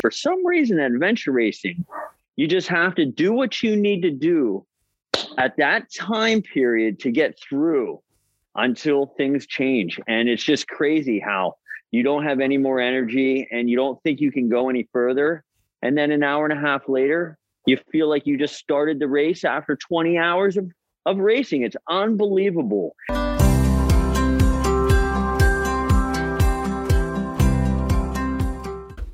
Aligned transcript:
for 0.00 0.10
some 0.10 0.46
reason, 0.46 0.78
adventure 0.78 1.32
racing, 1.32 1.84
you 2.36 2.46
just 2.46 2.68
have 2.68 2.94
to 2.96 3.04
do 3.04 3.32
what 3.32 3.62
you 3.62 3.76
need 3.76 4.02
to 4.02 4.10
do 4.10 4.64
at 5.36 5.56
that 5.56 5.92
time 5.92 6.42
period 6.42 7.00
to 7.00 7.10
get 7.10 7.38
through 7.40 8.00
until 8.54 9.06
things 9.16 9.46
change. 9.46 10.00
And 10.06 10.28
it's 10.28 10.42
just 10.42 10.68
crazy 10.68 11.18
how 11.18 11.54
you 11.90 12.02
don't 12.02 12.24
have 12.24 12.40
any 12.40 12.58
more 12.58 12.80
energy 12.80 13.48
and 13.50 13.68
you 13.68 13.76
don't 13.76 14.00
think 14.02 14.20
you 14.20 14.30
can 14.30 14.48
go 14.48 14.68
any 14.68 14.88
further. 14.92 15.44
And 15.82 15.96
then 15.96 16.10
an 16.10 16.22
hour 16.22 16.44
and 16.44 16.56
a 16.56 16.60
half 16.60 16.88
later, 16.88 17.38
you 17.66 17.76
feel 17.90 18.08
like 18.08 18.26
you 18.26 18.36
just 18.36 18.56
started 18.56 18.98
the 18.98 19.08
race 19.08 19.44
after 19.44 19.76
20 19.76 20.18
hours 20.18 20.56
of, 20.56 20.70
of 21.06 21.18
racing. 21.18 21.62
It's 21.62 21.76
unbelievable. 21.88 22.94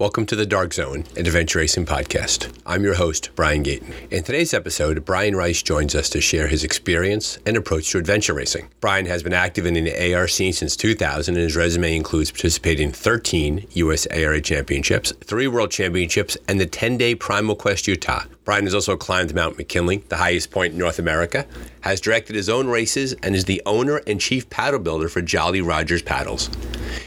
Welcome 0.05 0.27
to 0.27 0.37
the 0.37 0.45
Dark 0.45 0.75
Zone, 0.75 1.05
an 1.17 1.27
adventure 1.27 1.61
racing 1.61 1.87
podcast. 1.87 2.55
I'm 2.67 2.85
your 2.85 2.93
host, 2.93 3.31
Brian 3.35 3.65
Gatens. 3.65 3.95
In 4.13 4.23
today's 4.23 4.53
episode, 4.53 5.03
Brian 5.07 5.35
Reiss 5.35 5.63
joins 5.63 5.95
us 5.95 6.11
to 6.11 6.21
share 6.21 6.47
his 6.47 6.63
experience 6.63 7.39
and 7.47 7.57
approach 7.57 7.91
to 7.91 7.99
adventure 7.99 8.35
racing. 8.35 8.69
Brian 8.81 9.07
has 9.07 9.23
been 9.23 9.33
active 9.33 9.65
in 9.65 9.73
the 9.73 10.15
ARC 10.15 10.29
since 10.29 10.77
2000, 10.77 11.35
and 11.35 11.43
his 11.43 11.57
resume 11.57 11.97
includes 11.97 12.31
participating 12.31 12.89
in 12.89 12.93
13 12.93 13.67
U.S. 13.71 14.07
ARA 14.09 14.43
championships, 14.43 15.11
three 15.25 15.49
world 15.49 15.71
championships, 15.71 16.37
and 16.49 16.61
the 16.61 16.67
10 16.67 16.99
day 16.99 17.15
Primal 17.15 17.57
Quest 17.57 17.89
Utah. 17.89 18.25
Brian 18.45 18.65
has 18.65 18.75
also 18.75 18.99
climbed 18.99 19.35
Mount 19.35 19.57
McKinley, 19.57 20.05
the 20.11 20.19
highest 20.19 20.51
point 20.51 20.75
in 20.75 20.79
North 20.79 20.99
America, 20.99 21.47
has 21.81 21.99
directed 21.99 22.37
his 22.37 22.51
own 22.51 22.67
races, 22.69 23.15
and 23.23 23.35
is 23.35 23.47
the 23.47 23.63
owner 23.65 24.03
and 24.07 24.21
chief 24.21 24.51
paddle 24.51 24.81
builder 24.81 25.09
for 25.09 25.23
Jolly 25.23 25.63
Rogers 25.63 26.03
Paddles. 26.03 26.51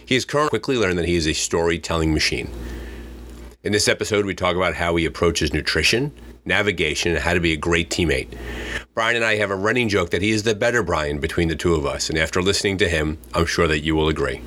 He 0.04 0.16
has 0.16 0.26
currently 0.26 0.50
quickly 0.50 0.78
learned 0.78 0.98
that 0.98 1.06
he 1.06 1.16
is 1.16 1.28
a 1.28 1.34
storytelling 1.34 2.12
machine. 2.12 2.52
In 3.68 3.74
this 3.74 3.90
episode, 3.90 4.24
we 4.24 4.34
talk 4.34 4.56
about 4.56 4.76
how 4.76 4.96
he 4.96 5.04
approaches 5.04 5.52
nutrition, 5.52 6.14
navigation, 6.46 7.12
and 7.12 7.20
how 7.20 7.34
to 7.34 7.42
be 7.42 7.52
a 7.52 7.58
great 7.58 7.90
teammate. 7.90 8.30
Brian 8.94 9.18
and 9.18 9.26
I 9.26 9.36
have 9.36 9.52
a 9.52 9.58
running 9.58 9.90
joke 9.90 10.12
that 10.12 10.22
he 10.22 10.32
is 10.32 10.44
the 10.44 10.56
better 10.56 10.82
Brian 10.82 11.20
between 11.20 11.50
the 11.50 11.56
two 11.58 11.76
of 11.76 11.86
us, 11.86 12.10
and 12.10 12.18
after 12.18 12.42
listening 12.42 12.78
to 12.78 12.88
him, 12.88 13.18
I'm 13.34 13.46
sure 13.46 13.68
that 13.68 13.82
you 13.82 13.94
will 13.94 14.08
agree. 14.08 14.40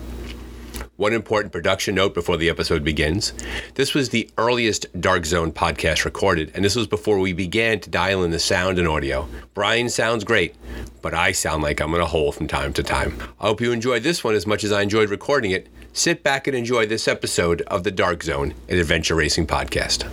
One 0.96 1.12
important 1.12 1.52
production 1.52 1.96
note 1.96 2.14
before 2.14 2.38
the 2.38 2.48
episode 2.48 2.82
begins. 2.82 3.34
This 3.74 3.92
was 3.92 4.08
the 4.08 4.30
earliest 4.38 4.86
Dark 4.98 5.26
Zone 5.26 5.52
podcast 5.52 6.06
recorded, 6.06 6.50
and 6.54 6.64
this 6.64 6.74
was 6.74 6.86
before 6.86 7.18
we 7.18 7.34
began 7.34 7.78
to 7.80 7.90
dial 7.90 8.24
in 8.24 8.30
the 8.30 8.38
sound 8.38 8.78
and 8.78 8.88
audio. 8.88 9.28
Brian 9.52 9.90
sounds 9.90 10.24
great, 10.24 10.54
but 11.02 11.12
I 11.12 11.32
sound 11.32 11.62
like 11.62 11.82
I'm 11.82 11.94
in 11.94 12.00
a 12.00 12.06
hole 12.06 12.32
from 12.32 12.48
time 12.48 12.72
to 12.72 12.82
time. 12.82 13.18
I 13.38 13.48
hope 13.48 13.60
you 13.60 13.72
enjoyed 13.72 14.02
this 14.02 14.24
one 14.24 14.34
as 14.34 14.46
much 14.46 14.64
as 14.64 14.72
I 14.72 14.80
enjoyed 14.80 15.10
recording 15.10 15.50
it. 15.50 15.68
Sit 15.92 16.22
back 16.22 16.46
and 16.46 16.56
enjoy 16.56 16.86
this 16.86 17.08
episode 17.08 17.62
of 17.62 17.82
the 17.82 17.90
Dark 17.90 18.22
Zone, 18.22 18.54
an 18.68 18.78
adventure 18.78 19.16
racing 19.16 19.46
podcast. 19.46 20.08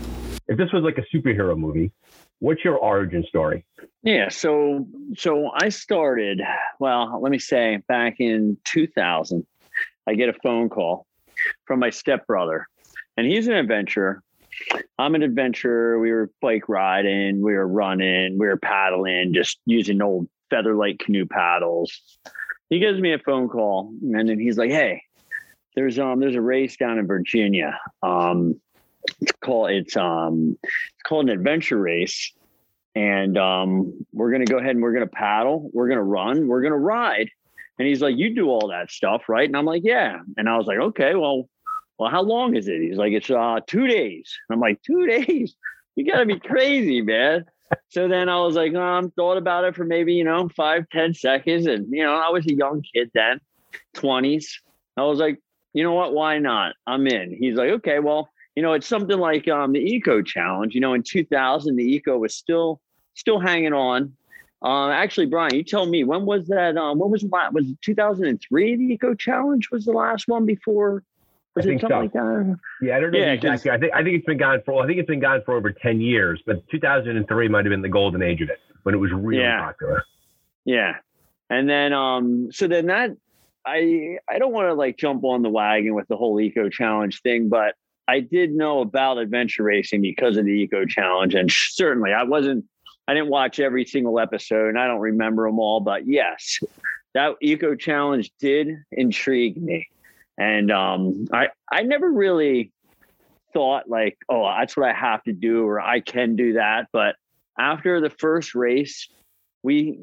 If 0.47 0.57
this 0.57 0.71
was 0.73 0.83
like 0.83 0.97
a 0.97 1.15
superhero 1.15 1.55
movie, 1.57 1.91
what's 2.39 2.63
your 2.63 2.77
origin 2.77 3.23
story? 3.27 3.63
Yeah, 4.01 4.29
so 4.29 4.87
so 5.15 5.51
I 5.53 5.69
started, 5.69 6.41
well, 6.79 7.19
let 7.21 7.31
me 7.31 7.37
say 7.37 7.79
back 7.87 8.15
in 8.19 8.57
2000, 8.65 9.45
I 10.07 10.15
get 10.15 10.29
a 10.29 10.33
phone 10.41 10.69
call 10.69 11.05
from 11.65 11.79
my 11.79 11.91
stepbrother. 11.91 12.67
And 13.15 13.27
he's 13.27 13.47
an 13.47 13.53
adventurer. 13.53 14.23
I'm 14.97 15.13
an 15.13 15.21
adventurer. 15.21 15.99
We 15.99 16.11
were 16.11 16.31
bike 16.41 16.67
riding, 16.67 17.41
we 17.41 17.53
were 17.53 17.67
running, 17.67 18.39
we 18.39 18.47
were 18.47 18.57
paddling, 18.57 19.33
just 19.33 19.59
using 19.65 20.01
old 20.01 20.27
featherlight 20.51 20.97
canoe 20.99 21.27
paddles. 21.27 22.01
He 22.69 22.79
gives 22.79 22.99
me 22.99 23.13
a 23.13 23.19
phone 23.19 23.47
call 23.47 23.93
and 24.01 24.27
then 24.27 24.39
he's 24.39 24.57
like, 24.57 24.71
Hey, 24.71 25.03
there's 25.77 25.99
um 25.99 26.19
there's 26.19 26.35
a 26.35 26.41
race 26.41 26.75
down 26.75 26.97
in 26.97 27.05
Virginia. 27.05 27.79
Um, 28.01 28.59
it's 29.21 29.31
called 29.43 29.69
it's 29.69 29.95
um 29.95 30.57
it's 30.63 31.03
called 31.05 31.29
an 31.29 31.37
adventure 31.37 31.77
race, 31.77 32.33
and 32.95 33.37
um 33.37 33.93
we're 34.11 34.31
gonna 34.31 34.45
go 34.45 34.57
ahead 34.57 34.71
and 34.71 34.81
we're 34.81 34.93
gonna 34.93 35.05
paddle, 35.05 35.69
we're 35.71 35.87
gonna 35.87 36.03
run, 36.03 36.47
we're 36.47 36.63
gonna 36.63 36.75
ride. 36.79 37.29
And 37.77 37.87
he's 37.87 38.01
like, 38.01 38.17
you 38.17 38.33
do 38.33 38.49
all 38.49 38.69
that 38.69 38.89
stuff, 38.89 39.29
right? 39.29 39.47
And 39.47 39.55
I'm 39.55 39.65
like, 39.65 39.83
yeah. 39.85 40.17
And 40.35 40.49
I 40.49 40.57
was 40.57 40.65
like, 40.65 40.79
okay, 40.79 41.13
well, 41.13 41.47
well, 41.99 42.09
how 42.09 42.23
long 42.23 42.55
is 42.55 42.67
it? 42.67 42.81
He's 42.81 42.97
like, 42.97 43.13
it's 43.13 43.29
uh 43.29 43.59
two 43.67 43.85
days. 43.85 44.35
And 44.49 44.55
I'm 44.55 44.59
like, 44.59 44.81
two 44.81 45.05
days? 45.25 45.55
You 45.95 46.11
gotta 46.11 46.25
be 46.25 46.39
crazy, 46.39 47.03
man. 47.03 47.45
So 47.89 48.07
then 48.07 48.29
I 48.29 48.39
was 48.39 48.55
like, 48.55 48.73
um, 48.73 49.11
thought 49.11 49.37
about 49.37 49.65
it 49.65 49.75
for 49.75 49.85
maybe, 49.85 50.15
you 50.15 50.23
know, 50.23 50.49
five, 50.55 50.89
ten 50.89 51.13
seconds. 51.13 51.67
And, 51.67 51.85
you 51.91 52.03
know, 52.03 52.15
I 52.15 52.31
was 52.31 52.47
a 52.47 52.53
young 52.53 52.81
kid 52.81 53.11
then, 53.13 53.41
20s. 53.95 54.45
I 54.95 55.03
was 55.03 55.19
like, 55.19 55.39
you 55.77 55.83
know 55.83 55.93
what? 55.93 56.13
Why 56.13 56.39
not? 56.39 56.75
I'm 56.87 57.05
in. 57.07 57.35
He's 57.37 57.55
like, 57.55 57.69
okay, 57.69 57.99
well, 57.99 58.29
you 58.55 58.63
know, 58.63 58.73
it's 58.73 58.87
something 58.87 59.19
like 59.19 59.47
um, 59.47 59.73
the 59.73 59.79
Eco 59.79 60.23
Challenge. 60.23 60.73
You 60.73 60.81
know, 60.81 60.93
in 60.95 61.03
2000, 61.03 61.75
the 61.75 61.83
Eco 61.83 62.17
was 62.17 62.33
still 62.33 62.81
still 63.13 63.39
hanging 63.39 63.73
on. 63.73 64.13
Uh, 64.63 64.89
actually, 64.89 65.27
Brian, 65.27 65.53
you 65.53 65.63
tell 65.63 65.85
me 65.85 66.03
when 66.03 66.25
was 66.25 66.47
that? 66.47 66.75
Um, 66.77 66.97
what 66.97 67.11
was 67.11 67.23
was 67.23 67.65
2003? 67.83 68.75
The 68.75 68.83
Eco 68.93 69.13
Challenge 69.13 69.69
was 69.71 69.85
the 69.85 69.91
last 69.91 70.27
one 70.27 70.47
before. 70.47 71.03
Was 71.55 71.65
I 71.65 71.69
think 71.69 71.81
so. 71.81 71.87
Like 71.87 72.11
yeah, 72.81 72.97
I 72.97 72.99
don't 72.99 73.11
know 73.11 73.19
yeah, 73.19 73.33
exactly. 73.33 73.69
I 73.69 73.77
think 73.77 73.93
I 73.93 74.03
think 74.03 74.17
it's 74.17 74.25
been 74.25 74.37
gone 74.37 74.61
for 74.65 74.83
I 74.83 74.87
think 74.87 74.99
it's 74.99 75.07
been 75.07 75.19
gone 75.19 75.41
for 75.45 75.55
over 75.55 75.71
10 75.71 76.01
years, 76.01 76.41
but 76.45 76.67
2003 76.69 77.47
might 77.47 77.65
have 77.65 77.71
been 77.71 77.81
the 77.81 77.89
golden 77.89 78.23
age 78.23 78.41
of 78.41 78.49
it 78.49 78.59
when 78.83 78.95
it 78.95 78.99
was 78.99 79.11
really 79.11 79.43
yeah. 79.43 79.65
popular. 79.65 80.03
Yeah. 80.65 80.93
And 81.49 81.69
then 81.69 81.93
um 81.93 82.49
so 82.51 82.67
then 82.67 82.87
that 82.87 83.11
I 83.67 84.17
I 84.29 84.39
don't 84.39 84.53
want 84.53 84.69
to 84.69 84.73
like 84.73 84.97
jump 84.97 85.23
on 85.25 85.41
the 85.41 85.49
wagon 85.49 85.93
with 85.93 86.07
the 86.07 86.15
whole 86.15 86.39
eco 86.39 86.69
challenge 86.69 87.21
thing, 87.21 87.49
but 87.49 87.75
I 88.07 88.21
did 88.21 88.51
know 88.51 88.79
about 88.79 89.17
adventure 89.17 89.63
racing 89.63 90.01
because 90.01 90.37
of 90.37 90.45
the 90.45 90.51
eco 90.51 90.85
challenge, 90.85 91.35
and 91.35 91.51
certainly 91.51 92.13
I 92.13 92.23
wasn't. 92.23 92.65
I 93.09 93.13
didn't 93.13 93.29
watch 93.29 93.59
every 93.59 93.85
single 93.85 94.19
episode, 94.19 94.69
and 94.69 94.79
I 94.79 94.87
don't 94.87 94.99
remember 94.99 95.47
them 95.47 95.59
all. 95.59 95.79
But 95.79 96.07
yes, 96.07 96.59
that 97.13 97.35
eco 97.41 97.75
challenge 97.75 98.31
did 98.39 98.69
intrigue 98.91 99.61
me, 99.61 99.87
and 100.37 100.71
um, 100.71 101.27
I 101.33 101.49
I 101.69 101.83
never 101.83 102.09
really 102.09 102.71
thought 103.53 103.89
like, 103.89 104.17
oh, 104.29 104.45
that's 104.57 104.77
what 104.77 104.89
I 104.89 104.93
have 104.93 105.23
to 105.23 105.33
do, 105.33 105.65
or 105.65 105.81
I 105.81 105.99
can 105.99 106.37
do 106.37 106.53
that. 106.53 106.87
But 106.93 107.15
after 107.59 107.99
the 107.99 108.09
first 108.09 108.55
race, 108.55 109.09
we 109.63 109.99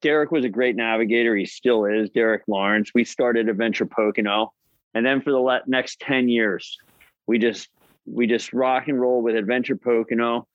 Derek 0.00 0.30
was 0.30 0.44
a 0.44 0.48
great 0.48 0.76
navigator. 0.76 1.36
He 1.36 1.46
still 1.46 1.84
is. 1.84 2.10
Derek 2.10 2.42
Lawrence. 2.46 2.90
We 2.94 3.04
started 3.04 3.48
Adventure 3.48 3.86
Pocono, 3.86 4.52
and 4.94 5.04
then 5.04 5.20
for 5.20 5.30
the 5.30 5.60
next 5.66 6.00
ten 6.00 6.28
years, 6.28 6.78
we 7.26 7.38
just 7.38 7.68
we 8.06 8.26
just 8.26 8.52
rock 8.52 8.88
and 8.88 9.00
roll 9.00 9.22
with 9.22 9.36
Adventure 9.36 9.76
Pocono. 9.76 10.46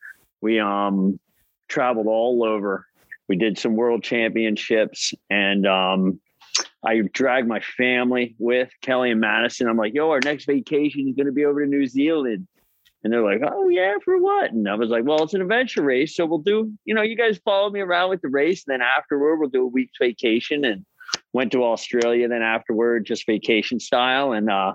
We 0.42 0.60
um 0.60 1.20
traveled 1.68 2.08
all 2.08 2.44
over. 2.44 2.86
We 3.28 3.38
did 3.38 3.58
some 3.58 3.76
world 3.76 4.04
championships, 4.04 5.14
and 5.30 5.66
um, 5.66 6.20
I 6.84 7.02
dragged 7.14 7.48
my 7.48 7.60
family 7.60 8.36
with 8.38 8.70
Kelly 8.82 9.12
and 9.12 9.20
Madison. 9.20 9.68
I'm 9.68 9.78
like, 9.78 9.96
yo, 9.96 10.12
our 10.12 10.20
next 10.24 10.46
vacation 10.46 11.08
is 11.08 11.16
going 11.16 11.26
to 11.26 11.32
be 11.32 11.46
over 11.46 11.64
to 11.64 11.70
New 11.70 11.88
Zealand. 11.88 12.48
And 13.06 13.14
they're 13.14 13.24
like, 13.24 13.42
oh, 13.48 13.70
yeah, 13.70 13.94
for 14.04 14.18
what? 14.18 14.52
And 14.52 14.68
I 14.68 14.74
was 14.74 14.90
like, 14.90 15.06
well, 15.06 15.24
it's 15.24 15.36
an 15.36 15.42
adventure 15.44 15.84
race. 15.84 16.16
So 16.16 16.26
we'll 16.26 16.40
do, 16.40 16.72
you 16.86 16.96
know, 16.96 17.04
you 17.04 17.16
guys 17.16 17.38
follow 17.46 17.70
me 17.70 17.80
around 17.80 18.10
with 18.10 18.22
the 18.22 18.30
race. 18.30 18.64
And 18.66 18.74
then 18.74 18.82
afterward, 18.82 19.38
we'll 19.38 19.50
do 19.50 19.62
a 19.62 19.68
week's 19.68 20.00
vacation 20.02 20.66
and 20.66 20.84
went 21.32 21.52
to 21.52 21.64
Australia. 21.64 22.28
Then 22.28 22.42
afterward, 22.42 23.06
just 23.06 23.28
vacation 23.28 23.80
style. 23.80 24.32
And 24.32 24.50
uh, 24.50 24.74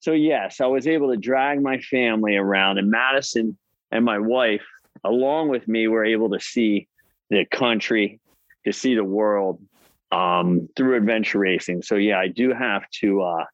so, 0.00 0.12
yes, 0.12 0.62
I 0.62 0.66
was 0.66 0.86
able 0.86 1.10
to 1.10 1.18
drag 1.18 1.60
my 1.60 1.78
family 1.78 2.36
around. 2.36 2.78
And 2.78 2.90
Madison 2.90 3.58
and 3.90 4.02
my 4.02 4.18
wife, 4.18 4.64
along 5.04 5.50
with 5.50 5.68
me, 5.68 5.88
were 5.88 6.06
able 6.06 6.30
to 6.30 6.40
see 6.40 6.88
the 7.28 7.44
country, 7.44 8.18
to 8.64 8.72
see 8.72 8.94
the 8.94 9.04
world 9.04 9.60
um, 10.10 10.70
through 10.74 10.96
adventure 10.96 11.40
racing. 11.40 11.82
So, 11.82 11.96
yeah, 11.96 12.18
I 12.18 12.28
do 12.28 12.54
have 12.54 12.88
to. 13.00 13.20
Uh, 13.20 13.44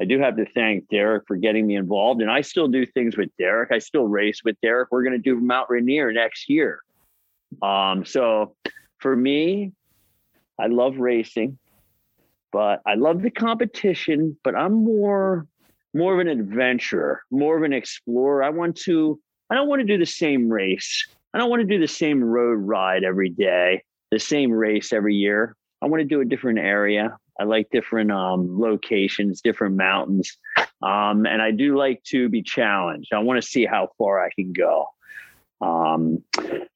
I 0.00 0.04
do 0.04 0.18
have 0.18 0.36
to 0.36 0.44
thank 0.54 0.88
Derek 0.88 1.24
for 1.26 1.36
getting 1.36 1.66
me 1.66 1.76
involved. 1.76 2.20
And 2.20 2.30
I 2.30 2.42
still 2.42 2.68
do 2.68 2.84
things 2.84 3.16
with 3.16 3.30
Derek. 3.38 3.72
I 3.72 3.78
still 3.78 4.04
race 4.04 4.42
with 4.44 4.56
Derek. 4.60 4.88
We're 4.90 5.02
going 5.02 5.14
to 5.14 5.18
do 5.18 5.40
Mount 5.40 5.70
Rainier 5.70 6.12
next 6.12 6.48
year. 6.48 6.80
Um, 7.62 8.04
so 8.04 8.54
for 8.98 9.16
me, 9.16 9.72
I 10.58 10.66
love 10.66 10.98
racing, 10.98 11.58
but 12.52 12.82
I 12.86 12.94
love 12.94 13.22
the 13.22 13.30
competition, 13.30 14.36
but 14.42 14.54
I'm 14.54 14.72
more 14.72 15.46
more 15.94 16.12
of 16.12 16.20
an 16.20 16.28
adventurer, 16.28 17.22
more 17.30 17.56
of 17.56 17.62
an 17.62 17.72
explorer. 17.72 18.42
I 18.42 18.50
want 18.50 18.76
to 18.82 19.18
I 19.50 19.54
don't 19.54 19.68
want 19.68 19.80
to 19.80 19.86
do 19.86 19.98
the 19.98 20.04
same 20.04 20.48
race. 20.48 21.06
I 21.32 21.38
don't 21.38 21.50
want 21.50 21.60
to 21.60 21.66
do 21.66 21.78
the 21.78 21.88
same 21.88 22.22
road 22.22 22.58
ride 22.58 23.04
every 23.04 23.30
day, 23.30 23.82
the 24.10 24.18
same 24.18 24.50
race 24.50 24.92
every 24.92 25.14
year. 25.14 25.56
I 25.82 25.86
want 25.86 26.00
to 26.00 26.08
do 26.08 26.20
a 26.20 26.24
different 26.24 26.58
area. 26.58 27.16
I 27.38 27.44
like 27.44 27.70
different 27.70 28.10
um, 28.10 28.60
locations, 28.60 29.40
different 29.40 29.76
mountains. 29.76 30.36
Um, 30.82 31.26
and 31.26 31.40
I 31.42 31.50
do 31.50 31.76
like 31.76 32.02
to 32.04 32.28
be 32.28 32.42
challenged. 32.42 33.12
I 33.12 33.18
want 33.18 33.42
to 33.42 33.48
see 33.48 33.66
how 33.66 33.90
far 33.98 34.24
I 34.24 34.30
can 34.30 34.52
go. 34.52 34.86
Um, 35.60 36.22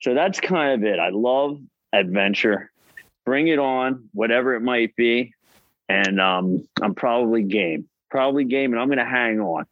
so 0.03 0.15
that's 0.15 0.41
kind 0.41 0.73
of 0.75 0.89
it. 0.89 0.99
I 0.99 1.11
love 1.11 1.61
adventure. 1.93 2.71
Bring 3.25 3.49
it 3.49 3.59
on, 3.59 4.09
whatever 4.13 4.55
it 4.55 4.61
might 4.61 4.97
be. 4.97 5.35
And 5.89 6.21
um, 6.21 6.69
I'm 6.81 6.95
probably 6.95 7.43
game, 7.43 7.89
probably 8.11 8.45
game, 8.45 8.73
and 8.73 8.81
I'm 8.81 8.89
going 8.89 8.99
to 8.99 9.05
hang 9.05 9.41
on. 9.41 9.67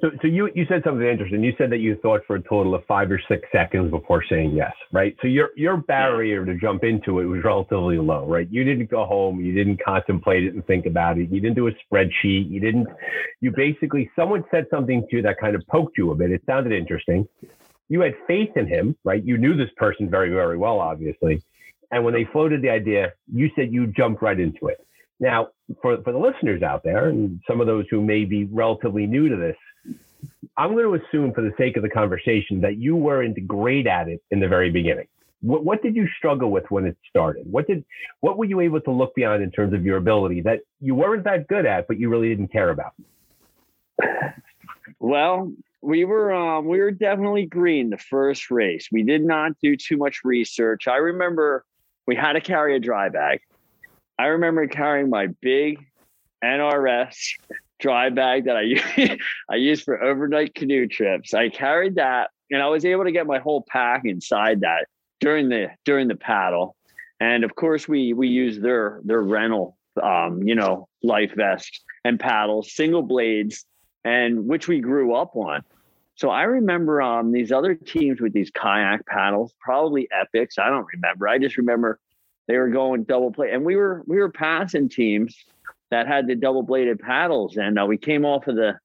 So, 0.00 0.10
so 0.20 0.26
you 0.26 0.50
you 0.54 0.66
said 0.68 0.82
something 0.84 1.06
interesting. 1.06 1.42
You 1.44 1.52
said 1.56 1.70
that 1.70 1.78
you 1.78 1.96
thought 2.02 2.22
for 2.26 2.36
a 2.36 2.42
total 2.42 2.74
of 2.74 2.84
five 2.86 3.10
or 3.10 3.20
six 3.28 3.46
seconds 3.52 3.90
before 3.90 4.24
saying 4.28 4.52
yes, 4.54 4.72
right? 4.92 5.16
So 5.22 5.28
your 5.28 5.50
your 5.56 5.76
barrier 5.76 6.44
to 6.44 6.56
jump 6.56 6.82
into 6.82 7.20
it 7.20 7.24
was 7.24 7.44
relatively 7.44 7.98
low, 7.98 8.26
right? 8.26 8.48
You 8.50 8.64
didn't 8.64 8.90
go 8.90 9.04
home, 9.04 9.40
you 9.40 9.52
didn't 9.52 9.80
contemplate 9.84 10.44
it 10.44 10.54
and 10.54 10.66
think 10.66 10.86
about 10.86 11.18
it, 11.18 11.30
you 11.30 11.40
didn't 11.40 11.56
do 11.56 11.68
a 11.68 11.72
spreadsheet, 11.72 12.50
you 12.50 12.60
didn't. 12.60 12.88
You 13.40 13.52
basically 13.54 14.10
someone 14.16 14.44
said 14.50 14.66
something 14.70 15.06
to 15.08 15.16
you 15.16 15.22
that 15.22 15.38
kind 15.38 15.54
of 15.54 15.62
poked 15.68 15.96
you 15.98 16.10
a 16.10 16.14
bit. 16.14 16.30
It 16.30 16.42
sounded 16.46 16.72
interesting. 16.72 17.28
You 17.88 18.00
had 18.00 18.14
faith 18.26 18.50
in 18.56 18.66
him, 18.66 18.96
right? 19.04 19.24
You 19.24 19.38
knew 19.38 19.56
this 19.56 19.70
person 19.76 20.10
very 20.10 20.30
very 20.30 20.58
well, 20.58 20.80
obviously, 20.80 21.42
and 21.90 22.04
when 22.04 22.12
they 22.12 22.24
floated 22.32 22.60
the 22.60 22.70
idea, 22.70 23.12
you 23.32 23.50
said 23.54 23.72
you 23.72 23.86
jumped 23.86 24.20
right 24.20 24.38
into 24.38 24.66
it. 24.66 24.84
Now, 25.20 25.48
for 25.80 26.02
for 26.02 26.12
the 26.12 26.18
listeners 26.18 26.62
out 26.62 26.82
there, 26.82 27.08
and 27.08 27.40
some 27.48 27.60
of 27.60 27.66
those 27.66 27.86
who 27.90 28.02
may 28.02 28.24
be 28.24 28.44
relatively 28.44 29.06
new 29.06 29.28
to 29.28 29.36
this 29.36 29.56
I'm 30.56 30.72
going 30.74 30.84
to 30.84 31.04
assume, 31.04 31.32
for 31.32 31.42
the 31.42 31.52
sake 31.58 31.76
of 31.76 31.82
the 31.82 31.90
conversation, 31.90 32.60
that 32.62 32.78
you 32.78 32.96
weren't 32.96 33.46
great 33.46 33.86
at 33.86 34.08
it 34.08 34.22
in 34.30 34.40
the 34.40 34.48
very 34.48 34.70
beginning. 34.70 35.06
What, 35.42 35.64
what 35.64 35.82
did 35.82 35.94
you 35.94 36.08
struggle 36.16 36.50
with 36.50 36.64
when 36.70 36.86
it 36.86 36.96
started? 37.08 37.50
What 37.50 37.66
did 37.66 37.84
what 38.20 38.38
were 38.38 38.46
you 38.46 38.60
able 38.60 38.80
to 38.80 38.90
look 38.90 39.14
beyond 39.14 39.42
in 39.42 39.50
terms 39.50 39.74
of 39.74 39.84
your 39.84 39.98
ability 39.98 40.40
that 40.42 40.60
you 40.80 40.94
weren't 40.94 41.24
that 41.24 41.46
good 41.46 41.66
at, 41.66 41.86
but 41.88 41.98
you 41.98 42.08
really 42.08 42.28
didn't 42.28 42.48
care 42.52 42.70
about? 42.70 42.92
Well, 44.98 45.52
we 45.82 46.04
were 46.04 46.32
um, 46.32 46.66
we 46.66 46.78
were 46.78 46.90
definitely 46.90 47.46
green 47.46 47.90
the 47.90 47.98
first 47.98 48.50
race. 48.50 48.88
We 48.90 49.02
did 49.02 49.22
not 49.22 49.52
do 49.62 49.76
too 49.76 49.96
much 49.96 50.20
research. 50.24 50.88
I 50.88 50.96
remember 50.96 51.64
we 52.06 52.16
had 52.16 52.32
to 52.32 52.40
carry 52.40 52.76
a 52.76 52.80
dry 52.80 53.08
bag. 53.08 53.40
I 54.18 54.26
remember 54.26 54.66
carrying 54.66 55.10
my 55.10 55.28
big 55.42 55.84
NRS 56.42 57.34
dry 57.78 58.10
bag 58.10 58.44
that 58.46 58.56
I 58.56 59.18
I 59.50 59.56
used 59.56 59.84
for 59.84 60.02
overnight 60.02 60.54
canoe 60.54 60.86
trips. 60.86 61.34
I 61.34 61.48
carried 61.48 61.96
that, 61.96 62.30
and 62.50 62.62
I 62.62 62.68
was 62.68 62.84
able 62.84 63.04
to 63.04 63.12
get 63.12 63.26
my 63.26 63.38
whole 63.38 63.64
pack 63.68 64.02
inside 64.04 64.60
that 64.60 64.86
during 65.20 65.48
the 65.48 65.68
during 65.84 66.08
the 66.08 66.16
paddle. 66.16 66.76
And 67.20 67.44
of 67.44 67.54
course, 67.54 67.88
we 67.88 68.12
we 68.12 68.28
use 68.28 68.58
their 68.60 69.00
their 69.04 69.22
rental, 69.22 69.76
um, 70.02 70.42
you 70.42 70.54
know, 70.54 70.88
life 71.02 71.32
vest 71.34 71.82
and 72.04 72.20
paddles, 72.20 72.72
single 72.72 73.02
blades, 73.02 73.64
and 74.04 74.46
which 74.46 74.68
we 74.68 74.80
grew 74.80 75.14
up 75.14 75.34
on. 75.36 75.62
So 76.16 76.30
I 76.30 76.44
remember 76.44 77.02
um, 77.02 77.30
these 77.30 77.52
other 77.52 77.74
teams 77.74 78.20
with 78.20 78.32
these 78.32 78.50
kayak 78.50 79.04
paddles, 79.06 79.54
probably 79.60 80.08
epics. 80.18 80.58
I 80.58 80.70
don't 80.70 80.86
remember. 80.92 81.28
I 81.28 81.38
just 81.38 81.58
remember 81.58 82.00
they 82.48 82.56
were 82.56 82.68
going 82.68 83.04
double 83.04 83.30
blade, 83.30 83.52
and 83.52 83.64
we 83.64 83.76
were 83.76 84.02
we 84.06 84.16
were 84.18 84.30
passing 84.30 84.88
teams 84.88 85.36
that 85.90 86.06
had 86.06 86.26
the 86.26 86.34
double 86.34 86.62
bladed 86.62 86.98
paddles, 86.98 87.56
and 87.56 87.78
uh, 87.78 87.86
we 87.86 87.96
came 87.96 88.24
off 88.24 88.46
of 88.46 88.56
the 88.56 88.78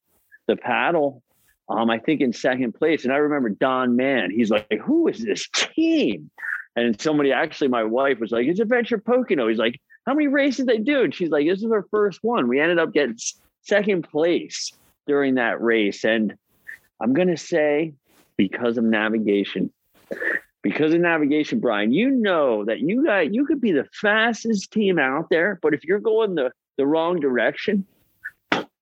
the 0.48 0.56
paddle. 0.56 1.24
Um, 1.70 1.90
I 1.90 2.00
think 2.00 2.22
in 2.22 2.34
second 2.34 2.74
place, 2.74 3.04
and 3.04 3.14
I 3.14 3.18
remember 3.18 3.50
Don 3.50 3.96
Mann. 3.96 4.32
He's 4.32 4.52
like, 4.52 4.80
"Who 4.84 5.08
is 5.08 5.24
this 5.24 5.48
team?" 5.50 6.30
And 6.76 7.00
somebody, 7.00 7.32
actually, 7.32 7.68
my 7.68 7.84
wife 7.84 8.20
was 8.20 8.32
like, 8.32 8.48
"It's 8.48 8.60
Adventure 8.60 8.98
Pocono." 8.98 9.48
He's 9.48 9.58
like, 9.58 9.80
"How 10.06 10.14
many 10.14 10.28
races 10.28 10.66
they 10.66 10.78
do?" 10.78 11.04
And 11.04 11.14
she's 11.14 11.30
like, 11.30 11.48
"This 11.48 11.64
is 11.64 11.72
our 11.72 11.86
first 11.92 12.20
one." 12.22 12.48
We 12.48 12.60
ended 12.60 12.80
up 12.80 12.94
getting 12.94 13.18
second 13.62 14.10
place 14.10 14.72
during 15.08 15.36
that 15.36 15.62
race, 15.62 16.04
and 16.04 16.36
I'm 17.02 17.14
gonna 17.14 17.38
say 17.38 17.94
because 18.38 18.78
of 18.78 18.84
navigation. 18.84 19.72
Because 20.64 20.94
of 20.94 21.00
navigation, 21.00 21.60
Brian, 21.60 21.92
you 21.92 22.12
know 22.12 22.66
that 22.66 22.82
you 22.82 23.04
got 23.04 23.34
you 23.34 23.46
could 23.46 23.62
be 23.62 23.72
the 23.72 23.88
fastest 23.94 24.72
team 24.72 25.00
out 25.00 25.30
there, 25.32 25.58
but 25.62 25.74
if 25.74 25.84
you're 25.84 26.00
going 26.00 26.36
the 26.36 26.52
the 26.82 26.88
wrong 26.88 27.20
direction, 27.20 27.86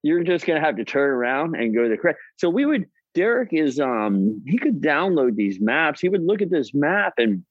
you're 0.03 0.23
just 0.23 0.45
going 0.45 0.57
to 0.57 0.65
have 0.65 0.77
to 0.77 0.85
turn 0.85 1.09
around 1.09 1.55
and 1.55 1.75
go 1.75 1.89
the 1.89 1.97
correct. 1.97 2.17
So 2.37 2.49
we 2.49 2.65
would, 2.65 2.85
Derek 3.13 3.49
is, 3.51 3.77
um, 3.77 4.41
he 4.47 4.57
could 4.57 4.79
download 4.79 5.35
these 5.35 5.59
maps. 5.59 5.99
He 5.99 6.07
would 6.07 6.23
look 6.23 6.41
at 6.41 6.49
this 6.49 6.73
map 6.73 7.15
and, 7.17 7.43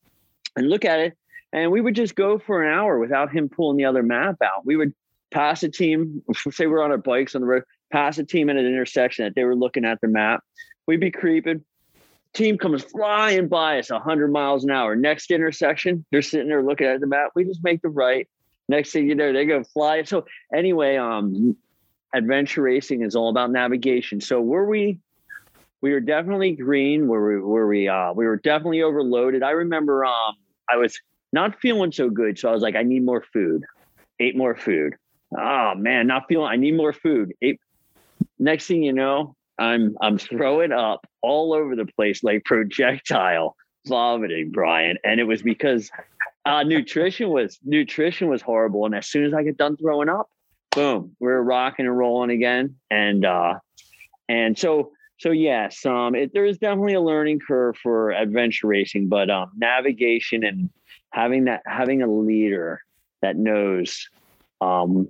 and 0.57 0.71
look 0.71 0.87
at 0.87 1.01
it. 1.01 1.19
And 1.53 1.71
we 1.71 1.83
would 1.83 1.95
just 1.95 2.15
go 2.15 2.39
for 2.39 2.63
an 2.63 2.73
hour 2.73 2.99
without 2.99 3.31
him 3.31 3.51
pulling 3.51 3.77
the 3.77 3.85
other 3.85 4.03
map 4.03 4.37
out. 4.43 4.65
We 4.65 4.77
would 4.77 4.95
pass 5.31 5.63
a 5.63 5.69
team, 5.69 6.23
say 6.51 6.67
we're 6.67 6.83
on 6.83 6.93
our 6.93 6.97
bikes 6.97 7.35
on 7.35 7.43
the 7.43 7.47
road, 7.47 7.65
pass 7.93 8.17
a 8.17 8.25
team 8.25 8.49
at 8.49 8.57
an 8.57 8.65
intersection 8.65 9.27
that 9.27 9.35
they 9.35 9.45
were 9.45 9.55
looking 9.55 9.85
at 9.85 10.01
the 10.01 10.09
map. 10.09 10.43
We'd 10.87 11.01
be 11.01 11.11
creeping. 11.11 11.63
Team 12.33 12.57
comes 12.57 12.85
flying 12.85 13.49
by 13.49 13.81
us 13.81 13.91
100 13.91 14.33
miles 14.33 14.65
an 14.65 14.71
hour. 14.71 14.97
Next 14.97 15.31
intersection, 15.31 16.07
they're 16.11 16.23
sitting 16.23 16.49
there 16.49 16.63
looking 16.63 16.87
at 16.87 17.01
the 17.01 17.07
map. 17.07 17.33
We 17.35 17.45
just 17.45 17.63
make 17.63 17.83
the 17.83 17.91
right 17.91 18.27
next 18.69 18.93
thing 18.93 19.09
you 19.09 19.15
know, 19.15 19.33
they 19.33 19.45
go 19.45 19.65
fly. 19.65 20.03
So 20.03 20.27
anyway, 20.55 20.97
um, 20.97 21.57
adventure 22.15 22.63
racing 22.63 23.03
is 23.03 23.17
all 23.17 23.31
about 23.31 23.51
navigation. 23.51 24.21
So 24.21 24.41
were 24.41 24.67
we, 24.67 24.99
we 25.81 25.93
were 25.93 26.01
definitely 26.01 26.53
green. 26.53 27.07
Were 27.07 27.37
we, 27.37 27.41
were 27.41 27.67
we, 27.67 27.89
uh, 27.89 28.13
we 28.13 28.27
were 28.27 28.37
definitely 28.37 28.83
overloaded. 28.83 29.43
I 29.43 29.51
remember, 29.51 30.05
um, 30.05 30.35
I 30.69 30.77
was 30.77 30.99
not 31.33 31.61
feeling 31.61 31.93
so 31.93 32.11
good. 32.11 32.39
So 32.39 32.49
I 32.49 32.53
was 32.53 32.63
like, 32.63 32.77
I 32.77 32.83
need 32.83 33.05
more 33.05 33.25
food, 33.33 33.63
ate 34.19 34.37
more 34.37 34.57
food. 34.57 34.95
Oh 35.37 35.75
man, 35.75 36.07
not 36.07 36.25
feeling, 36.29 36.49
I 36.49 36.57
need 36.57 36.77
more 36.77 36.93
food. 36.93 37.33
Ate. 37.43 37.61
Next 38.39 38.67
thing 38.67 38.83
you 38.83 38.93
know, 38.93 39.35
I'm, 39.59 39.97
I'm 40.01 40.19
throwing 40.19 40.73
up 40.73 41.07
all 41.23 41.53
over 41.53 41.77
the 41.77 41.87
place 41.87 42.23
like 42.23 42.45
projectile 42.45 43.57
vomiting, 43.87 44.51
Brian. 44.51 44.97
And 45.05 45.21
it 45.21 45.25
was 45.25 45.43
because 45.43 45.91
uh, 46.49 46.63
nutrition 46.63 47.29
was 47.29 47.59
nutrition 47.63 48.29
was 48.29 48.41
horrible, 48.41 48.87
and 48.87 48.95
as 48.95 49.07
soon 49.07 49.25
as 49.27 49.35
I 49.35 49.43
get 49.43 49.59
done 49.59 49.77
throwing 49.77 50.09
up, 50.09 50.31
boom, 50.71 51.15
we're 51.21 51.43
rocking 51.43 51.85
and 51.85 51.97
rolling 51.97 52.31
again. 52.31 52.77
And 52.91 53.25
uh, 53.27 53.59
and 54.31 54.59
so 54.59 54.93
so 55.19 55.31
yes, 55.31 55.85
um, 55.85 56.15
it, 56.15 56.33
there 56.33 56.47
is 56.47 56.57
definitely 56.57 56.95
a 56.95 57.03
learning 57.03 57.41
curve 57.47 57.77
for 57.77 58.13
adventure 58.13 58.67
racing, 58.67 59.09
but 59.09 59.29
um, 59.29 59.51
navigation 59.59 60.43
and 60.43 60.71
having 61.11 61.45
that 61.45 61.63
having 61.67 62.01
a 62.01 62.11
leader 62.11 62.81
that 63.21 63.37
knows 63.37 64.09
um, 64.63 65.07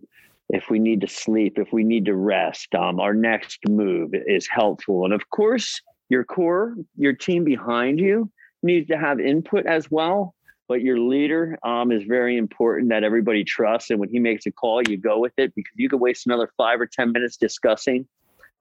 if 0.49 0.69
we 0.69 0.81
need 0.81 1.02
to 1.02 1.08
sleep, 1.08 1.56
if 1.56 1.73
we 1.73 1.84
need 1.84 2.06
to 2.06 2.17
rest, 2.17 2.75
um, 2.75 2.99
our 2.99 3.14
next 3.14 3.61
move 3.69 4.11
is 4.12 4.49
helpful. 4.49 5.05
And 5.05 5.14
of 5.14 5.31
course, 5.31 5.82
your 6.08 6.25
core, 6.25 6.75
your 6.96 7.12
team 7.12 7.44
behind 7.44 8.00
you 8.00 8.29
needs 8.64 8.88
to 8.88 8.99
have 8.99 9.20
input 9.20 9.67
as 9.67 9.88
well 9.88 10.34
but 10.69 10.82
your 10.82 10.99
leader 10.99 11.59
um, 11.62 11.91
is 11.91 12.05
very 12.05 12.37
important 12.37 12.91
that 12.91 13.03
everybody 13.03 13.43
trusts. 13.43 13.91
And 13.91 13.99
when 13.99 14.11
he 14.11 14.19
makes 14.19 14.44
a 14.47 14.53
call, 14.53 14.82
you 14.82 14.99
go 14.99 15.19
with 15.19 15.32
it 15.38 15.55
because 15.55 15.73
you 15.76 15.88
could 15.88 16.00
waste 16.00 16.26
another 16.26 16.50
five 16.59 16.81
or 16.81 16.87
10 16.87 17.11
minutes 17.12 17.38
discussing 17.38 18.06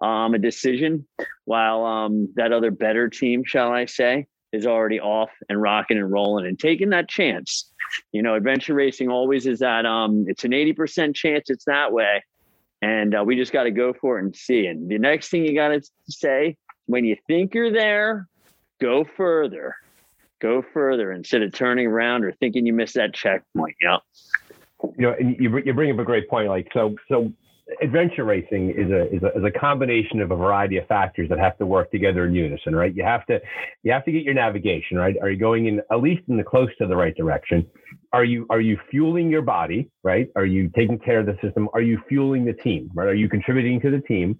um, 0.01 0.33
a 0.33 0.39
decision 0.39 1.05
while 1.45 1.83
um, 1.83 2.29
that 2.35 2.53
other 2.53 2.71
better 2.71 3.09
team, 3.09 3.43
shall 3.45 3.71
I 3.71 3.85
say, 3.85 4.27
is 4.53 4.65
already 4.65 5.01
off 5.01 5.29
and 5.49 5.61
rocking 5.61 5.97
and 5.97 6.09
rolling 6.09 6.45
and 6.47 6.57
taking 6.57 6.89
that 6.91 7.09
chance. 7.09 7.71
You 8.13 8.21
know, 8.21 8.35
adventure 8.35 8.73
racing 8.73 9.09
always 9.09 9.45
is 9.45 9.59
that 9.59 9.85
um, 9.85 10.25
it's 10.27 10.45
an 10.45 10.51
80% 10.51 11.13
chance 11.13 11.49
it's 11.49 11.65
that 11.65 11.91
way. 11.91 12.23
And 12.81 13.15
uh, 13.15 13.23
we 13.25 13.35
just 13.35 13.51
got 13.51 13.63
to 13.63 13.71
go 13.71 13.91
for 13.93 14.17
it 14.17 14.23
and 14.23 14.35
see. 14.35 14.67
And 14.67 14.89
the 14.89 14.99
next 14.99 15.29
thing 15.29 15.45
you 15.45 15.55
got 15.55 15.69
to 15.69 15.81
say 16.07 16.55
when 16.85 17.03
you 17.03 17.17
think 17.27 17.53
you're 17.53 17.71
there, 17.71 18.27
go 18.79 19.03
further 19.03 19.75
go 20.39 20.63
further 20.73 21.11
instead 21.11 21.41
of 21.41 21.53
turning 21.53 21.87
around 21.87 22.23
or 22.23 22.31
thinking 22.33 22.65
you 22.65 22.73
missed 22.73 22.95
that 22.95 23.13
checkpoint. 23.13 23.75
You 23.81 23.87
know, 23.87 23.99
you 24.97 25.01
know, 25.07 25.15
and 25.19 25.35
you 25.39 25.57
you 25.65 25.73
bring 25.73 25.91
up 25.91 25.99
a 25.99 26.03
great 26.03 26.29
point. 26.29 26.49
Like 26.49 26.67
so, 26.73 26.95
so 27.09 27.31
adventure 27.81 28.23
racing 28.23 28.69
is 28.69 28.89
a, 28.91 29.13
is 29.13 29.23
a 29.23 29.37
is 29.37 29.43
a 29.43 29.51
combination 29.51 30.21
of 30.21 30.31
a 30.31 30.35
variety 30.35 30.77
of 30.77 30.87
factors 30.87 31.27
that 31.29 31.39
have 31.39 31.57
to 31.57 31.65
work 31.65 31.91
together 31.91 32.25
in 32.25 32.33
unison, 32.33 32.75
right? 32.75 32.95
You 32.95 33.03
have 33.03 33.25
to 33.27 33.39
you 33.83 33.91
have 33.91 34.05
to 34.05 34.11
get 34.11 34.23
your 34.23 34.33
navigation 34.33 34.97
right. 34.97 35.15
Are 35.21 35.29
you 35.29 35.37
going 35.37 35.67
in 35.67 35.81
at 35.91 36.01
least 36.01 36.23
in 36.27 36.37
the 36.37 36.43
close 36.43 36.69
to 36.79 36.87
the 36.87 36.95
right 36.95 37.15
direction? 37.15 37.65
Are 38.13 38.23
you 38.23 38.45
are 38.49 38.61
you 38.61 38.77
fueling 38.89 39.29
your 39.29 39.41
body 39.41 39.89
right? 40.03 40.29
Are 40.35 40.45
you 40.45 40.69
taking 40.75 40.99
care 40.99 41.19
of 41.19 41.25
the 41.25 41.37
system? 41.41 41.69
Are 41.73 41.81
you 41.81 42.01
fueling 42.07 42.45
the 42.45 42.53
team 42.53 42.89
right? 42.93 43.07
Are 43.07 43.15
you 43.15 43.29
contributing 43.29 43.81
to 43.81 43.91
the 43.91 44.01
team? 44.01 44.39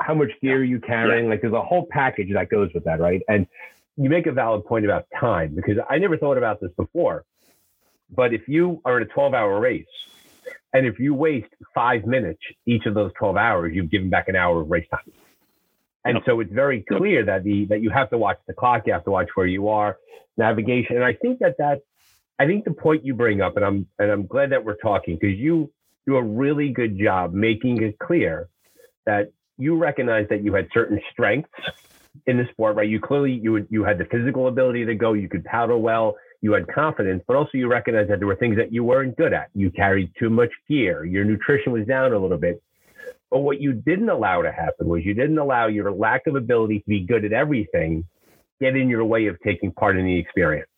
How 0.00 0.14
much 0.14 0.30
gear 0.42 0.58
are 0.58 0.64
you 0.64 0.80
carrying? 0.80 1.28
Like 1.30 1.40
there's 1.40 1.54
a 1.54 1.62
whole 1.62 1.86
package 1.90 2.32
that 2.34 2.50
goes 2.50 2.68
with 2.74 2.84
that, 2.84 3.00
right? 3.00 3.22
And 3.28 3.46
you 3.96 4.10
make 4.10 4.26
a 4.26 4.32
valid 4.32 4.64
point 4.64 4.84
about 4.84 5.06
time 5.18 5.54
because 5.54 5.82
I 5.88 5.98
never 5.98 6.16
thought 6.16 6.38
about 6.38 6.60
this 6.60 6.70
before. 6.76 7.24
But 8.10 8.34
if 8.34 8.48
you 8.48 8.80
are 8.84 8.98
in 8.98 9.04
a 9.04 9.06
12 9.06 9.34
hour 9.34 9.60
race 9.60 9.86
and 10.72 10.86
if 10.86 10.98
you 10.98 11.14
waste 11.14 11.52
five 11.74 12.04
minutes 12.04 12.40
each 12.66 12.86
of 12.86 12.94
those 12.94 13.12
12 13.18 13.36
hours, 13.36 13.72
you've 13.74 13.90
given 13.90 14.10
back 14.10 14.28
an 14.28 14.36
hour 14.36 14.60
of 14.60 14.70
race 14.70 14.86
time. 14.90 15.12
And 16.04 16.18
so 16.26 16.40
it's 16.40 16.52
very 16.52 16.84
clear 16.86 17.24
that 17.24 17.44
the 17.44 17.64
that 17.66 17.80
you 17.80 17.88
have 17.90 18.10
to 18.10 18.18
watch 18.18 18.36
the 18.46 18.52
clock, 18.52 18.82
you 18.86 18.92
have 18.92 19.04
to 19.04 19.10
watch 19.10 19.28
where 19.34 19.46
you 19.46 19.68
are, 19.68 19.96
navigation. 20.36 20.96
And 20.96 21.04
I 21.04 21.14
think 21.14 21.38
that 21.38 21.56
that 21.58 21.80
I 22.38 22.46
think 22.46 22.64
the 22.64 22.72
point 22.72 23.06
you 23.06 23.14
bring 23.14 23.40
up, 23.40 23.56
and 23.56 23.64
I'm 23.64 23.86
and 23.98 24.10
I'm 24.10 24.26
glad 24.26 24.52
that 24.52 24.64
we're 24.64 24.76
talking 24.76 25.16
because 25.18 25.38
you 25.38 25.72
do 26.06 26.16
a 26.16 26.22
really 26.22 26.70
good 26.70 26.98
job 26.98 27.32
making 27.32 27.82
it 27.82 27.98
clear 27.98 28.50
that 29.06 29.32
you 29.56 29.76
recognize 29.76 30.26
that 30.28 30.44
you 30.44 30.52
had 30.52 30.68
certain 30.74 31.00
strengths 31.10 31.48
in 32.26 32.38
the 32.38 32.44
sport, 32.52 32.76
right? 32.76 32.88
You 32.88 33.00
clearly 33.00 33.40
you 33.42 33.66
you 33.70 33.84
had 33.84 33.98
the 33.98 34.04
physical 34.06 34.48
ability 34.48 34.84
to 34.86 34.94
go. 34.94 35.12
You 35.12 35.28
could 35.28 35.44
paddle 35.44 35.80
well. 35.80 36.16
You 36.40 36.52
had 36.52 36.66
confidence, 36.68 37.22
but 37.26 37.36
also 37.36 37.50
you 37.54 37.68
recognized 37.68 38.10
that 38.10 38.18
there 38.18 38.28
were 38.28 38.36
things 38.36 38.56
that 38.56 38.72
you 38.72 38.84
weren't 38.84 39.16
good 39.16 39.32
at. 39.32 39.48
You 39.54 39.70
carried 39.70 40.12
too 40.18 40.28
much 40.30 40.50
gear. 40.68 41.04
Your 41.04 41.24
nutrition 41.24 41.72
was 41.72 41.86
down 41.86 42.12
a 42.12 42.18
little 42.18 42.38
bit. 42.38 42.62
But 43.30 43.40
what 43.40 43.60
you 43.60 43.72
didn't 43.72 44.10
allow 44.10 44.42
to 44.42 44.52
happen 44.52 44.88
was 44.88 45.04
you 45.04 45.14
didn't 45.14 45.38
allow 45.38 45.66
your 45.66 45.90
lack 45.90 46.26
of 46.26 46.36
ability 46.36 46.80
to 46.80 46.84
be 46.86 47.00
good 47.00 47.24
at 47.24 47.32
everything 47.32 48.04
get 48.60 48.76
in 48.76 48.88
your 48.88 49.04
way 49.04 49.26
of 49.26 49.36
taking 49.40 49.72
part 49.72 49.96
in 49.96 50.04
the 50.04 50.18
experience. 50.18 50.68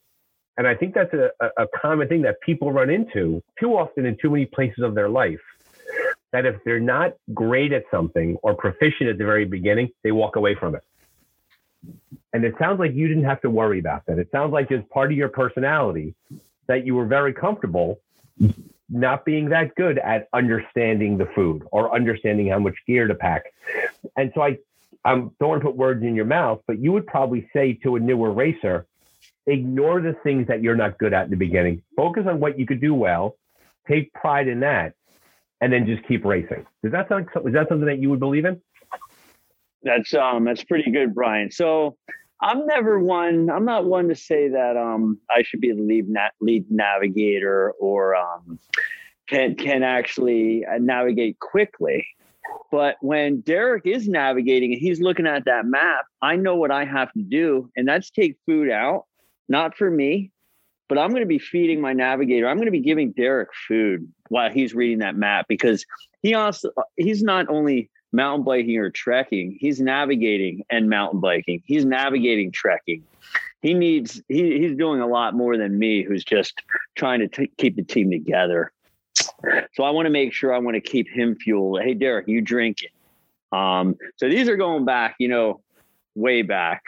And 0.56 0.66
I 0.66 0.74
think 0.74 0.94
that's 0.94 1.12
a, 1.12 1.30
a 1.58 1.66
common 1.82 2.08
thing 2.08 2.22
that 2.22 2.40
people 2.40 2.72
run 2.72 2.88
into 2.88 3.42
too 3.60 3.76
often 3.76 4.06
in 4.06 4.16
too 4.20 4.30
many 4.30 4.46
places 4.46 4.82
of 4.82 4.94
their 4.94 5.08
life. 5.08 5.40
That 6.32 6.46
if 6.46 6.56
they're 6.64 6.80
not 6.80 7.12
great 7.34 7.72
at 7.72 7.84
something 7.90 8.36
or 8.42 8.54
proficient 8.54 9.10
at 9.10 9.18
the 9.18 9.24
very 9.24 9.44
beginning, 9.44 9.90
they 10.02 10.12
walk 10.12 10.36
away 10.36 10.54
from 10.54 10.74
it. 10.74 10.82
And 12.32 12.44
it 12.44 12.54
sounds 12.58 12.78
like 12.78 12.94
you 12.94 13.08
didn't 13.08 13.24
have 13.24 13.40
to 13.42 13.50
worry 13.50 13.78
about 13.78 14.04
that. 14.06 14.18
It 14.18 14.28
sounds 14.30 14.52
like 14.52 14.70
as 14.70 14.82
part 14.90 15.10
of 15.10 15.16
your 15.16 15.28
personality 15.28 16.14
that 16.66 16.84
you 16.84 16.94
were 16.94 17.06
very 17.06 17.32
comfortable 17.32 18.00
not 18.88 19.24
being 19.24 19.48
that 19.48 19.74
good 19.74 19.98
at 19.98 20.28
understanding 20.32 21.18
the 21.18 21.26
food 21.34 21.66
or 21.72 21.94
understanding 21.94 22.48
how 22.48 22.58
much 22.58 22.74
gear 22.86 23.06
to 23.06 23.14
pack. 23.14 23.44
And 24.16 24.30
so 24.34 24.42
I, 24.42 24.58
I 25.04 25.14
don't 25.14 25.34
want 25.40 25.60
to 25.62 25.66
put 25.66 25.76
words 25.76 26.02
in 26.02 26.14
your 26.14 26.24
mouth, 26.24 26.60
but 26.66 26.78
you 26.78 26.92
would 26.92 27.06
probably 27.06 27.48
say 27.52 27.74
to 27.82 27.96
a 27.96 28.00
newer 28.00 28.32
racer, 28.32 28.86
ignore 29.46 30.00
the 30.00 30.14
things 30.22 30.46
that 30.48 30.62
you're 30.62 30.76
not 30.76 30.98
good 30.98 31.12
at 31.12 31.24
in 31.24 31.30
the 31.30 31.36
beginning. 31.36 31.82
Focus 31.96 32.24
on 32.28 32.40
what 32.40 32.58
you 32.58 32.66
could 32.66 32.80
do 32.80 32.94
well, 32.94 33.36
take 33.88 34.12
pride 34.12 34.48
in 34.48 34.60
that, 34.60 34.94
and 35.60 35.72
then 35.72 35.86
just 35.86 36.06
keep 36.06 36.24
racing. 36.24 36.66
Does 36.82 36.92
that 36.92 37.08
sound 37.08 37.28
is 37.44 37.54
that 37.54 37.68
something 37.68 37.86
that 37.86 37.98
you 37.98 38.10
would 38.10 38.20
believe 38.20 38.44
in? 38.44 38.60
That's 39.82 40.14
um 40.14 40.44
that's 40.44 40.64
pretty 40.64 40.90
good, 40.90 41.14
Brian. 41.14 41.50
So 41.50 41.96
I'm 42.40 42.66
never 42.66 42.98
one. 42.98 43.50
I'm 43.50 43.64
not 43.64 43.84
one 43.86 44.08
to 44.08 44.14
say 44.14 44.48
that 44.48 44.76
um 44.76 45.18
I 45.30 45.42
should 45.42 45.60
be 45.60 45.72
the 45.72 45.82
lead 45.82 46.08
na- 46.08 46.30
lead 46.40 46.66
navigator 46.70 47.72
or 47.78 48.16
um 48.16 48.58
can 49.28 49.54
can 49.54 49.82
actually 49.82 50.64
uh, 50.64 50.78
navigate 50.78 51.38
quickly. 51.40 52.06
But 52.70 52.96
when 53.00 53.40
Derek 53.40 53.86
is 53.86 54.08
navigating 54.08 54.72
and 54.72 54.80
he's 54.80 55.00
looking 55.00 55.26
at 55.26 55.44
that 55.46 55.66
map, 55.66 56.04
I 56.22 56.36
know 56.36 56.56
what 56.56 56.70
I 56.70 56.84
have 56.84 57.12
to 57.12 57.22
do, 57.22 57.70
and 57.76 57.86
that's 57.86 58.10
take 58.10 58.36
food 58.46 58.70
out, 58.70 59.04
not 59.48 59.76
for 59.76 59.90
me, 59.90 60.30
but 60.88 60.98
I'm 60.98 61.10
going 61.10 61.22
to 61.22 61.26
be 61.26 61.38
feeding 61.38 61.80
my 61.80 61.92
navigator. 61.92 62.48
I'm 62.48 62.56
going 62.56 62.66
to 62.66 62.72
be 62.72 62.80
giving 62.80 63.12
Derek 63.12 63.50
food 63.66 64.10
while 64.28 64.50
he's 64.50 64.74
reading 64.74 64.98
that 64.98 65.16
map 65.16 65.46
because 65.48 65.84
he 66.22 66.34
also 66.34 66.70
he's 66.96 67.22
not 67.22 67.48
only 67.48 67.90
mountain 68.16 68.44
biking 68.44 68.78
or 68.78 68.90
trekking. 68.90 69.56
He's 69.60 69.80
navigating 69.80 70.64
and 70.70 70.88
mountain 70.88 71.20
biking. 71.20 71.62
He's 71.66 71.84
navigating 71.84 72.50
trekking. 72.50 73.04
He 73.60 73.74
needs, 73.74 74.20
he, 74.28 74.58
he's 74.58 74.76
doing 74.76 75.00
a 75.00 75.06
lot 75.06 75.34
more 75.34 75.56
than 75.56 75.78
me, 75.78 76.02
who's 76.02 76.24
just 76.24 76.62
trying 76.96 77.20
to 77.20 77.28
t- 77.28 77.52
keep 77.58 77.76
the 77.76 77.82
team 77.84 78.10
together. 78.10 78.72
So 79.74 79.84
I 79.84 79.90
want 79.90 80.06
to 80.06 80.10
make 80.10 80.32
sure 80.32 80.54
I 80.54 80.58
want 80.58 80.74
to 80.76 80.80
keep 80.80 81.08
him 81.08 81.36
fueled. 81.36 81.82
Hey, 81.82 81.94
Derek, 81.94 82.26
you 82.26 82.40
drink. 82.40 82.78
Um, 83.52 83.96
so 84.16 84.28
these 84.28 84.48
are 84.48 84.56
going 84.56 84.84
back, 84.84 85.16
you 85.18 85.28
know, 85.28 85.60
way 86.14 86.42
back. 86.42 86.82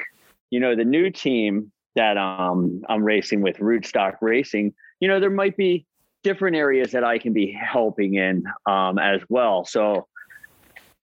You 0.51 0.61
know, 0.61 0.75
the 0.75 0.85
new 0.85 1.11
team 1.11 1.71
that 1.95 2.17
um, 2.17 2.83
I'm 2.89 3.05
racing 3.05 3.43
with, 3.43 3.59
Rootstock 3.59 4.17
Racing, 4.21 4.73
you 5.01 5.09
know, 5.09 5.21
there 5.21 5.31
might 5.31 5.57
be 5.57 5.85
different 6.23 6.57
areas 6.57 6.93
that 6.93 7.05
I 7.05 7.19
can 7.19 7.33
be 7.33 7.53
helping 7.53 8.15
in 8.15 8.45
um, 8.67 8.99
as 8.99 9.21
well. 9.29 9.65
So 9.65 10.07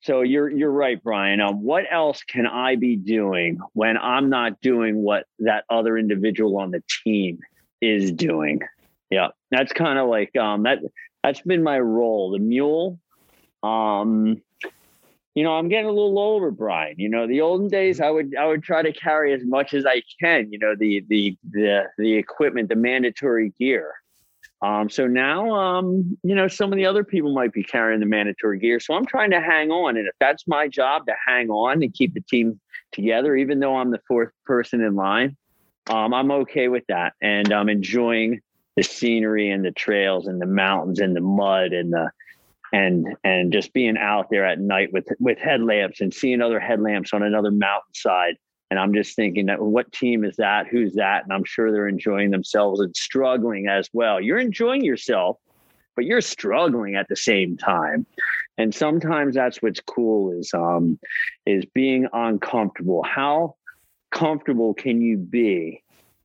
so 0.06 0.22
you're 0.22 0.50
you're 0.50 0.72
right, 0.72 1.02
Brian. 1.02 1.42
Um, 1.42 1.64
what 1.64 1.86
else 1.90 2.22
can 2.22 2.46
I 2.46 2.76
be 2.76 2.96
doing 2.96 3.58
when 3.74 3.98
I'm 3.98 4.30
not 4.30 4.62
doing 4.62 4.98
what 4.98 5.26
that 5.40 5.66
other 5.68 5.98
individual 5.98 6.60
on 6.60 6.70
the 6.70 6.84
team 7.04 7.40
is 7.82 8.12
doing? 8.12 8.62
Yeah, 9.10 9.30
that's 9.50 9.74
kind 9.74 9.98
of 9.98 10.08
like 10.08 10.36
um, 10.36 10.64
that. 10.64 10.80
That's 11.24 11.42
been 11.42 11.64
my 11.64 11.80
role. 11.80 12.32
The 12.32 12.38
mule. 12.38 13.00
Um, 13.64 14.44
you 15.34 15.44
know, 15.44 15.54
I'm 15.54 15.70
getting 15.70 15.88
a 15.88 15.92
little 15.92 16.20
older, 16.20 16.52
Brian. 16.52 16.96
You 17.00 17.10
know, 17.10 17.26
the 17.26 17.42
olden 17.42 17.68
days, 17.68 18.00
I 18.00 18.12
would 18.12 18.36
I 18.40 18.46
would 18.46 18.62
try 18.62 18.84
to 18.84 18.94
carry 18.94 19.34
as 19.34 19.42
much 19.44 19.74
as 19.74 19.88
I 19.88 20.04
can. 20.22 20.52
You 20.52 20.60
know, 20.60 20.76
the 20.78 21.04
the 21.10 21.36
the 21.50 21.86
the 21.98 22.14
equipment, 22.14 22.70
the 22.70 22.76
mandatory 22.76 23.54
gear. 23.60 23.96
Um, 24.62 24.90
so 24.90 25.08
now, 25.08 25.54
um, 25.54 26.18
you 26.24 26.34
know, 26.34 26.48
some 26.48 26.72
of 26.72 26.78
the 26.78 26.86
other 26.86 27.04
people 27.04 27.34
might 27.34 27.54
be 27.54 27.64
carrying 27.64 28.00
the 28.00 28.06
mandatory 28.06 28.60
gear. 28.60 28.80
So 28.80 28.94
I'm 28.94 29.06
trying 29.06 29.32
to 29.32 29.42
hang 29.42 29.70
on. 29.70 29.98
And 29.98 30.08
if 30.08 30.16
that's 30.20 30.48
my 30.48 30.68
job 30.68 31.06
to 31.08 31.14
hang 31.28 31.50
on 31.50 31.84
and 31.84 31.94
keep 31.94 32.14
the 32.14 32.22
team 32.22 32.60
together, 32.92 33.36
even 33.36 33.60
though 33.60 33.76
I'm 33.76 33.92
the 33.92 34.02
fourth 34.08 34.32
person 34.46 34.82
in 34.82 34.96
line, 34.96 35.38
um, 35.90 36.14
I'm 36.14 36.32
okay 36.32 36.68
with 36.68 36.84
that. 36.88 37.14
And 37.22 37.54
I'm 37.54 37.70
enjoying 37.70 38.42
the 38.76 38.84
scenery 38.84 39.52
and 39.52 39.64
the 39.64 39.72
trails 39.72 40.28
and 40.28 40.42
the 40.42 40.48
mountains 40.48 41.00
and 41.00 41.16
the 41.16 41.22
mud 41.22 41.74
and 41.74 41.94
the 41.94 42.12
and 42.74 43.16
and 43.24 43.54
just 43.54 43.74
being 43.74 43.98
out 43.98 44.30
there 44.30 44.46
at 44.46 44.60
night 44.60 44.92
with 44.92 45.08
with 45.20 45.38
headlamps 45.38 46.02
and 46.02 46.14
seeing 46.14 46.42
other 46.42 46.60
headlamps 46.60 47.14
on 47.14 47.24
another 47.24 47.52
mountainside 47.52 48.36
and 48.72 48.80
I'm 48.80 48.94
just 48.94 49.16
thinking 49.16 49.46
that 49.48 49.62
what 49.62 49.92
team 49.92 50.24
is 50.26 50.38
that? 50.38 50.68
Who's 50.68 50.94
that? 50.96 51.24
And 51.24 51.34
I'm 51.34 51.44
sure 51.44 51.72
they're 51.72 51.88
enjoying 51.88 52.32
themselves 52.32 52.80
and 52.80 52.96
struggling 52.96 53.68
as 53.68 53.90
well. 53.94 54.20
You're 54.20 54.40
enjoying 54.40 54.84
yourself, 54.84 55.38
but 55.96 56.06
you're 56.06 56.22
struggling 56.22 56.96
at 56.96 57.08
the 57.08 57.16
same 57.16 57.58
time. 57.58 58.06
And 58.58 58.74
sometimes 58.74 59.36
that's 59.36 59.62
what's 59.62 59.82
cool 59.82 60.32
is 60.32 60.54
um 60.54 61.00
is 61.46 61.66
being 61.66 62.08
uncomfortable. 62.12 63.04
How 63.04 63.56
comfortable 64.12 64.74
can 64.74 65.02
you 65.02 65.18
be 65.18 65.84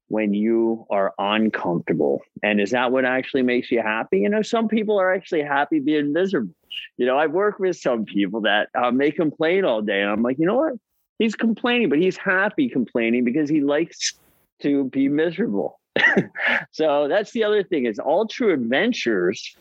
when 0.08 0.32
you 0.32 0.86
are 0.90 1.12
uncomfortable? 1.18 2.22
And 2.42 2.60
is 2.60 2.70
that 2.70 2.90
what 2.90 3.04
actually 3.04 3.42
makes 3.42 3.70
you 3.70 3.82
happy? 3.82 4.20
You 4.20 4.30
know, 4.30 4.42
some 4.42 4.66
people 4.66 4.98
are 4.98 5.12
actually 5.12 5.42
happy 5.42 5.78
being 5.78 6.12
miserable. 6.12 6.54
You 6.96 7.06
know, 7.06 7.18
I've 7.18 7.32
worked 7.32 7.60
with 7.60 7.76
some 7.76 8.06
people 8.06 8.42
that 8.42 8.70
um, 8.74 8.96
they 8.96 9.10
complain 9.10 9.64
all 9.64 9.82
day. 9.82 10.00
And 10.00 10.10
I'm 10.10 10.22
like, 10.22 10.38
you 10.38 10.46
know 10.46 10.56
what? 10.56 10.74
He's 11.20 11.36
complaining, 11.36 11.88
but 11.88 12.00
he's 12.00 12.16
happy 12.16 12.68
complaining 12.68 13.22
because 13.22 13.48
he 13.48 13.60
likes 13.60 14.14
to 14.62 14.84
be 14.86 15.08
miserable. 15.08 15.78
so 16.72 17.06
that's 17.06 17.30
the 17.32 17.44
other 17.44 17.62
thing 17.62 17.86
is 17.86 18.00
all 18.00 18.26
true 18.26 18.52
adventures 18.52 19.54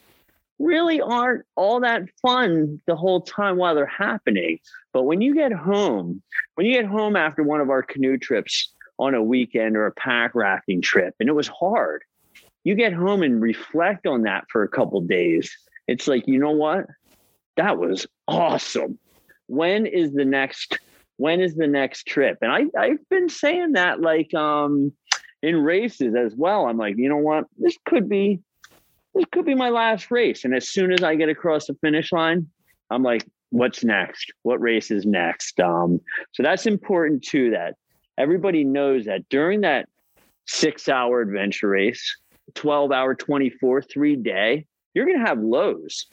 really 0.57 0.99
aren't 0.99 1.45
all 1.55 1.81
that 1.81 2.03
fun 2.21 2.81
the 2.87 2.95
whole 2.95 3.21
time 3.21 3.57
while 3.57 3.75
they're 3.75 3.85
happening. 3.85 4.59
But 4.93 5.03
when 5.03 5.21
you 5.21 5.35
get 5.35 5.51
home, 5.51 6.21
when 6.55 6.65
you 6.65 6.73
get 6.73 6.85
home 6.85 7.15
after 7.15 7.43
one 7.43 7.61
of 7.61 7.69
our 7.69 7.83
canoe 7.83 8.17
trips 8.17 8.71
on 8.97 9.13
a 9.13 9.23
weekend 9.23 9.77
or 9.77 9.85
a 9.85 9.93
pack 9.93 10.35
rafting 10.35 10.81
trip, 10.81 11.13
and 11.19 11.29
it 11.29 11.33
was 11.33 11.47
hard, 11.47 12.03
you 12.63 12.75
get 12.75 12.93
home 12.93 13.21
and 13.21 13.41
reflect 13.41 14.05
on 14.07 14.23
that 14.23 14.45
for 14.49 14.63
a 14.63 14.67
couple 14.67 14.99
days. 15.01 15.55
It's 15.87 16.07
like, 16.07 16.27
you 16.27 16.39
know 16.39 16.51
what? 16.51 16.87
That 17.55 17.77
was 17.77 18.05
awesome. 18.27 18.99
When 19.47 19.85
is 19.85 20.13
the 20.13 20.25
next 20.25 20.77
when 21.19 21.41
is 21.41 21.55
the 21.55 21.67
next 21.67 22.07
trip? 22.07 22.37
And 22.41 22.49
I, 22.49 22.65
I've 22.79 23.09
been 23.09 23.27
saying 23.27 23.73
that 23.73 23.99
like 23.99 24.33
um 24.33 24.93
in 25.43 25.57
races 25.57 26.15
as 26.15 26.33
well. 26.35 26.65
I'm 26.65 26.77
like, 26.77 26.95
you 26.97 27.09
know 27.09 27.17
what? 27.17 27.43
This 27.57 27.77
could 27.85 28.07
be 28.07 28.39
this 29.13 29.25
could 29.33 29.45
be 29.45 29.53
my 29.53 29.69
last 29.69 30.11
race. 30.11 30.45
And 30.45 30.55
as 30.55 30.69
soon 30.69 30.93
as 30.93 31.03
I 31.03 31.15
get 31.15 31.27
across 31.27 31.67
the 31.67 31.73
finish 31.81 32.13
line, 32.13 32.47
I'm 32.89 33.03
like, 33.03 33.27
what's 33.49 33.83
next? 33.83 34.31
What 34.43 34.61
race 34.61 34.91
is 34.91 35.05
next? 35.05 35.59
Um, 35.59 35.99
so 36.31 36.41
that's 36.41 36.65
important 36.65 37.21
too, 37.21 37.51
that 37.51 37.75
everybody 38.17 38.63
knows 38.63 39.05
that 39.05 39.27
during 39.29 39.61
that 39.61 39.89
six 40.47 40.87
hour 40.87 41.19
adventure 41.19 41.67
race, 41.67 42.15
12 42.55 42.93
hour, 42.93 43.13
24, 43.13 43.81
three 43.81 44.15
day, 44.15 44.65
you're 44.93 45.05
gonna 45.05 45.27
have 45.27 45.39
lows. 45.39 46.05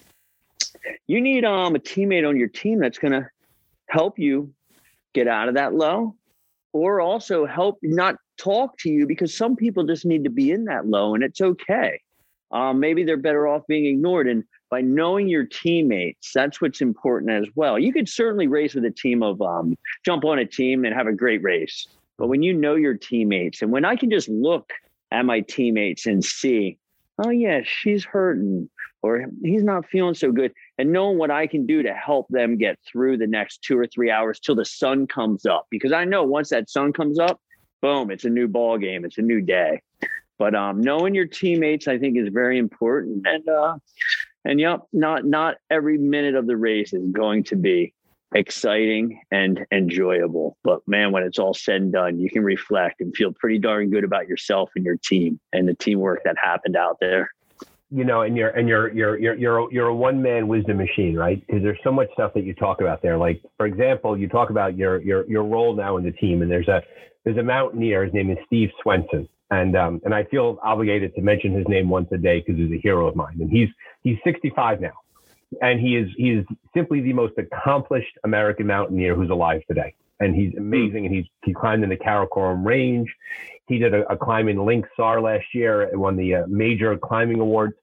You 1.07 1.21
need 1.21 1.45
um 1.45 1.77
a 1.77 1.79
teammate 1.79 2.29
on 2.29 2.37
your 2.37 2.49
team 2.49 2.81
that's 2.81 2.99
gonna 2.99 3.31
help 3.89 4.19
you 4.19 4.53
get 5.17 5.27
out 5.27 5.49
of 5.49 5.55
that 5.55 5.75
low 5.75 6.15
or 6.75 7.01
also 7.01 7.47
help 7.47 7.79
not 7.83 8.17
talk 8.39 8.77
to 8.79 8.91
you 8.91 9.07
because 9.07 9.35
some 9.35 9.57
people 9.57 9.83
just 9.85 10.05
need 10.05 10.25
to 10.25 10.31
be 10.31 10.51
in 10.51 10.67
that 10.67 10.87
low 10.87 11.15
and 11.15 11.25
it's 11.25 11.41
okay. 11.41 11.99
Um, 12.53 12.79
maybe 12.79 13.03
they're 13.03 13.17
better 13.17 13.49
off 13.49 13.67
being 13.67 13.87
ignored. 13.87 14.29
And 14.29 14.45
by 14.71 14.83
knowing 14.83 15.27
your 15.27 15.47
teammates, 15.47 16.33
that's 16.35 16.61
what's 16.61 16.83
important 16.83 17.31
as 17.31 17.49
well. 17.55 17.79
You 17.79 17.93
could 17.93 18.09
certainly 18.09 18.47
race 18.47 18.75
with 18.75 18.85
a 18.85 18.91
team 18.91 19.23
of 19.23 19.41
um, 19.41 19.75
jump 20.05 20.25
on 20.25 20.39
a 20.39 20.45
team 20.45 20.85
and 20.85 20.95
have 20.95 21.07
a 21.07 21.13
great 21.13 21.43
race. 21.43 21.89
But 22.19 22.29
when 22.29 22.43
you 22.43 22.53
know 22.53 22.75
your 22.75 22.95
teammates, 22.95 23.63
and 23.63 23.73
when 23.73 23.85
I 23.85 23.97
can 23.97 24.11
just 24.11 24.29
look 24.29 24.71
at 25.11 25.25
my 25.25 25.41
teammates 25.41 26.07
and 26.07 26.23
see, 26.25 26.79
oh, 27.19 27.31
yeah, 27.31 27.61
she's 27.65 28.05
hurting 28.05 28.69
or 29.03 29.27
he's 29.43 29.63
not 29.63 29.87
feeling 29.87 30.15
so 30.15 30.33
good 30.33 30.53
and 30.79 30.93
knowing 30.93 31.19
what 31.19 31.31
I 31.31 31.47
can 31.47 31.67
do 31.67 31.83
to 31.83 31.95
help 31.95 32.27
them 32.29 32.57
get 32.59 32.79
through 32.87 33.19
the 33.19 33.27
next 33.27 33.63
two 33.63 33.79
or 33.79 33.87
three 33.87 34.11
hours 34.11 34.41
till 34.41 34.55
the 34.55 34.65
sun 34.65 35.07
comes 35.07 35.47
up. 35.47 35.67
Because 35.71 35.93
I 35.93 36.05
know 36.05 36.25
once 36.25 36.51
that 36.51 36.69
sun 36.69 36.93
comes 36.93 37.19
up, 37.19 37.41
boom, 37.81 38.11
it's 38.11 38.25
a 38.25 38.31
new 38.31 38.49
ball 38.49 38.79
game. 38.79 39.05
It's 39.05 39.19
a 39.19 39.23
new 39.23 39.41
day. 39.41 39.81
But 40.39 40.55
um, 40.55 40.81
knowing 40.81 41.15
your 41.15 41.27
teammates, 41.27 41.89
I 41.89 41.99
think, 41.99 42.19
is 42.19 42.29
very 42.29 42.59
important. 42.59 43.27
And 43.27 43.49
uh, 43.49 43.77
and 44.45 44.61
yep, 44.61 44.81
not 44.93 45.25
not 45.25 45.57
every 45.71 45.99
minute 45.99 46.35
of 46.35 46.47
the 46.47 46.57
race 46.57 46.93
is 46.93 47.11
going 47.11 47.45
to 47.45 47.57
be 47.57 47.95
exciting 48.35 49.21
and 49.31 49.65
enjoyable. 49.73 50.57
But 50.65 50.81
man, 50.87 51.13
when 51.13 51.23
it's 51.23 51.39
all 51.39 51.55
said 51.55 51.77
and 51.83 51.93
done, 51.93 52.19
you 52.19 52.29
can 52.31 52.43
reflect 52.43 53.01
and 53.01 53.15
feel 53.15 53.33
pretty 53.33 53.59
darn 53.59 53.91
good 53.91 54.05
about 54.05 54.29
yourself 54.29 54.71
and 54.77 54.85
your 54.85 54.97
team 54.97 55.41
and 55.53 55.69
the 55.69 55.75
teamwork 55.75 56.23
that 56.25 56.37
happened 56.43 56.77
out 56.77 56.99
there. 57.01 57.31
you 57.91 58.05
know, 58.05 58.23
and 58.23 58.37
you're 58.37 58.49
and 58.51 58.69
you're 58.69 58.93
you're 58.93 59.19
you're 59.19 59.35
you're 59.35 59.59
a, 59.59 59.67
you're 59.71 59.87
a 59.87 59.95
one 59.95 60.21
man 60.21 60.49
wisdom 60.49 60.79
machine, 60.79 61.15
right? 61.17 61.45
Because 61.47 61.63
there's 61.63 61.79
so 61.85 61.93
much 61.93 62.09
stuff 62.15 62.35
that 62.35 62.45
you 62.45 62.53
talk 62.55 62.81
about 62.81 63.01
there. 63.01 63.17
Like 63.17 63.41
for 63.57 63.67
example, 63.67 64.19
you 64.19 64.29
talk 64.29 64.51
about 64.51 64.77
your 64.77 65.01
your 65.03 65.25
your 65.31 65.45
role 65.45 65.75
now 65.75 65.97
in 65.97 66.05
the 66.05 66.13
team, 66.13 66.43
and 66.43 66.51
there's 66.51 66.69
a 66.69 66.83
there's 67.25 67.37
a 67.39 67.43
mountaineer. 67.43 68.05
His 68.05 68.15
name 68.15 68.31
is 68.31 68.39
Steve 68.47 68.71
Swenson, 68.83 69.29
and 69.51 69.77
um, 69.77 70.01
and 70.05 70.13
I 70.13 70.25
feel 70.25 70.59
obligated 70.65 71.15
to 71.15 71.23
mention 71.23 71.55
his 71.55 71.67
name 71.69 71.89
once 71.89 72.09
a 72.11 72.19
day 72.19 72.41
because 72.41 72.57
he's 72.61 72.73
a 72.73 72.81
hero 72.83 73.07
of 73.07 73.15
mine. 73.15 73.37
And 73.41 73.51
he's 73.51 73.69
he's 74.03 74.17
65 74.25 74.81
now, 74.81 74.93
and 75.61 75.81
he 75.81 75.97
is 75.97 76.09
he 76.17 76.31
is 76.31 76.45
simply 76.75 77.01
the 77.01 77.13
most 77.13 77.35
accomplished 77.39 78.19
American 78.25 78.67
mountaineer 78.67 79.15
who's 79.15 79.31
alive 79.31 79.63
today. 79.69 79.95
And 80.19 80.35
he's 80.35 80.55
amazing. 80.57 81.07
And 81.07 81.15
he's 81.15 81.27
he 81.45 81.53
climbed 81.53 81.85
in 81.85 81.91
the 81.91 81.97
Karakoram 81.97 82.65
Range. 82.65 83.13
He 83.69 83.79
did 83.79 83.95
a, 83.95 84.07
a 84.11 84.17
climb 84.17 84.49
in 84.49 84.65
Link 84.65 84.87
Sar 84.97 85.21
last 85.21 85.47
year 85.53 85.83
and 85.83 86.01
won 86.01 86.17
the 86.17 86.37
uh, 86.37 86.47
major 86.47 86.97
climbing 86.97 87.41
awards. 87.41 87.75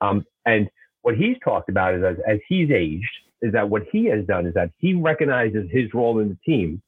Um, 0.00 0.24
and 0.46 0.70
what 1.02 1.16
he's 1.16 1.36
talked 1.42 1.68
about 1.68 1.94
is 1.94 2.04
as, 2.04 2.16
as 2.26 2.38
he's 2.48 2.70
aged, 2.70 3.10
is 3.42 3.52
that 3.52 3.68
what 3.68 3.82
he 3.90 4.04
has 4.06 4.24
done 4.26 4.46
is 4.46 4.54
that 4.54 4.70
he 4.78 4.94
recognizes 4.94 5.70
his 5.70 5.92
role 5.94 6.18
in 6.18 6.28
the 6.28 6.38
team, 6.44 6.80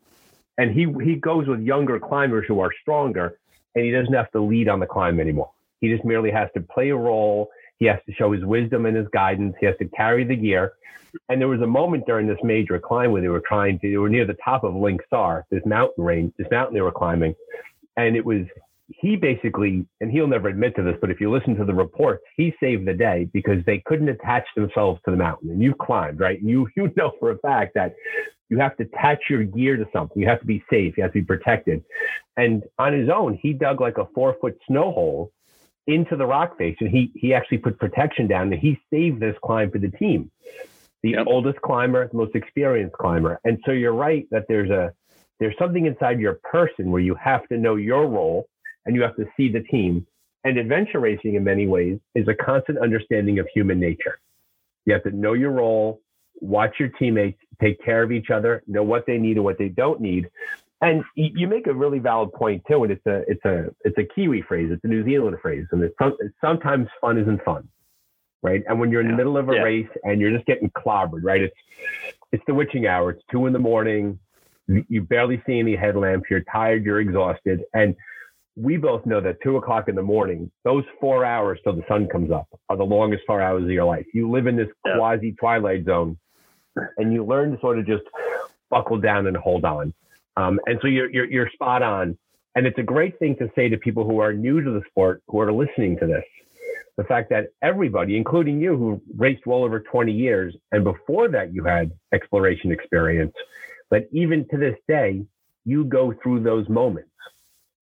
and 0.58 0.70
he 0.70 0.86
he 1.04 1.16
goes 1.16 1.46
with 1.46 1.60
younger 1.60 1.98
climbers 1.98 2.44
who 2.46 2.60
are 2.60 2.70
stronger, 2.80 3.38
and 3.74 3.84
he 3.84 3.90
doesn't 3.90 4.14
have 4.14 4.30
to 4.32 4.40
lead 4.40 4.68
on 4.68 4.80
the 4.80 4.86
climb 4.86 5.18
anymore. 5.18 5.50
He 5.80 5.88
just 5.88 6.04
merely 6.04 6.30
has 6.30 6.48
to 6.54 6.60
play 6.60 6.90
a 6.90 6.96
role. 6.96 7.50
He 7.82 7.88
has 7.88 7.98
to 8.06 8.14
show 8.14 8.30
his 8.30 8.44
wisdom 8.44 8.86
and 8.86 8.96
his 8.96 9.08
guidance. 9.12 9.56
He 9.58 9.66
has 9.66 9.74
to 9.78 9.86
carry 9.86 10.22
the 10.22 10.36
gear. 10.36 10.74
And 11.28 11.40
there 11.40 11.48
was 11.48 11.62
a 11.62 11.66
moment 11.66 12.06
during 12.06 12.28
this 12.28 12.38
major 12.44 12.78
climb 12.78 13.10
where 13.10 13.20
they 13.20 13.26
were 13.26 13.42
trying 13.44 13.80
to, 13.80 13.90
they 13.90 13.96
were 13.96 14.08
near 14.08 14.24
the 14.24 14.36
top 14.44 14.62
of 14.62 14.72
Link 14.76 15.00
Sar, 15.10 15.44
this 15.50 15.66
mountain 15.66 16.04
range, 16.04 16.32
this 16.38 16.46
mountain 16.48 16.74
they 16.74 16.80
were 16.80 16.92
climbing. 16.92 17.34
And 17.96 18.14
it 18.14 18.24
was 18.24 18.42
he 19.00 19.16
basically, 19.16 19.84
and 20.00 20.12
he'll 20.12 20.28
never 20.28 20.46
admit 20.46 20.76
to 20.76 20.84
this, 20.84 20.94
but 21.00 21.10
if 21.10 21.20
you 21.20 21.28
listen 21.28 21.56
to 21.56 21.64
the 21.64 21.74
reports, 21.74 22.22
he 22.36 22.54
saved 22.60 22.86
the 22.86 22.94
day 22.94 23.28
because 23.32 23.64
they 23.66 23.82
couldn't 23.84 24.08
attach 24.08 24.44
themselves 24.54 25.00
to 25.04 25.10
the 25.10 25.16
mountain. 25.16 25.50
And 25.50 25.60
you've 25.60 25.78
climbed, 25.78 26.20
right? 26.20 26.40
You 26.40 26.68
you 26.76 26.88
know 26.96 27.14
for 27.18 27.32
a 27.32 27.38
fact 27.38 27.74
that 27.74 27.96
you 28.48 28.60
have 28.60 28.76
to 28.76 28.84
attach 28.84 29.18
your 29.28 29.42
gear 29.42 29.76
to 29.76 29.86
something. 29.92 30.22
You 30.22 30.28
have 30.28 30.38
to 30.38 30.46
be 30.46 30.62
safe. 30.70 30.96
You 30.96 31.02
have 31.02 31.14
to 31.14 31.20
be 31.20 31.24
protected. 31.24 31.82
And 32.36 32.62
on 32.78 32.92
his 32.92 33.08
own, 33.08 33.40
he 33.42 33.52
dug 33.52 33.80
like 33.80 33.98
a 33.98 34.06
four 34.14 34.36
foot 34.40 34.56
snow 34.68 34.92
hole 34.92 35.32
into 35.86 36.16
the 36.16 36.26
rock 36.26 36.56
face, 36.58 36.76
and 36.80 36.90
he 36.90 37.12
he 37.14 37.34
actually 37.34 37.58
put 37.58 37.78
protection 37.78 38.26
down. 38.26 38.52
And 38.52 38.60
he 38.60 38.80
saved 38.92 39.20
this 39.20 39.36
climb 39.44 39.70
for 39.70 39.78
the 39.78 39.90
team, 39.90 40.30
the 41.02 41.10
yep. 41.10 41.26
oldest 41.26 41.60
climber, 41.62 42.08
the 42.08 42.16
most 42.16 42.34
experienced 42.34 42.96
climber. 42.96 43.40
And 43.44 43.58
so 43.64 43.72
you're 43.72 43.94
right 43.94 44.26
that 44.30 44.44
there's 44.48 44.70
a 44.70 44.92
there's 45.40 45.56
something 45.58 45.86
inside 45.86 46.20
your 46.20 46.38
person 46.50 46.90
where 46.90 47.00
you 47.00 47.16
have 47.16 47.48
to 47.48 47.58
know 47.58 47.76
your 47.76 48.06
role 48.06 48.46
and 48.86 48.94
you 48.94 49.02
have 49.02 49.16
to 49.16 49.26
see 49.36 49.50
the 49.50 49.60
team. 49.60 50.06
And 50.44 50.58
adventure 50.58 51.00
racing, 51.00 51.34
in 51.34 51.44
many 51.44 51.66
ways, 51.66 51.98
is 52.14 52.26
a 52.28 52.34
constant 52.34 52.78
understanding 52.78 53.38
of 53.38 53.46
human 53.54 53.78
nature. 53.78 54.18
You 54.86 54.92
have 54.94 55.04
to 55.04 55.10
know 55.10 55.34
your 55.34 55.52
role, 55.52 56.00
watch 56.40 56.74
your 56.80 56.88
teammates, 56.90 57.38
take 57.60 57.82
care 57.84 58.02
of 58.02 58.10
each 58.10 58.30
other, 58.30 58.62
know 58.66 58.82
what 58.82 59.06
they 59.06 59.18
need 59.18 59.36
and 59.36 59.44
what 59.44 59.58
they 59.58 59.68
don't 59.68 60.00
need. 60.00 60.28
And 60.82 61.04
you 61.14 61.46
make 61.46 61.68
a 61.68 61.72
really 61.72 62.00
valid 62.00 62.32
point 62.32 62.62
too, 62.68 62.82
and 62.82 62.92
it's 62.92 63.06
a 63.06 63.22
it's 63.28 63.44
a 63.44 63.66
it's 63.84 63.96
a 63.98 64.04
Kiwi 64.14 64.42
phrase, 64.42 64.70
it's 64.72 64.82
a 64.84 64.88
New 64.88 65.04
Zealand 65.04 65.36
phrase, 65.40 65.64
and 65.70 65.82
it's, 65.82 65.94
sometimes 66.40 66.88
fun 67.00 67.18
isn't 67.18 67.42
fun, 67.44 67.68
right? 68.42 68.64
And 68.68 68.80
when 68.80 68.90
you're 68.90 69.00
in 69.00 69.08
the 69.08 69.16
middle 69.16 69.36
of 69.38 69.48
a 69.48 69.54
yeah. 69.54 69.62
race 69.62 69.88
and 70.02 70.20
you're 70.20 70.32
just 70.32 70.44
getting 70.46 70.70
clobbered, 70.70 71.22
right? 71.22 71.40
It's 71.40 71.56
it's 72.32 72.42
the 72.48 72.54
witching 72.54 72.86
hour. 72.86 73.10
It's 73.10 73.22
two 73.30 73.46
in 73.46 73.52
the 73.52 73.60
morning. 73.60 74.18
You 74.66 75.02
barely 75.02 75.40
see 75.46 75.60
any 75.60 75.76
headlamps. 75.76 76.26
You're 76.28 76.44
tired. 76.52 76.84
You're 76.84 77.00
exhausted, 77.00 77.62
and 77.74 77.94
we 78.56 78.76
both 78.76 79.06
know 79.06 79.20
that 79.20 79.36
two 79.42 79.56
o'clock 79.56 79.88
in 79.88 79.94
the 79.94 80.02
morning, 80.02 80.50
those 80.64 80.84
four 81.00 81.24
hours 81.24 81.58
till 81.64 81.74
the 81.74 81.84
sun 81.88 82.08
comes 82.08 82.30
up 82.30 82.48
are 82.68 82.76
the 82.76 82.84
longest 82.84 83.22
four 83.26 83.40
hours 83.40 83.62
of 83.62 83.70
your 83.70 83.84
life. 83.84 84.06
You 84.12 84.30
live 84.30 84.46
in 84.46 84.56
this 84.56 84.68
yeah. 84.84 84.96
quasi 84.96 85.32
twilight 85.32 85.86
zone 85.86 86.18
and 86.98 87.12
you 87.12 87.24
learn 87.24 87.52
to 87.52 87.60
sort 87.60 87.78
of 87.78 87.86
just 87.86 88.02
buckle 88.70 88.98
down 88.98 89.26
and 89.26 89.36
hold 89.36 89.64
on. 89.64 89.94
Um, 90.36 90.60
and 90.66 90.78
so 90.80 90.88
you're, 90.88 91.10
you're, 91.10 91.30
you're 91.30 91.50
spot 91.50 91.82
on. 91.82 92.16
And 92.54 92.66
it's 92.66 92.78
a 92.78 92.82
great 92.82 93.18
thing 93.18 93.36
to 93.36 93.50
say 93.54 93.68
to 93.68 93.76
people 93.76 94.04
who 94.04 94.18
are 94.18 94.32
new 94.32 94.60
to 94.60 94.70
the 94.70 94.82
sport, 94.88 95.22
who 95.28 95.40
are 95.40 95.52
listening 95.52 95.98
to 95.98 96.06
this. 96.06 96.24
The 96.98 97.04
fact 97.04 97.30
that 97.30 97.46
everybody, 97.62 98.16
including 98.16 98.60
you, 98.60 98.76
who 98.76 99.00
raced 99.16 99.46
well 99.46 99.64
over 99.64 99.80
20 99.80 100.12
years, 100.12 100.54
and 100.70 100.84
before 100.84 101.28
that 101.28 101.54
you 101.54 101.64
had 101.64 101.90
exploration 102.12 102.70
experience, 102.70 103.32
but 103.88 104.08
even 104.12 104.46
to 104.50 104.58
this 104.58 104.76
day, 104.86 105.24
you 105.64 105.84
go 105.84 106.12
through 106.22 106.40
those 106.40 106.68
moments 106.68 107.08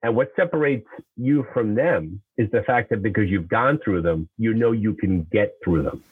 and 0.03 0.17
what 0.17 0.33
separates 0.35 0.87
you 1.17 1.47
from 1.53 1.75
them 1.75 2.23
is 2.39 2.51
the 2.51 2.63
fact 2.63 2.91
that 2.91 3.03
because 3.03 3.29
you've 3.29 3.49
gone 3.49 3.79
through 3.85 4.03
them, 4.03 4.29
you 4.39 4.55
know 4.55 4.73
you 4.73 4.95
can 4.95 5.25
get 5.31 5.55
through 5.63 5.83
them. 5.83 6.03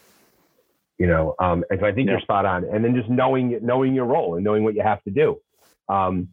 You 0.99 1.07
know, 1.07 1.35
um, 1.39 1.65
and 1.71 1.81
so 1.81 1.87
I 1.87 1.93
think 1.93 2.07
yeah. 2.07 2.15
you're 2.15 2.21
spot 2.21 2.45
on. 2.45 2.65
And 2.65 2.85
then 2.85 2.95
just 2.95 3.09
knowing 3.09 3.59
knowing 3.63 3.95
your 3.95 4.05
role 4.05 4.35
and 4.35 4.45
knowing 4.45 4.65
what 4.65 4.75
you 4.75 4.83
have 4.83 5.03
to 5.05 5.11
do. 5.11 5.41
Um, 5.89 6.29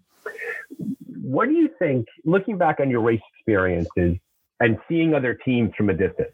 what 1.21 1.47
do 1.47 1.55
you 1.55 1.69
think, 1.79 2.07
looking 2.23 2.57
back 2.57 2.79
on 2.79 2.89
your 2.89 3.01
race 3.01 3.21
experiences 3.35 4.17
and 4.59 4.77
seeing 4.87 5.13
other 5.13 5.33
teams 5.33 5.71
from 5.75 5.89
a 5.89 5.93
distance, 5.93 6.31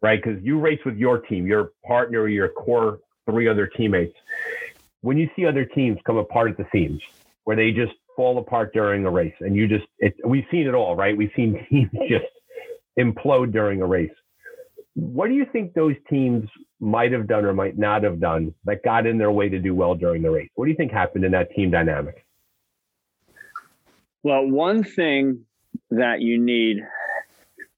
right? 0.00 0.22
Because 0.22 0.42
you 0.42 0.58
race 0.58 0.80
with 0.84 0.96
your 0.96 1.18
team, 1.18 1.46
your 1.46 1.72
partner, 1.84 2.28
your 2.28 2.48
core 2.48 3.00
three 3.30 3.48
other 3.48 3.66
teammates. 3.66 4.16
When 5.00 5.16
you 5.16 5.28
see 5.36 5.46
other 5.46 5.64
teams 5.64 5.98
come 6.06 6.16
apart 6.16 6.50
at 6.50 6.56
the 6.56 6.66
seams, 6.72 7.00
where 7.44 7.56
they 7.56 7.72
just 7.72 7.92
fall 8.16 8.38
apart 8.38 8.72
during 8.72 9.04
a 9.04 9.10
race, 9.10 9.34
and 9.40 9.56
you 9.56 9.66
just 9.66 9.86
it, 9.98 10.14
we've 10.24 10.44
seen 10.50 10.66
it 10.66 10.74
all, 10.74 10.96
right? 10.96 11.16
We've 11.16 11.32
seen 11.34 11.64
teams 11.70 11.90
just 12.08 12.24
implode 12.98 13.52
during 13.52 13.82
a 13.82 13.86
race. 13.86 14.10
What 14.94 15.28
do 15.28 15.34
you 15.34 15.46
think 15.52 15.74
those 15.74 15.96
teams 16.10 16.48
might 16.78 17.12
have 17.12 17.26
done 17.26 17.44
or 17.44 17.54
might 17.54 17.78
not 17.78 18.02
have 18.02 18.20
done 18.20 18.54
that 18.64 18.82
got 18.82 19.06
in 19.06 19.18
their 19.18 19.30
way 19.30 19.48
to 19.48 19.58
do 19.58 19.74
well 19.74 19.94
during 19.94 20.22
the 20.22 20.30
race? 20.30 20.50
What 20.54 20.66
do 20.66 20.70
you 20.70 20.76
think 20.76 20.92
happened 20.92 21.24
in 21.24 21.32
that 21.32 21.50
team 21.54 21.70
dynamic? 21.70 22.24
Well, 24.22 24.46
one 24.46 24.84
thing 24.84 25.44
that 25.90 26.20
you 26.20 26.38
need 26.38 26.78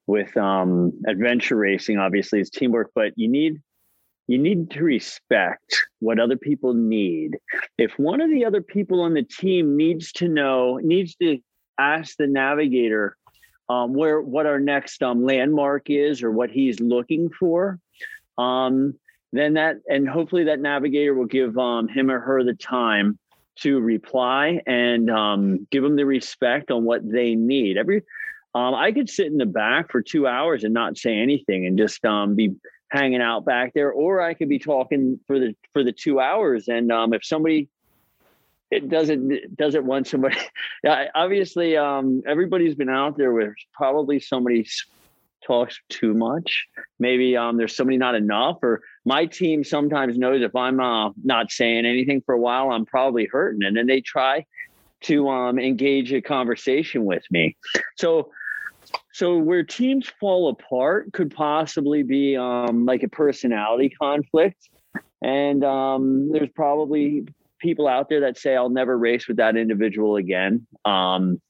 with 0.06 0.36
um, 0.36 0.92
adventure 1.06 1.56
racing, 1.56 1.98
obviously, 1.98 2.40
is 2.40 2.50
teamwork, 2.50 2.90
but 2.94 3.12
you 3.16 3.28
need 3.28 3.62
you 4.26 4.38
need 4.38 4.70
to 4.70 4.82
respect 4.82 5.86
what 6.00 6.18
other 6.18 6.36
people 6.36 6.72
need. 6.72 7.38
If 7.76 7.98
one 7.98 8.22
of 8.22 8.30
the 8.30 8.46
other 8.46 8.62
people 8.62 9.02
on 9.02 9.12
the 9.12 9.22
team 9.22 9.76
needs 9.76 10.12
to 10.12 10.28
know, 10.28 10.78
needs 10.82 11.14
to 11.16 11.38
ask 11.78 12.16
the 12.16 12.26
navigator 12.26 13.18
um, 13.68 13.92
where 13.92 14.22
what 14.22 14.46
our 14.46 14.58
next 14.58 15.02
um, 15.02 15.24
landmark 15.24 15.90
is 15.90 16.22
or 16.22 16.30
what 16.30 16.50
he's 16.50 16.80
looking 16.80 17.28
for, 17.38 17.78
um, 18.38 18.94
then 19.32 19.54
that 19.54 19.76
and 19.88 20.08
hopefully 20.08 20.44
that 20.44 20.60
navigator 20.60 21.14
will 21.14 21.26
give 21.26 21.58
um, 21.58 21.88
him 21.88 22.10
or 22.10 22.20
her 22.20 22.44
the 22.44 22.54
time 22.54 23.18
to 23.56 23.80
reply 23.80 24.60
and 24.66 25.10
um, 25.10 25.66
give 25.70 25.82
them 25.82 25.96
the 25.96 26.06
respect 26.06 26.70
on 26.70 26.84
what 26.84 27.08
they 27.08 27.34
need. 27.34 27.76
Every 27.76 28.02
um, 28.54 28.74
I 28.74 28.92
could 28.92 29.10
sit 29.10 29.26
in 29.26 29.38
the 29.38 29.46
back 29.46 29.90
for 29.90 30.00
two 30.00 30.26
hours 30.26 30.62
and 30.62 30.72
not 30.72 30.96
say 30.96 31.18
anything 31.18 31.66
and 31.66 31.76
just 31.76 32.00
be 32.36 32.54
hanging 32.90 33.20
out 33.20 33.44
back 33.44 33.74
there, 33.74 33.90
or 33.90 34.20
I 34.20 34.34
could 34.34 34.48
be 34.48 34.60
talking 34.60 35.18
for 35.26 35.38
the 35.38 35.54
for 35.72 35.82
the 35.82 35.92
two 35.92 36.20
hours. 36.20 36.68
And 36.68 36.92
um, 36.92 37.12
if 37.12 37.24
somebody 37.24 37.68
it 38.70 38.88
doesn't 38.88 39.56
doesn't 39.56 39.84
want 39.84 40.06
somebody, 40.06 40.36
yeah, 40.84 41.08
obviously 41.14 41.76
um, 41.76 42.22
everybody's 42.26 42.76
been 42.76 42.88
out 42.88 43.16
there 43.16 43.32
where 43.32 43.54
probably 43.72 44.20
somebody 44.20 44.66
talks 45.44 45.78
too 45.88 46.14
much. 46.14 46.66
Maybe 46.98 47.36
um, 47.36 47.56
there's 47.56 47.76
somebody 47.76 47.98
not 47.98 48.14
enough, 48.14 48.58
or 48.62 48.82
my 49.04 49.26
team 49.26 49.64
sometimes 49.64 50.16
knows 50.16 50.42
if 50.42 50.56
I'm 50.56 50.80
uh, 50.80 51.10
not 51.22 51.50
saying 51.50 51.84
anything 51.84 52.22
for 52.24 52.34
a 52.34 52.40
while, 52.40 52.70
I'm 52.70 52.86
probably 52.86 53.26
hurting, 53.30 53.64
and 53.64 53.76
then 53.76 53.86
they 53.86 54.00
try 54.00 54.44
to 55.02 55.28
um, 55.28 55.58
engage 55.58 56.12
a 56.12 56.22
conversation 56.22 57.04
with 57.04 57.22
me. 57.30 57.56
So 57.96 58.30
so 59.12 59.38
where 59.38 59.62
teams 59.62 60.10
fall 60.20 60.48
apart 60.48 61.12
could 61.12 61.34
possibly 61.34 62.02
be 62.02 62.36
um, 62.36 62.84
like 62.84 63.02
a 63.02 63.08
personality 63.08 63.90
conflict, 63.90 64.68
and 65.22 65.64
um, 65.64 66.30
there's 66.32 66.50
probably 66.54 67.26
people 67.60 67.86
out 67.88 68.08
there 68.08 68.20
that 68.20 68.38
say 68.38 68.56
I'll 68.56 68.70
never 68.70 68.96
race 68.96 69.28
with 69.28 69.38
that 69.38 69.56
individual 69.56 70.16
again. 70.16 70.66
Um, 70.84 71.40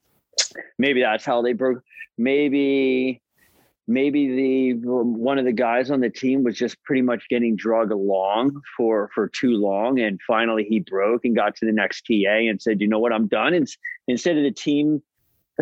maybe 0.78 1.02
that's 1.02 1.24
how 1.24 1.42
they 1.42 1.52
broke. 1.52 1.82
Maybe 2.16 3.20
maybe 3.86 4.72
the 4.72 4.86
one 4.86 5.38
of 5.38 5.44
the 5.44 5.52
guys 5.52 5.90
on 5.90 6.00
the 6.00 6.08
team 6.08 6.42
was 6.42 6.56
just 6.56 6.82
pretty 6.84 7.02
much 7.02 7.28
getting 7.28 7.54
drug 7.54 7.90
along 7.90 8.60
for 8.76 9.10
for 9.14 9.28
too 9.28 9.52
long 9.52 10.00
and 10.00 10.18
finally 10.26 10.64
he 10.64 10.80
broke 10.80 11.24
and 11.24 11.36
got 11.36 11.54
to 11.54 11.66
the 11.66 11.72
next 11.72 12.06
TA 12.06 12.48
and 12.48 12.62
said 12.62 12.80
you 12.80 12.88
know 12.88 12.98
what 12.98 13.12
I'm 13.12 13.26
done 13.26 13.52
and 13.52 13.68
instead 14.08 14.38
of 14.38 14.42
the 14.42 14.50
team 14.50 15.02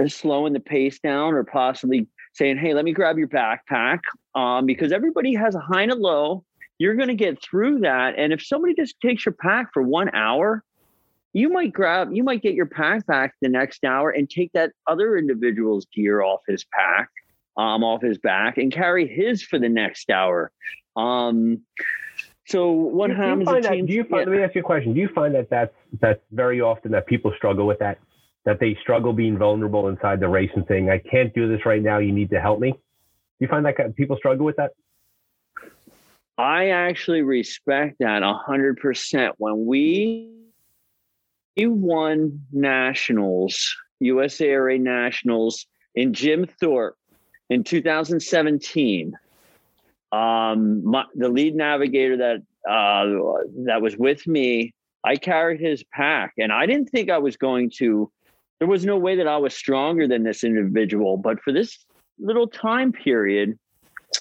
slowing 0.09 0.53
the 0.53 0.61
pace 0.61 0.99
down 0.99 1.35
or 1.35 1.45
possibly 1.45 2.07
saying, 2.35 2.59
hey, 2.59 2.75
let 2.75 2.85
me 2.85 2.93
grab 2.93 3.19
your 3.19 3.29
backpack 3.29 4.01
um, 4.35 4.67
because 4.67 4.93
everybody 4.93 5.35
has 5.35 5.55
a 5.55 5.61
high 5.61 5.83
and 5.83 5.93
a 5.93 5.97
low. 5.97 6.45
You're 6.79 6.95
going 6.95 7.09
to 7.09 7.15
get 7.15 7.43
through 7.43 7.81
that. 7.81 8.15
And 8.19 8.33
if 8.33 8.45
somebody 8.45 8.75
just 8.75 9.01
takes 9.01 9.27
your 9.27 9.35
pack 9.35 9.73
for 9.73 9.83
one 9.83 10.15
hour, 10.15 10.65
you 11.33 11.49
might 11.49 11.73
grab, 11.73 12.11
you 12.13 12.25
might 12.25 12.43
get 12.43 12.55
your 12.55 12.67
pack 12.67 13.07
back 13.07 13.35
the 13.41 13.49
next 13.49 13.85
hour 13.85 14.11
and 14.11 14.29
take 14.29 14.53
that 14.53 14.73
other 14.87 15.17
individual's 15.17 15.87
gear 15.95 16.23
off 16.23 16.41
his 16.49 16.65
pack 16.65 17.09
um, 17.57 17.85
off 17.85 18.03
his 18.03 18.19
back 18.19 18.59
and 18.59 18.73
carry 18.73 19.07
his 19.07 19.43
for 19.43 19.59
the 19.59 19.69
next 19.69 20.11
hour. 20.11 20.51
Um, 20.97 21.63
so 22.47 22.71
what 22.71 23.09
do, 23.09 23.15
happens? 23.15 23.49
Do 23.49 23.55
you 23.55 23.63
find 23.63 23.65
that, 23.65 23.87
do 23.87 23.93
you 23.93 24.05
find, 24.05 24.27
yeah. 24.27 24.31
Let 24.31 24.39
me 24.39 24.45
ask 24.45 24.55
you 24.55 24.61
a 24.61 24.65
question. 24.65 24.95
Do 24.95 25.01
you 25.01 25.09
find 25.15 25.35
that 25.35 25.49
that's 25.51 25.75
that's 26.01 26.21
very 26.33 26.61
often 26.61 26.93
that 26.93 27.07
people 27.07 27.33
struggle 27.37 27.67
with 27.67 27.79
that? 27.79 27.99
That 28.45 28.59
they 28.59 28.77
struggle 28.81 29.13
being 29.13 29.39
vulnerable 29.39 29.89
inside 29.89 30.19
the 30.19 30.29
race 30.29 30.51
and 30.55 30.65
saying, 30.69 30.91
"I 30.91 30.99
can't 30.99 31.33
do 31.35 31.49
this 31.49 31.65
right 31.65 31.83
now. 31.83 31.99
You 31.99 32.13
need 32.13 32.31
to 32.31 32.41
help 32.41 32.59
me." 32.59 32.73
Do 32.73 32.79
you 33.39 33.49
find 33.49 33.65
that 33.65 33.97
people 33.97 34.17
struggle 34.17 34.45
with 34.45 34.57
that? 34.57 34.73
I 36.37 36.71
actually 36.71 37.23
respect 37.23 37.97
that 38.01 38.23
a 38.23 38.35
hundred 38.35 38.79
percent. 38.79 39.35
When 39.39 39.67
we 39.67 40.33
we 41.57 41.67
won 41.67 42.45
nationals, 42.51 43.77
USARA 44.03 44.81
nationals 44.81 45.67
in 45.95 46.13
Jim 46.13 46.47
Thorpe 46.47 46.97
in 47.53 47.65
2017 47.65 49.17
um, 50.13 50.85
my, 50.85 51.05
the 51.15 51.29
lead 51.29 51.55
navigator 51.55 52.19
that 52.19 52.43
uh, 52.71 53.43
that 53.65 53.81
was 53.81 53.97
with 53.97 54.27
me, 54.27 54.75
I 55.05 55.17
carried 55.17 55.61
his 55.61 55.83
pack, 55.85 56.35
and 56.39 56.53
I 56.53 56.67
didn't 56.67 56.91
think 56.91 57.11
I 57.11 57.19
was 57.19 57.37
going 57.37 57.71
to. 57.79 58.11
There 58.59 58.69
was 58.69 58.85
no 58.85 58.97
way 58.97 59.17
that 59.17 59.27
I 59.27 59.39
was 59.39 59.55
stronger 59.55 60.07
than 60.07 60.23
this 60.23 60.45
individual, 60.45 61.17
but 61.17 61.41
for 61.41 61.53
this 61.53 61.85
little 62.19 62.47
time 62.47 62.93
period, 62.93 63.59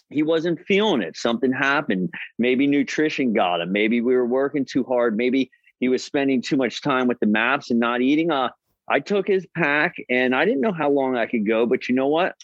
he 0.10 0.24
wasn't 0.24 0.66
feeling 0.66 1.02
it. 1.02 1.18
Something 1.18 1.52
happened. 1.52 2.10
Maybe 2.40 2.66
nutrition 2.66 3.34
got 3.34 3.62
him. 3.62 3.72
Maybe 3.72 4.02
we 4.02 4.16
were 4.16 4.26
working 4.26 4.66
too 4.66 4.84
hard. 4.86 5.16
Maybe 5.16 5.52
he 5.80 5.90
was 5.90 6.04
spending 6.04 6.42
too 6.42 6.56
much 6.56 6.82
time 6.82 7.08
with 7.08 7.20
the 7.20 7.28
maps 7.28 7.70
and 7.70 7.80
not 7.80 8.02
eating. 8.02 8.32
Uh, 8.32 8.50
I 8.88 9.02
took 9.02 9.28
his 9.28 9.46
pack, 9.56 9.96
and 10.10 10.34
I 10.34 10.46
didn't 10.46 10.62
know 10.62 10.74
how 10.74 10.90
long 10.90 11.18
I 11.18 11.28
could 11.28 11.46
go, 11.46 11.66
but 11.66 11.88
you 11.88 11.96
know 11.96 12.08
what? 12.08 12.36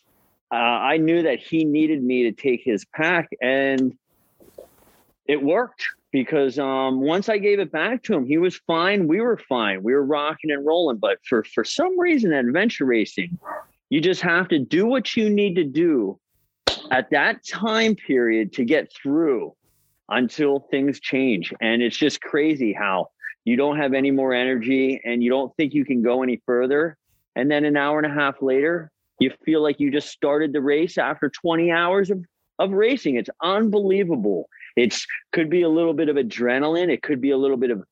Uh, 0.51 0.55
I 0.55 0.97
knew 0.97 1.23
that 1.23 1.39
he 1.39 1.65
needed 1.65 2.03
me 2.03 2.23
to 2.23 2.31
take 2.31 2.61
his 2.63 2.85
pack, 2.85 3.29
and 3.41 3.97
it 5.25 5.41
worked 5.41 5.83
because 6.11 6.57
um, 6.57 7.01
once 7.01 7.27
I 7.27 7.37
gave 7.37 7.59
it 7.59 7.71
back 7.71 8.03
to 8.03 8.13
him, 8.13 8.25
he 8.25 8.37
was 8.37 8.55
fine. 8.65 9.07
We 9.07 9.19
were 9.19 9.37
fine. 9.37 9.83
We 9.83 9.93
were 9.93 10.05
rocking 10.05 10.51
and 10.51 10.65
rolling. 10.65 10.97
But 10.97 11.19
for 11.27 11.43
for 11.43 11.63
some 11.63 11.99
reason, 11.99 12.31
adventure 12.33 12.85
racing, 12.85 13.37
you 13.89 14.01
just 14.01 14.21
have 14.21 14.47
to 14.49 14.59
do 14.59 14.85
what 14.85 15.15
you 15.15 15.29
need 15.29 15.55
to 15.55 15.63
do 15.63 16.19
at 16.91 17.09
that 17.11 17.45
time 17.45 17.95
period 17.95 18.53
to 18.53 18.63
get 18.63 18.91
through 18.93 19.53
until 20.09 20.61
things 20.71 20.99
change. 20.99 21.53
And 21.59 21.81
it's 21.81 21.97
just 21.97 22.21
crazy 22.21 22.73
how 22.73 23.07
you 23.43 23.57
don't 23.57 23.77
have 23.77 23.93
any 23.93 24.11
more 24.11 24.33
energy 24.33 25.01
and 25.03 25.21
you 25.21 25.29
don't 25.29 25.55
think 25.57 25.73
you 25.73 25.85
can 25.85 26.01
go 26.01 26.23
any 26.23 26.41
further. 26.45 26.97
And 27.35 27.51
then 27.51 27.65
an 27.65 27.77
hour 27.77 27.99
and 27.99 28.11
a 28.11 28.15
half 28.15 28.41
later, 28.41 28.91
you 29.19 29.31
feel 29.45 29.61
like 29.61 29.79
you 29.79 29.91
just 29.91 30.09
started 30.09 30.53
the 30.53 30.61
race 30.61 30.97
after 30.97 31.29
20 31.29 31.71
hours 31.71 32.09
of, 32.09 32.23
of 32.59 32.71
racing. 32.71 33.15
It's 33.15 33.29
unbelievable. 33.41 34.49
It's 34.75 35.05
could 35.31 35.49
be 35.49 35.63
a 35.63 35.69
little 35.69 35.93
bit 35.93 36.09
of 36.09 36.15
adrenaline. 36.15 36.89
It 36.89 37.01
could 37.01 37.19
be 37.19 37.31
a 37.31 37.37
little 37.37 37.57
bit 37.57 37.71
of 37.71 37.83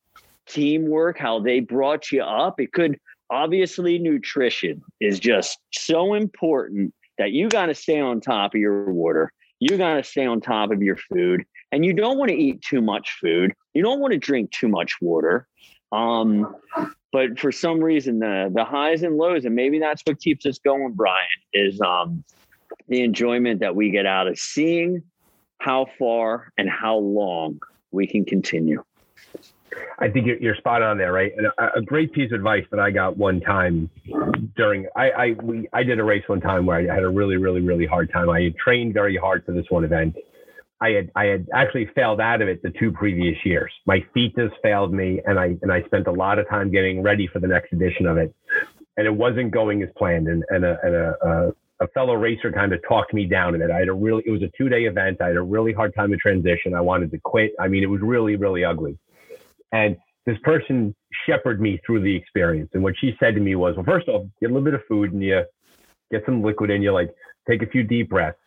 teamwork, 0.48 1.18
how 1.18 1.40
they 1.40 1.60
brought 1.60 2.12
you 2.12 2.22
up. 2.22 2.60
It 2.60 2.72
could 2.72 3.00
obviously 3.30 3.98
nutrition 3.98 4.84
is 5.00 5.20
just 5.20 5.58
so 5.74 6.14
important 6.14 6.94
that 7.18 7.32
you 7.32 7.50
got 7.50 7.68
to 7.68 7.76
stay 7.76 8.00
on 8.00 8.22
top 8.22 8.54
of 8.54 8.62
your 8.62 8.92
water. 8.92 9.32
You 9.60 9.78
got 9.78 9.96
to 9.96 10.04
stay 10.04 10.26
on 10.26 10.42
top 10.42 10.72
of 10.72 10.82
your 10.82 10.98
food 10.98 11.46
and 11.72 11.86
you 11.86 11.94
don't 11.94 12.18
want 12.18 12.30
to 12.30 12.38
eat 12.38 12.62
too 12.62 12.82
much 12.82 13.18
food. 13.20 13.54
You 13.74 13.82
don't 13.82 14.00
want 14.00 14.12
to 14.14 14.20
drink 14.20 14.52
too 14.52 14.68
much 14.68 14.96
water. 15.02 15.48
Um, 15.92 16.56
but 17.16 17.40
for 17.40 17.50
some 17.50 17.80
reason, 17.80 18.20
the 18.20 18.52
the 18.54 18.66
highs 18.66 19.02
and 19.02 19.16
lows, 19.16 19.46
and 19.46 19.56
maybe 19.56 19.80
that's 19.80 20.02
what 20.06 20.20
keeps 20.20 20.46
us 20.46 20.60
going, 20.60 20.92
Brian, 20.92 21.26
is 21.54 21.80
um, 21.80 22.26
the 22.90 23.04
enjoyment 23.04 23.62
that 23.62 23.74
we 23.74 23.90
get 23.90 24.06
out 24.06 24.28
of 24.28 24.38
seeing 24.38 25.02
how 25.60 25.86
far 25.98 26.52
and 26.58 26.70
how 26.70 26.98
long 26.98 27.60
we 27.92 28.06
can 28.06 28.26
continue. 28.26 28.84
I 29.98 30.10
think 30.10 30.28
you're, 30.42 30.56
spot 30.56 30.82
on 30.82 30.98
there, 30.98 31.14
right? 31.14 31.32
And 31.38 31.48
a, 31.58 31.82
great 31.82 32.12
piece 32.12 32.34
of 32.34 32.36
advice 32.36 32.66
that 32.72 32.82
I 32.82 32.92
got 32.92 33.16
one 33.16 33.40
time 33.40 33.90
during 34.58 34.86
I 34.98 35.10
I 35.12 35.36
we 35.42 35.70
I 35.72 35.84
did 35.84 36.00
a 36.00 36.04
race 36.04 36.26
one 36.28 36.42
time 36.42 36.66
where 36.66 36.80
I 36.80 36.94
had 36.94 37.04
a 37.04 37.10
really 37.10 37.38
really 37.38 37.62
really 37.62 37.86
hard 37.86 38.12
time. 38.12 38.30
I 38.30 38.54
trained 38.62 38.94
very 38.94 39.16
hard 39.16 39.46
for 39.46 39.54
this 39.54 39.68
one 39.70 39.86
event, 39.86 40.18
I 40.82 40.90
had 40.90 41.12
I 41.16 41.26
had 41.26 41.48
actually 41.54 41.90
failed 41.96 42.20
out 42.20 42.42
of 42.42 42.48
it 42.48 42.62
the 42.62 42.72
two 42.72 42.92
previous 42.92 43.38
years. 43.46 43.72
My 43.86 44.04
just 44.16 44.56
failed 44.62 44.94
me, 44.94 45.22
and 45.26 45.40
I 45.40 45.56
and 45.62 45.72
I 45.72 45.82
spent 45.84 46.08
a 46.08 46.12
lot 46.12 46.38
of 46.38 46.50
time 46.50 46.70
getting 46.70 47.02
ready 47.02 47.28
for 47.28 47.40
the 47.40 47.48
next 47.48 47.72
edition 47.72 48.06
of 48.06 48.18
it, 48.18 48.36
and 48.98 49.08
it 49.08 49.16
wasn't 49.16 49.52
going 49.52 49.82
as 49.84 49.90
planned. 49.98 50.28
And 50.28 50.44
and 50.50 50.66
a, 50.66 50.78
and 50.84 50.96
a, 50.96 51.16
a, 51.22 51.86
a 51.86 51.88
fellow 51.90 52.16
racer 52.16 52.52
kind 52.52 52.74
of 52.74 52.82
talked 52.88 53.14
me 53.14 53.26
down 53.26 53.56
in 53.56 53.62
it. 53.62 53.72
I 53.72 53.80
had 53.80 53.88
a 53.88 53.94
really 53.94 54.24
it 54.26 54.32
was 54.32 54.42
a 54.42 54.52
two 54.58 54.68
day 54.68 54.84
event. 54.84 55.22
I 55.22 55.28
had 55.28 55.38
a 55.38 55.42
really 55.42 55.72
hard 55.72 55.96
time 55.96 56.12
to 56.12 56.18
transition. 56.18 56.74
I 56.74 56.82
wanted 56.82 57.10
to 57.12 57.20
quit. 57.20 57.54
I 57.60 57.70
mean, 57.70 57.84
it 57.84 57.90
was 57.90 58.02
really 58.02 58.36
really 58.36 58.66
ugly. 58.66 58.98
And 59.72 59.96
this 60.26 60.38
person 60.44 60.94
shepherded 61.26 61.62
me 61.62 61.80
through 61.86 62.02
the 62.02 62.16
experience. 62.16 62.72
And 62.74 62.84
what 62.84 62.96
she 63.00 63.16
said 63.20 63.36
to 63.36 63.42
me 63.42 63.56
was, 63.56 63.76
well, 63.76 63.86
first 63.86 64.08
off, 64.10 64.26
get 64.42 64.50
a 64.50 64.54
little 64.54 64.66
bit 64.66 64.74
of 64.74 64.82
food 64.90 65.14
and 65.14 65.24
you 65.24 65.44
get 66.12 66.24
some 66.26 66.42
liquid 66.42 66.72
in 66.72 66.82
you, 66.82 66.92
like 66.92 67.14
take 67.48 67.62
a 67.62 67.68
few 67.68 67.84
deep 67.84 68.10
breaths 68.10 68.40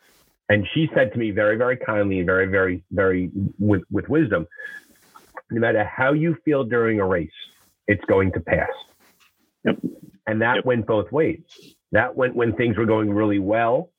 and 0.49 0.67
she 0.73 0.89
said 0.93 1.13
to 1.13 1.19
me 1.19 1.31
very, 1.31 1.55
very 1.55 1.77
kindly 1.77 2.17
and 2.17 2.25
very, 2.25 2.47
very, 2.47 2.83
very 2.91 3.29
with, 3.59 3.83
with 3.91 4.09
wisdom, 4.09 4.47
no 5.51 5.61
matter 5.61 5.83
how 5.83 6.13
you 6.13 6.35
feel 6.43 6.63
during 6.63 6.99
a 6.99 7.05
race, 7.05 7.29
it's 7.87 8.03
going 8.05 8.31
to 8.33 8.39
pass. 8.39 8.69
Yep. 9.63 9.77
And 10.27 10.41
that 10.41 10.57
yep. 10.57 10.65
went 10.65 10.85
both 10.85 11.11
ways. 11.11 11.41
That 11.91 12.15
went 12.15 12.35
when 12.35 12.55
things 12.55 12.77
were 12.77 12.85
going 12.85 13.11
really 13.11 13.39
well. 13.39 13.91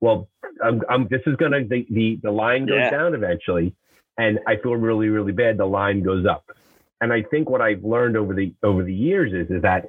Well, 0.00 0.28
I'm, 0.62 0.82
I'm, 0.88 1.08
this 1.08 1.22
is 1.26 1.36
going 1.36 1.52
to, 1.52 1.64
the, 1.64 1.86
the, 1.90 2.20
the 2.22 2.30
line 2.30 2.66
goes 2.66 2.78
yeah. 2.78 2.90
down 2.90 3.14
eventually. 3.14 3.74
And 4.18 4.38
I 4.46 4.56
feel 4.56 4.76
really, 4.76 5.08
really 5.08 5.32
bad. 5.32 5.56
The 5.56 5.66
line 5.66 6.02
goes 6.02 6.26
up. 6.26 6.50
And 7.00 7.12
I 7.12 7.22
think 7.22 7.48
what 7.48 7.60
I've 7.60 7.84
learned 7.84 8.16
over 8.16 8.34
the, 8.34 8.54
over 8.62 8.82
the 8.82 8.94
years 8.94 9.32
is, 9.32 9.50
is 9.54 9.62
that 9.62 9.88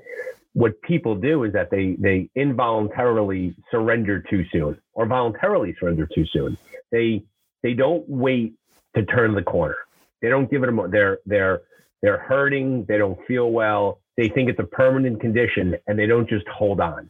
what 0.54 0.82
people 0.82 1.16
do 1.16 1.44
is 1.44 1.54
that 1.54 1.70
they 1.70 1.96
they 2.00 2.30
involuntarily 2.36 3.56
surrender 3.70 4.20
too 4.20 4.46
soon 4.52 4.80
or 4.94 5.06
voluntarily 5.06 5.76
surrender 5.80 6.08
too 6.14 6.26
soon. 6.32 6.58
They 6.92 7.24
they 7.62 7.74
don't 7.74 8.08
wait 8.10 8.56
to 8.96 9.04
turn 9.06 9.36
the 9.36 9.44
corner. 9.44 9.78
They 10.22 10.30
don't 10.30 10.50
give 10.50 10.64
it 10.64 10.70
a 10.70 10.72
moment. 10.72 10.92
They're 10.92 11.20
they're 11.26 11.62
they're 12.02 12.18
hurting. 12.18 12.86
They 12.86 12.98
don't 12.98 13.20
feel 13.28 13.52
well. 13.52 14.00
They 14.18 14.28
think 14.30 14.50
it's 14.50 14.60
a 14.60 14.64
permanent 14.64 15.22
condition, 15.22 15.76
and 15.88 15.98
they 15.98 16.08
don't 16.08 16.28
just 16.28 16.48
hold 16.48 16.82
on. 16.82 17.10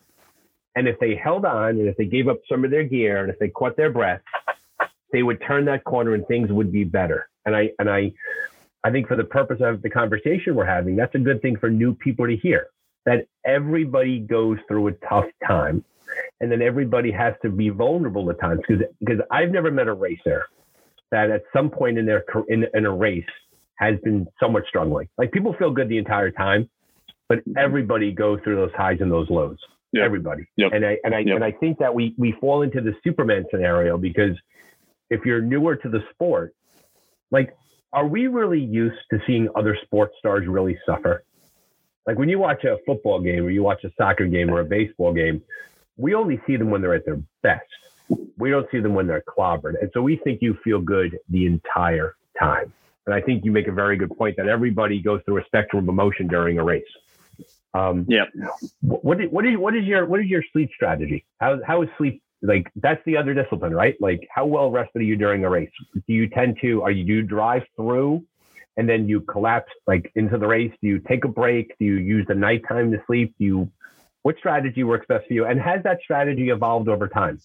And 0.76 0.88
if 0.88 1.00
they 1.00 1.16
held 1.16 1.46
on, 1.46 1.72
and 1.72 1.88
if 1.88 1.98
they 1.98 2.06
gave 2.06 2.28
up 2.28 2.40
some 2.48 2.64
of 2.64 2.72
their 2.72 2.84
gear, 2.84 3.24
and 3.24 3.32
if 3.32 3.40
they 3.40 3.50
caught 3.50 3.76
their 3.78 3.90
breath, 3.90 4.22
they 5.12 5.24
would 5.24 5.42
turn 5.42 5.66
that 5.66 5.84
corner, 5.86 6.14
and 6.14 6.28
things 6.28 6.52
would 6.52 6.72
be 6.72 6.84
better. 6.84 7.30
And 7.46 7.56
I 7.56 7.72
and 7.80 7.90
I 7.90 8.12
I 8.84 8.92
think 8.92 9.08
for 9.08 9.16
the 9.16 9.24
purpose 9.24 9.60
of 9.62 9.82
the 9.82 9.90
conversation 9.90 10.56
we're 10.56 10.66
having, 10.66 10.96
that's 10.96 11.16
a 11.16 11.20
good 11.20 11.42
thing 11.42 11.58
for 11.58 11.70
new 11.70 11.94
people 11.96 12.28
to 12.28 12.36
hear 12.36 12.68
that 13.06 13.28
everybody 13.46 14.20
goes 14.20 14.58
through 14.68 14.88
a 14.88 14.92
tough 15.08 15.26
time 15.46 15.84
and 16.42 16.52
then 16.52 16.62
everybody 16.62 17.12
has 17.12 17.34
to 17.42 17.50
be 17.50 17.70
vulnerable 17.70 18.30
at 18.30 18.40
times 18.40 18.62
because 18.68 18.84
because 19.00 19.22
I've 19.32 19.52
never 19.52 19.72
met 19.72 19.88
a 19.88 19.94
racer 19.94 20.46
that 21.12 21.30
at 21.30 21.44
some 21.54 21.70
point 21.70 21.98
in 21.98 22.06
their 22.06 22.24
in, 22.48 22.66
in 22.74 22.86
a 22.86 22.92
race 22.92 23.24
has 23.76 23.96
been 24.04 24.28
somewhat 24.40 24.64
struggling. 24.68 25.08
Like 25.18 25.32
people 25.32 25.54
feel 25.54 25.72
good 25.72 25.90
the 25.90 25.98
entire 25.98 26.32
time, 26.32 26.70
but 27.28 27.40
mm-hmm. 27.40 27.58
everybody 27.58 28.12
goes 28.12 28.40
through 28.44 28.58
those 28.58 28.74
highs 28.76 28.98
and 29.02 29.12
those 29.12 29.30
lows. 29.30 29.58
Yep. 29.94 30.04
Everybody. 30.04 30.46
Yep. 30.58 30.72
And 30.74 30.86
I 30.86 30.98
and 31.04 31.16
I 31.16 31.20
yep. 31.20 31.36
and 31.36 31.44
I 31.44 31.52
think 31.52 31.80
that 31.80 31.94
we 31.94 32.14
we 32.18 32.34
fall 32.40 32.62
into 32.62 32.82
the 32.82 32.94
Superman 33.04 33.46
scenario 33.52 33.98
because 33.98 34.38
if 35.10 35.26
you're 35.26 35.42
newer 35.42 35.76
to 35.76 35.90
the 35.90 36.04
sport, 36.12 36.54
like 37.32 37.56
are 37.92 38.08
we 38.08 38.28
really 38.28 38.62
used 38.62 39.00
to 39.12 39.20
seeing 39.26 39.50
other 39.56 39.76
sports 39.84 40.14
stars 40.20 40.48
really 40.48 40.78
suffer? 40.86 41.24
Like 42.06 42.18
when 42.18 42.30
you 42.30 42.40
watch 42.40 42.64
a 42.64 42.78
football 42.86 43.20
game 43.22 43.46
or 43.46 43.50
you 43.50 43.64
watch 43.64 43.84
a 43.84 43.92
soccer 43.98 44.26
game 44.26 44.50
or 44.50 44.62
a 44.62 44.66
baseball 44.66 45.14
game, 45.14 45.42
we 45.98 46.16
only 46.16 46.42
see 46.48 46.56
them 46.56 46.70
when 46.70 46.82
they're 46.82 46.96
at 46.96 47.06
their 47.06 47.22
best. 47.44 47.66
We 48.38 48.50
don't 48.50 48.68
see 48.72 48.80
them 48.80 48.94
when 48.94 49.06
they're 49.06 49.24
clobbered. 49.28 49.80
And 49.80 49.92
so 49.94 50.02
we 50.02 50.16
think 50.18 50.42
you 50.42 50.58
feel 50.64 50.80
good 50.80 51.20
the 51.30 51.46
entire 51.46 52.16
time. 52.40 52.74
And 53.06 53.14
I 53.14 53.22
think 53.22 53.44
you 53.44 53.52
make 53.52 53.68
a 53.68 53.72
very 53.72 53.98
good 53.98 54.16
point 54.18 54.38
that 54.38 54.48
everybody 54.48 55.02
goes 55.02 55.22
through 55.26 55.40
a 55.42 55.46
spectrum 55.46 55.84
of 55.84 55.90
emotion 55.90 56.28
during 56.28 56.58
a 56.58 56.64
race. 56.64 56.84
Um, 57.74 58.06
yeah. 58.08 58.26
What, 58.82 59.20
what 59.32 59.46
is 59.46 59.58
what 59.58 59.76
is 59.76 59.86
your 59.86 60.06
what 60.06 60.20
is 60.20 60.28
your 60.28 60.44
sleep 60.52 60.70
strategy? 60.76 61.26
How 61.40 61.60
how 61.66 61.82
is 61.84 61.90
sleep 61.98 62.22
like? 62.42 62.72
That's 62.76 63.02
the 63.06 63.18
other 63.18 63.34
discipline, 63.34 63.74
right? 63.74 63.96
Like 64.00 64.28
how 64.34 64.46
well 64.46 64.72
rested 64.72 65.02
are 65.02 65.06
you 65.06 65.16
during 65.16 65.44
a 65.44 65.50
race? 65.50 65.70
Do 65.94 66.14
you 66.14 66.28
tend 66.30 66.58
to 66.62 66.82
are 66.82 66.92
you 66.92 67.04
do 67.04 67.14
you 67.14 67.22
drive 67.22 67.64
through 67.76 68.24
and 68.80 68.88
then 68.88 69.10
you 69.10 69.20
collapse 69.20 69.72
like 69.88 70.10
into 70.16 70.38
the 70.38 70.48
race? 70.48 70.72
Do 70.82 70.88
you 70.88 71.00
take 71.00 71.26
a 71.26 71.28
break? 71.28 71.78
Do 71.78 71.86
you 71.86 71.98
use 71.98 72.26
the 72.28 72.34
nighttime 72.34 72.92
to 72.94 73.04
sleep? 73.06 73.36
Do 73.38 73.44
you 73.44 73.72
what 74.22 74.38
strategy 74.38 74.84
works 74.84 75.06
best 75.08 75.28
for 75.28 75.34
you? 75.34 75.46
And 75.46 75.60
has 75.60 75.84
that 75.84 76.00
strategy 76.02 76.50
evolved 76.50 76.88
over 76.88 77.10
time? 77.10 77.42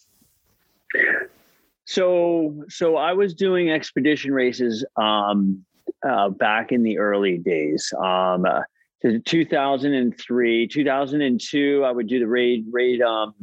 So 1.87 2.64
so 2.68 2.97
I 2.97 3.14
was 3.14 3.35
doing 3.35 3.73
expedition 3.73 4.33
races 4.33 4.87
um, 4.97 5.64
uh, 6.09 6.29
back 6.29 6.70
in 6.70 6.85
the 6.85 6.99
early 6.99 7.38
days. 7.38 7.92
Um, 7.99 8.47
uh, 8.47 8.61
2003, 9.27 10.68
2002, 10.68 11.85
I 11.85 11.90
would 11.90 12.07
do 12.07 12.20
the 12.20 12.29
raid 12.29 12.64
raid 12.70 13.03
um, 13.03 13.35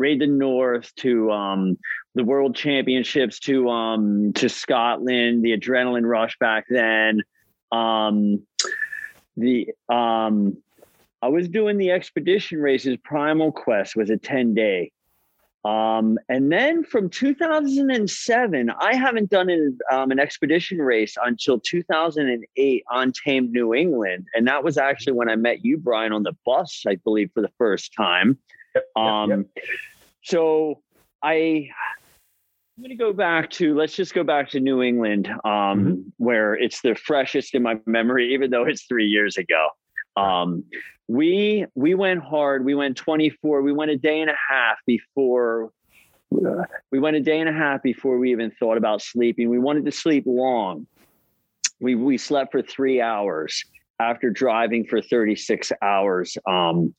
raid 0.00 0.20
the 0.20 0.26
North 0.26 0.92
to 0.96 1.30
um, 1.30 1.78
the 2.14 2.24
World 2.24 2.56
Championships 2.56 3.38
to 3.40 3.68
um, 3.68 4.32
to 4.34 4.48
Scotland, 4.48 5.44
the 5.44 5.56
adrenaline 5.56 6.08
rush 6.08 6.36
back 6.38 6.64
then. 6.68 7.20
Um, 7.70 8.44
the 9.36 9.68
um, 9.88 10.56
I 11.22 11.28
was 11.28 11.48
doing 11.48 11.76
the 11.76 11.90
expedition 11.92 12.58
races. 12.58 12.96
Primal 13.04 13.52
Quest 13.52 13.94
was 13.94 14.10
a 14.10 14.16
ten 14.16 14.54
day. 14.54 14.90
Um, 15.62 16.18
and 16.30 16.50
then 16.50 16.84
from 16.84 17.10
2007, 17.10 18.70
I 18.70 18.96
haven't 18.96 19.28
done 19.28 19.50
an, 19.50 19.78
um, 19.92 20.10
an 20.10 20.18
expedition 20.18 20.78
race 20.78 21.18
until 21.22 21.60
2008 21.60 22.84
Untamed 22.90 23.50
New 23.52 23.74
England. 23.74 24.26
And 24.34 24.48
that 24.48 24.64
was 24.64 24.78
actually 24.78 25.12
when 25.12 25.28
I 25.28 25.36
met 25.36 25.62
you, 25.62 25.76
Brian, 25.76 26.14
on 26.14 26.22
the 26.22 26.32
bus, 26.46 26.84
I 26.88 26.94
believe, 26.94 27.30
for 27.34 27.42
the 27.42 27.52
first 27.58 27.92
time. 27.94 28.38
Yep, 28.74 28.84
um, 28.96 29.30
yep, 29.30 29.38
yep. 29.56 29.64
So 30.22 30.82
I, 31.22 31.68
I'm 32.76 32.82
going 32.82 32.90
to 32.90 32.96
go 32.96 33.12
back 33.12 33.50
to, 33.52 33.76
let's 33.76 33.94
just 33.94 34.14
go 34.14 34.24
back 34.24 34.50
to 34.50 34.60
New 34.60 34.82
England, 34.82 35.28
um, 35.28 35.40
mm-hmm. 35.44 35.94
where 36.18 36.54
it's 36.54 36.80
the 36.82 36.94
freshest 36.94 37.54
in 37.54 37.62
my 37.62 37.78
memory, 37.86 38.34
even 38.34 38.50
though 38.50 38.64
it's 38.64 38.84
three 38.84 39.06
years 39.06 39.36
ago. 39.36 39.68
Um, 40.16 40.64
we 41.08 41.66
we 41.74 41.94
went 41.94 42.22
hard. 42.22 42.64
We 42.64 42.74
went 42.76 42.96
24. 42.96 43.62
We 43.62 43.72
went 43.72 43.90
a 43.90 43.96
day 43.96 44.20
and 44.20 44.30
a 44.30 44.36
half 44.48 44.78
before 44.86 45.72
uh, 46.32 46.64
we 46.92 47.00
went 47.00 47.16
a 47.16 47.20
day 47.20 47.40
and 47.40 47.48
a 47.48 47.52
half 47.52 47.82
before 47.82 48.18
we 48.18 48.30
even 48.30 48.50
thought 48.52 48.76
about 48.76 49.02
sleeping. 49.02 49.48
We 49.50 49.58
wanted 49.58 49.84
to 49.86 49.92
sleep 49.92 50.24
long. 50.26 50.86
We 51.80 51.94
we 51.96 52.18
slept 52.18 52.52
for 52.52 52.62
three 52.62 53.00
hours 53.00 53.64
after 54.00 54.30
driving 54.30 54.84
for 54.86 55.02
36 55.02 55.72
hours. 55.82 56.36
Um, 56.46 56.94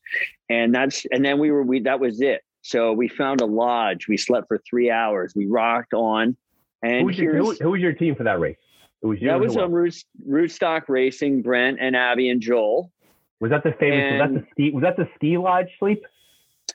and 0.50 0.74
that's 0.74 1.06
and 1.12 1.26
then 1.26 1.40
we 1.40 1.52
were 1.52 1.64
we 1.64 1.82
that 1.82 2.00
was 2.00 2.22
it. 2.22 2.42
So 2.62 2.94
we 2.94 3.08
found 3.08 3.42
a 3.42 3.46
lodge. 3.46 4.08
We 4.08 4.18
slept 4.18 4.48
for 4.48 4.62
three 4.70 4.92
hours. 4.92 5.34
We 5.36 5.48
rocked 5.48 5.94
on. 5.94 6.38
And 6.84 7.02
who 7.02 7.06
was, 7.06 7.18
your, 7.18 7.36
who, 7.36 7.54
who 7.56 7.70
was 7.72 7.82
your 7.82 7.94
team 7.94 8.16
for 8.16 8.24
that 8.24 8.40
race? 8.40 8.58
It 9.04 9.08
was 9.08 9.20
that 9.22 9.40
was 9.40 9.58
um, 9.58 9.72
Root, 9.72 9.96
Rootstock 10.28 10.84
Racing, 10.88 11.42
Brent 11.42 11.80
and 11.82 11.96
Abby 11.96 12.30
and 12.30 12.40
Joel. 12.40 12.92
Was 13.40 13.50
that 13.50 13.64
the 13.64 13.72
famous? 13.80 14.04
And, 14.04 14.20
was 14.20 14.30
that 14.30 14.34
the 14.34 14.48
ski? 14.52 14.72
Was 14.72 14.84
that 14.84 14.98
the 14.98 15.10
ski 15.16 15.38
lodge 15.38 15.68
sleep? 15.80 16.04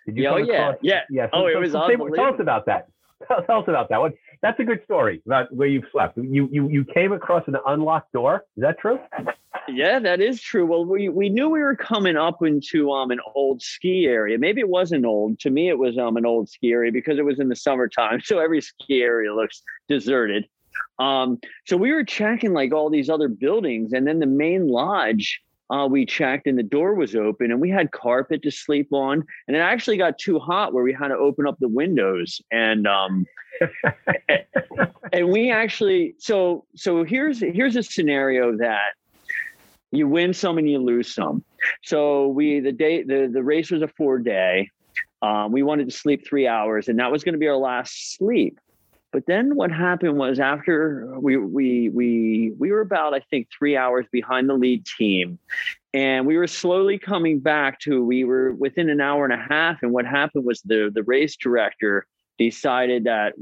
Did 0.06 0.16
you 0.16 0.28
oh, 0.28 0.36
yeah, 0.36 0.72
yeah, 0.82 1.00
yeah. 1.08 1.26
So, 1.26 1.30
oh, 1.34 1.40
so, 1.42 1.46
it 1.46 1.60
was 1.60 1.72
so 1.72 1.82
unbelievable. 1.82 2.16
Tell 2.16 2.34
us 2.34 2.40
about 2.40 2.66
that. 2.66 2.88
Tell, 3.28 3.42
tell, 3.44 3.58
us 3.60 3.64
about 3.68 3.88
that. 3.88 4.12
That's 4.42 4.60
a 4.60 4.64
good 4.64 4.84
story 4.84 5.22
about 5.24 5.50
where 5.50 5.66
you've 5.66 5.86
slept. 5.90 6.18
You 6.18 6.48
you 6.52 6.68
you 6.68 6.84
came 6.84 7.12
across 7.12 7.44
an 7.46 7.56
unlocked 7.66 8.12
door. 8.12 8.44
Is 8.56 8.62
that 8.62 8.78
true? 8.78 8.98
Yeah, 9.68 9.98
that 9.98 10.20
is 10.20 10.40
true. 10.40 10.66
Well, 10.66 10.84
we 10.84 11.08
we 11.08 11.28
knew 11.28 11.48
we 11.48 11.60
were 11.60 11.76
coming 11.76 12.16
up 12.16 12.42
into 12.42 12.92
um 12.92 13.10
an 13.10 13.20
old 13.34 13.62
ski 13.62 14.06
area. 14.06 14.38
Maybe 14.38 14.60
it 14.60 14.68
wasn't 14.68 15.04
old. 15.04 15.38
To 15.40 15.50
me, 15.50 15.68
it 15.68 15.78
was 15.78 15.98
um 15.98 16.16
an 16.16 16.26
old 16.26 16.48
ski 16.48 16.72
area 16.72 16.92
because 16.92 17.18
it 17.18 17.24
was 17.24 17.40
in 17.40 17.48
the 17.48 17.56
summertime. 17.56 18.20
So 18.24 18.38
every 18.38 18.60
ski 18.60 19.02
area 19.02 19.34
looks 19.34 19.62
deserted. 19.88 20.46
Um, 20.98 21.38
so 21.66 21.76
we 21.76 21.92
were 21.92 22.04
checking 22.04 22.52
like 22.52 22.72
all 22.72 22.90
these 22.90 23.08
other 23.08 23.28
buildings, 23.28 23.92
and 23.92 24.06
then 24.06 24.18
the 24.18 24.26
main 24.26 24.68
lodge 24.68 25.42
uh, 25.70 25.86
we 25.90 26.06
checked 26.06 26.46
and 26.46 26.58
the 26.58 26.62
door 26.62 26.94
was 26.94 27.16
open 27.16 27.50
and 27.50 27.60
we 27.60 27.70
had 27.70 27.90
carpet 27.90 28.42
to 28.42 28.50
sleep 28.50 28.92
on 28.92 29.24
and 29.48 29.56
it 29.56 29.60
actually 29.60 29.96
got 29.96 30.18
too 30.18 30.38
hot 30.38 30.72
where 30.72 30.84
we 30.84 30.92
had 30.92 31.08
to 31.08 31.16
open 31.16 31.46
up 31.46 31.58
the 31.58 31.68
windows 31.68 32.40
and 32.52 32.86
um 32.86 33.26
and 35.12 35.28
we 35.28 35.50
actually 35.50 36.14
so 36.18 36.64
so 36.76 37.04
here's 37.04 37.40
here's 37.40 37.74
a 37.74 37.82
scenario 37.82 38.56
that 38.56 38.92
you 39.92 40.08
win 40.08 40.32
some 40.32 40.58
and 40.58 40.68
you 40.68 40.78
lose 40.78 41.14
some 41.14 41.44
so 41.82 42.28
we 42.28 42.60
the 42.60 42.72
day 42.72 43.02
the 43.02 43.30
the 43.32 43.42
race 43.42 43.70
was 43.70 43.82
a 43.82 43.88
four 43.88 44.18
day 44.18 44.68
um, 45.22 45.50
we 45.50 45.62
wanted 45.62 45.88
to 45.88 45.96
sleep 45.96 46.26
three 46.26 46.46
hours 46.46 46.88
and 46.88 46.98
that 46.98 47.10
was 47.10 47.24
going 47.24 47.32
to 47.32 47.38
be 47.38 47.48
our 47.48 47.56
last 47.56 48.16
sleep 48.16 48.58
but 49.16 49.24
then 49.26 49.56
what 49.56 49.70
happened 49.70 50.18
was 50.18 50.38
after 50.38 51.18
we 51.18 51.38
we 51.38 51.88
we 51.88 52.52
we 52.58 52.70
were 52.70 52.82
about 52.82 53.14
I 53.14 53.20
think 53.30 53.48
three 53.56 53.74
hours 53.74 54.04
behind 54.12 54.46
the 54.46 54.52
lead 54.52 54.84
team, 54.84 55.38
and 55.94 56.26
we 56.26 56.36
were 56.36 56.46
slowly 56.46 56.98
coming 56.98 57.38
back 57.38 57.80
to 57.80 58.04
we 58.04 58.24
were 58.24 58.52
within 58.52 58.90
an 58.90 59.00
hour 59.00 59.24
and 59.24 59.32
a 59.32 59.42
half. 59.48 59.78
And 59.82 59.92
what 59.92 60.04
happened 60.04 60.44
was 60.44 60.60
the 60.62 60.90
the 60.92 61.02
race 61.02 61.34
director 61.34 62.06
decided 62.36 63.04
that 63.04 63.32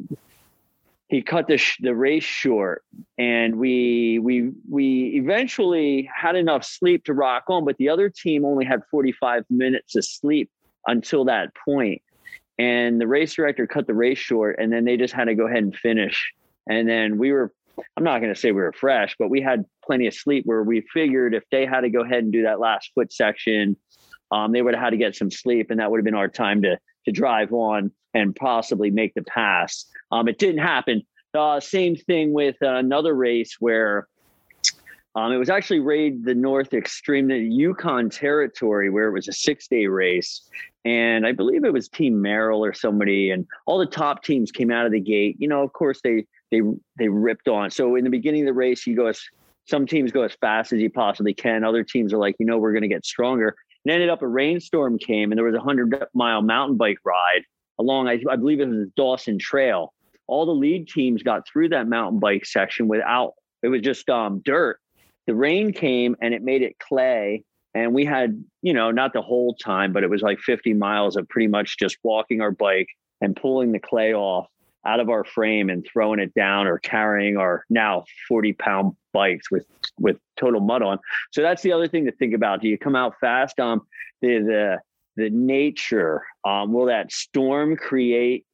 he 1.08 1.22
cut 1.22 1.46
the 1.46 1.58
sh- 1.58 1.78
the 1.80 1.94
race 1.94 2.24
short, 2.24 2.82
and 3.18 3.56
we 3.56 4.18
we 4.18 4.50
we 4.68 5.12
eventually 5.16 6.08
had 6.14 6.36
enough 6.36 6.64
sleep 6.64 7.04
to 7.04 7.14
rock 7.14 7.44
on, 7.48 7.64
but 7.64 7.76
the 7.76 7.88
other 7.88 8.08
team 8.08 8.44
only 8.44 8.64
had 8.64 8.80
45 8.90 9.44
minutes 9.50 9.96
of 9.96 10.04
sleep 10.04 10.50
until 10.86 11.24
that 11.26 11.50
point. 11.64 12.02
And 12.58 13.00
the 13.00 13.06
race 13.06 13.34
director 13.34 13.66
cut 13.66 13.86
the 13.86 13.94
race 13.94 14.18
short 14.18 14.58
and 14.58 14.72
then 14.72 14.84
they 14.84 14.96
just 14.96 15.12
had 15.12 15.24
to 15.24 15.34
go 15.34 15.46
ahead 15.46 15.64
and 15.64 15.76
finish. 15.76 16.32
And 16.68 16.88
then 16.88 17.18
we 17.18 17.32
were 17.32 17.52
i'm 17.96 18.04
not 18.04 18.20
going 18.20 18.32
to 18.32 18.38
say 18.38 18.52
we 18.52 18.60
were 18.60 18.72
fresh 18.72 19.16
but 19.18 19.28
we 19.28 19.40
had 19.40 19.64
plenty 19.84 20.06
of 20.06 20.14
sleep 20.14 20.44
where 20.46 20.62
we 20.62 20.82
figured 20.92 21.34
if 21.34 21.42
they 21.50 21.66
had 21.66 21.80
to 21.80 21.90
go 21.90 22.02
ahead 22.02 22.22
and 22.22 22.32
do 22.32 22.42
that 22.42 22.60
last 22.60 22.90
foot 22.94 23.12
section 23.12 23.76
um, 24.30 24.52
they 24.52 24.62
would 24.62 24.74
have 24.74 24.82
had 24.82 24.90
to 24.90 24.96
get 24.96 25.14
some 25.14 25.30
sleep 25.30 25.70
and 25.70 25.80
that 25.80 25.90
would 25.90 25.98
have 25.98 26.04
been 26.04 26.14
our 26.14 26.28
time 26.28 26.62
to 26.62 26.78
to 27.04 27.12
drive 27.12 27.52
on 27.52 27.90
and 28.14 28.34
possibly 28.36 28.90
make 28.90 29.14
the 29.14 29.22
pass 29.22 29.86
um, 30.12 30.28
it 30.28 30.38
didn't 30.38 30.60
happen 30.60 31.02
uh, 31.34 31.58
same 31.58 31.96
thing 31.96 32.32
with 32.32 32.56
another 32.60 33.14
race 33.14 33.56
where 33.58 34.06
um, 35.16 35.32
it 35.32 35.36
was 35.36 35.48
actually 35.48 35.80
raid 35.80 36.24
the 36.24 36.34
North 36.34 36.74
Extreme, 36.74 37.28
the 37.28 37.38
Yukon 37.38 38.10
Territory, 38.10 38.90
where 38.90 39.06
it 39.06 39.12
was 39.12 39.28
a 39.28 39.32
six 39.32 39.68
day 39.68 39.86
race. 39.86 40.48
And 40.84 41.26
I 41.26 41.32
believe 41.32 41.64
it 41.64 41.72
was 41.72 41.88
Team 41.88 42.14
Merrell 42.14 42.58
or 42.58 42.72
somebody, 42.74 43.30
and 43.30 43.46
all 43.66 43.78
the 43.78 43.86
top 43.86 44.24
teams 44.24 44.50
came 44.50 44.70
out 44.70 44.86
of 44.86 44.92
the 44.92 45.00
gate. 45.00 45.36
You 45.38 45.48
know, 45.48 45.62
of 45.62 45.72
course, 45.72 46.00
they 46.02 46.26
they 46.50 46.60
they 46.98 47.08
ripped 47.08 47.48
on. 47.48 47.70
So 47.70 47.94
in 47.94 48.04
the 48.04 48.10
beginning 48.10 48.42
of 48.42 48.46
the 48.46 48.54
race, 48.54 48.86
you 48.86 48.96
go 48.96 49.06
as 49.06 49.20
some 49.66 49.86
teams 49.86 50.10
go 50.10 50.22
as 50.22 50.34
fast 50.40 50.72
as 50.72 50.80
you 50.80 50.90
possibly 50.90 51.32
can. 51.32 51.64
Other 51.64 51.84
teams 51.84 52.12
are 52.12 52.18
like, 52.18 52.36
you 52.38 52.44
know, 52.44 52.58
we're 52.58 52.72
going 52.72 52.82
to 52.82 52.88
get 52.88 53.06
stronger. 53.06 53.56
And 53.84 53.92
ended 53.92 54.08
up 54.08 54.22
a 54.22 54.28
rainstorm 54.28 54.98
came, 54.98 55.30
and 55.30 55.38
there 55.38 55.44
was 55.44 55.54
a 55.54 55.60
hundred 55.60 55.94
mile 56.14 56.42
mountain 56.42 56.76
bike 56.76 56.98
ride 57.04 57.42
along. 57.78 58.08
I, 58.08 58.20
I 58.30 58.36
believe 58.36 58.60
it 58.60 58.68
was 58.68 58.78
the 58.78 58.92
Dawson 58.96 59.38
Trail. 59.38 59.92
All 60.26 60.46
the 60.46 60.52
lead 60.52 60.88
teams 60.88 61.22
got 61.22 61.46
through 61.46 61.68
that 61.70 61.86
mountain 61.86 62.18
bike 62.18 62.46
section 62.46 62.88
without. 62.88 63.34
It 63.62 63.68
was 63.68 63.82
just 63.82 64.08
um, 64.08 64.40
dirt 64.44 64.78
the 65.26 65.34
rain 65.34 65.72
came 65.72 66.16
and 66.20 66.34
it 66.34 66.42
made 66.42 66.62
it 66.62 66.78
clay 66.78 67.44
and 67.74 67.94
we 67.94 68.04
had 68.04 68.42
you 68.62 68.72
know 68.72 68.90
not 68.90 69.12
the 69.12 69.22
whole 69.22 69.54
time 69.54 69.92
but 69.92 70.02
it 70.02 70.10
was 70.10 70.22
like 70.22 70.38
50 70.40 70.74
miles 70.74 71.16
of 71.16 71.28
pretty 71.28 71.48
much 71.48 71.78
just 71.78 71.96
walking 72.02 72.40
our 72.40 72.50
bike 72.50 72.88
and 73.20 73.36
pulling 73.36 73.72
the 73.72 73.78
clay 73.78 74.14
off 74.14 74.46
out 74.86 75.00
of 75.00 75.08
our 75.08 75.24
frame 75.24 75.70
and 75.70 75.86
throwing 75.90 76.20
it 76.20 76.34
down 76.34 76.66
or 76.66 76.78
carrying 76.78 77.36
our 77.36 77.64
now 77.70 78.04
40 78.28 78.52
pound 78.54 78.96
bikes 79.12 79.50
with 79.50 79.66
with 79.98 80.16
total 80.36 80.60
mud 80.60 80.82
on 80.82 80.98
so 81.32 81.40
that's 81.42 81.62
the 81.62 81.72
other 81.72 81.88
thing 81.88 82.04
to 82.04 82.12
think 82.12 82.34
about 82.34 82.60
do 82.60 82.68
you 82.68 82.76
come 82.76 82.96
out 82.96 83.14
fast 83.20 83.58
um 83.60 83.80
the 84.20 84.38
the 84.38 84.78
the 85.16 85.30
nature 85.30 86.22
um 86.44 86.72
will 86.72 86.86
that 86.86 87.12
storm 87.12 87.76
create 87.76 88.44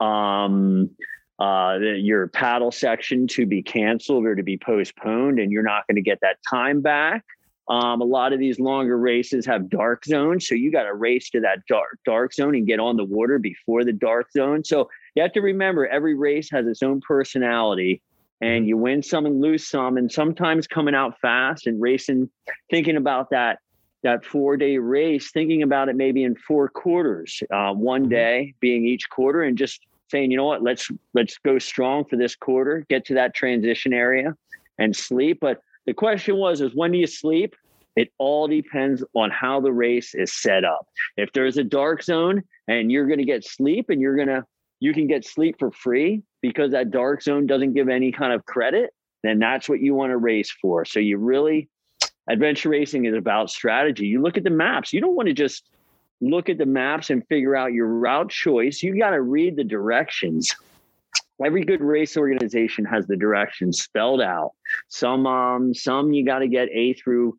um 0.00 0.90
uh, 1.38 1.78
your 1.78 2.28
paddle 2.28 2.72
section 2.72 3.26
to 3.26 3.44
be 3.44 3.62
canceled 3.62 4.24
or 4.24 4.34
to 4.34 4.42
be 4.42 4.56
postponed, 4.56 5.38
and 5.38 5.52
you're 5.52 5.62
not 5.62 5.86
going 5.86 5.96
to 5.96 6.02
get 6.02 6.18
that 6.22 6.38
time 6.48 6.80
back. 6.80 7.24
Um, 7.68 8.00
a 8.00 8.04
lot 8.04 8.32
of 8.32 8.38
these 8.38 8.60
longer 8.60 8.96
races 8.96 9.44
have 9.46 9.68
dark 9.68 10.04
zones, 10.04 10.46
so 10.48 10.54
you 10.54 10.70
got 10.70 10.84
to 10.84 10.94
race 10.94 11.28
to 11.30 11.40
that 11.40 11.66
dark 11.68 11.98
dark 12.04 12.32
zone 12.32 12.54
and 12.54 12.66
get 12.66 12.78
on 12.78 12.96
the 12.96 13.04
water 13.04 13.38
before 13.38 13.84
the 13.84 13.92
dark 13.92 14.30
zone. 14.30 14.64
So 14.64 14.88
you 15.16 15.22
have 15.22 15.32
to 15.32 15.40
remember 15.40 15.86
every 15.86 16.14
race 16.14 16.50
has 16.52 16.66
its 16.66 16.82
own 16.82 17.00
personality, 17.00 18.02
and 18.40 18.68
you 18.68 18.76
win 18.76 19.02
some 19.02 19.24
and 19.26 19.40
lose 19.40 19.66
some, 19.66 19.96
and 19.96 20.12
sometimes 20.12 20.66
coming 20.66 20.94
out 20.94 21.18
fast 21.20 21.66
and 21.66 21.80
racing, 21.80 22.30
thinking 22.70 22.96
about 22.96 23.30
that 23.30 23.58
that 24.02 24.24
four 24.24 24.56
day 24.56 24.78
race, 24.78 25.32
thinking 25.32 25.62
about 25.62 25.88
it 25.88 25.96
maybe 25.96 26.22
in 26.22 26.36
four 26.36 26.68
quarters, 26.68 27.42
uh, 27.52 27.72
one 27.72 28.02
mm-hmm. 28.02 28.10
day 28.10 28.54
being 28.60 28.86
each 28.86 29.08
quarter, 29.10 29.42
and 29.42 29.58
just 29.58 29.80
saying, 30.10 30.30
you 30.30 30.36
know 30.36 30.44
what, 30.44 30.62
let's 30.62 30.88
let's 31.14 31.38
go 31.38 31.58
strong 31.58 32.04
for 32.04 32.16
this 32.16 32.36
quarter, 32.36 32.84
get 32.88 33.04
to 33.06 33.14
that 33.14 33.34
transition 33.34 33.92
area 33.92 34.36
and 34.78 34.94
sleep. 34.94 35.38
But 35.40 35.60
the 35.86 35.94
question 35.94 36.36
was 36.36 36.60
is 36.60 36.74
when 36.74 36.92
do 36.92 36.98
you 36.98 37.06
sleep? 37.06 37.56
It 37.96 38.12
all 38.18 38.46
depends 38.46 39.02
on 39.14 39.30
how 39.30 39.60
the 39.60 39.72
race 39.72 40.14
is 40.14 40.34
set 40.34 40.64
up. 40.64 40.86
If 41.16 41.32
there's 41.32 41.56
a 41.56 41.64
dark 41.64 42.02
zone 42.02 42.42
and 42.68 42.92
you're 42.92 43.06
going 43.06 43.20
to 43.20 43.24
get 43.24 43.42
sleep 43.42 43.88
and 43.88 44.02
you're 44.02 44.16
going 44.16 44.28
to 44.28 44.44
you 44.80 44.92
can 44.92 45.06
get 45.06 45.24
sleep 45.24 45.56
for 45.58 45.70
free 45.72 46.22
because 46.42 46.72
that 46.72 46.90
dark 46.90 47.22
zone 47.22 47.46
doesn't 47.46 47.74
give 47.74 47.88
any 47.88 48.12
kind 48.12 48.32
of 48.32 48.44
credit, 48.44 48.90
then 49.22 49.38
that's 49.38 49.68
what 49.68 49.80
you 49.80 49.94
want 49.94 50.10
to 50.10 50.16
race 50.16 50.52
for. 50.60 50.84
So 50.84 51.00
you 51.00 51.18
really 51.18 51.68
adventure 52.28 52.70
racing 52.70 53.06
is 53.06 53.14
about 53.14 53.50
strategy. 53.50 54.06
You 54.06 54.20
look 54.20 54.36
at 54.36 54.44
the 54.44 54.50
maps. 54.50 54.92
You 54.92 55.00
don't 55.00 55.14
want 55.14 55.28
to 55.28 55.34
just 55.34 55.68
look 56.20 56.48
at 56.48 56.58
the 56.58 56.66
maps 56.66 57.10
and 57.10 57.26
figure 57.28 57.56
out 57.56 57.72
your 57.72 57.88
route 57.88 58.30
choice. 58.30 58.82
You 58.82 58.98
got 58.98 59.10
to 59.10 59.20
read 59.20 59.56
the 59.56 59.64
directions. 59.64 60.48
Every 61.44 61.64
good 61.64 61.82
race 61.82 62.16
organization 62.16 62.84
has 62.86 63.06
the 63.06 63.16
directions 63.16 63.82
spelled 63.82 64.22
out. 64.22 64.52
Some 64.88 65.26
um 65.26 65.74
some 65.74 66.12
you 66.12 66.24
got 66.24 66.38
to 66.38 66.48
get 66.48 66.68
A 66.70 66.94
through 66.94 67.38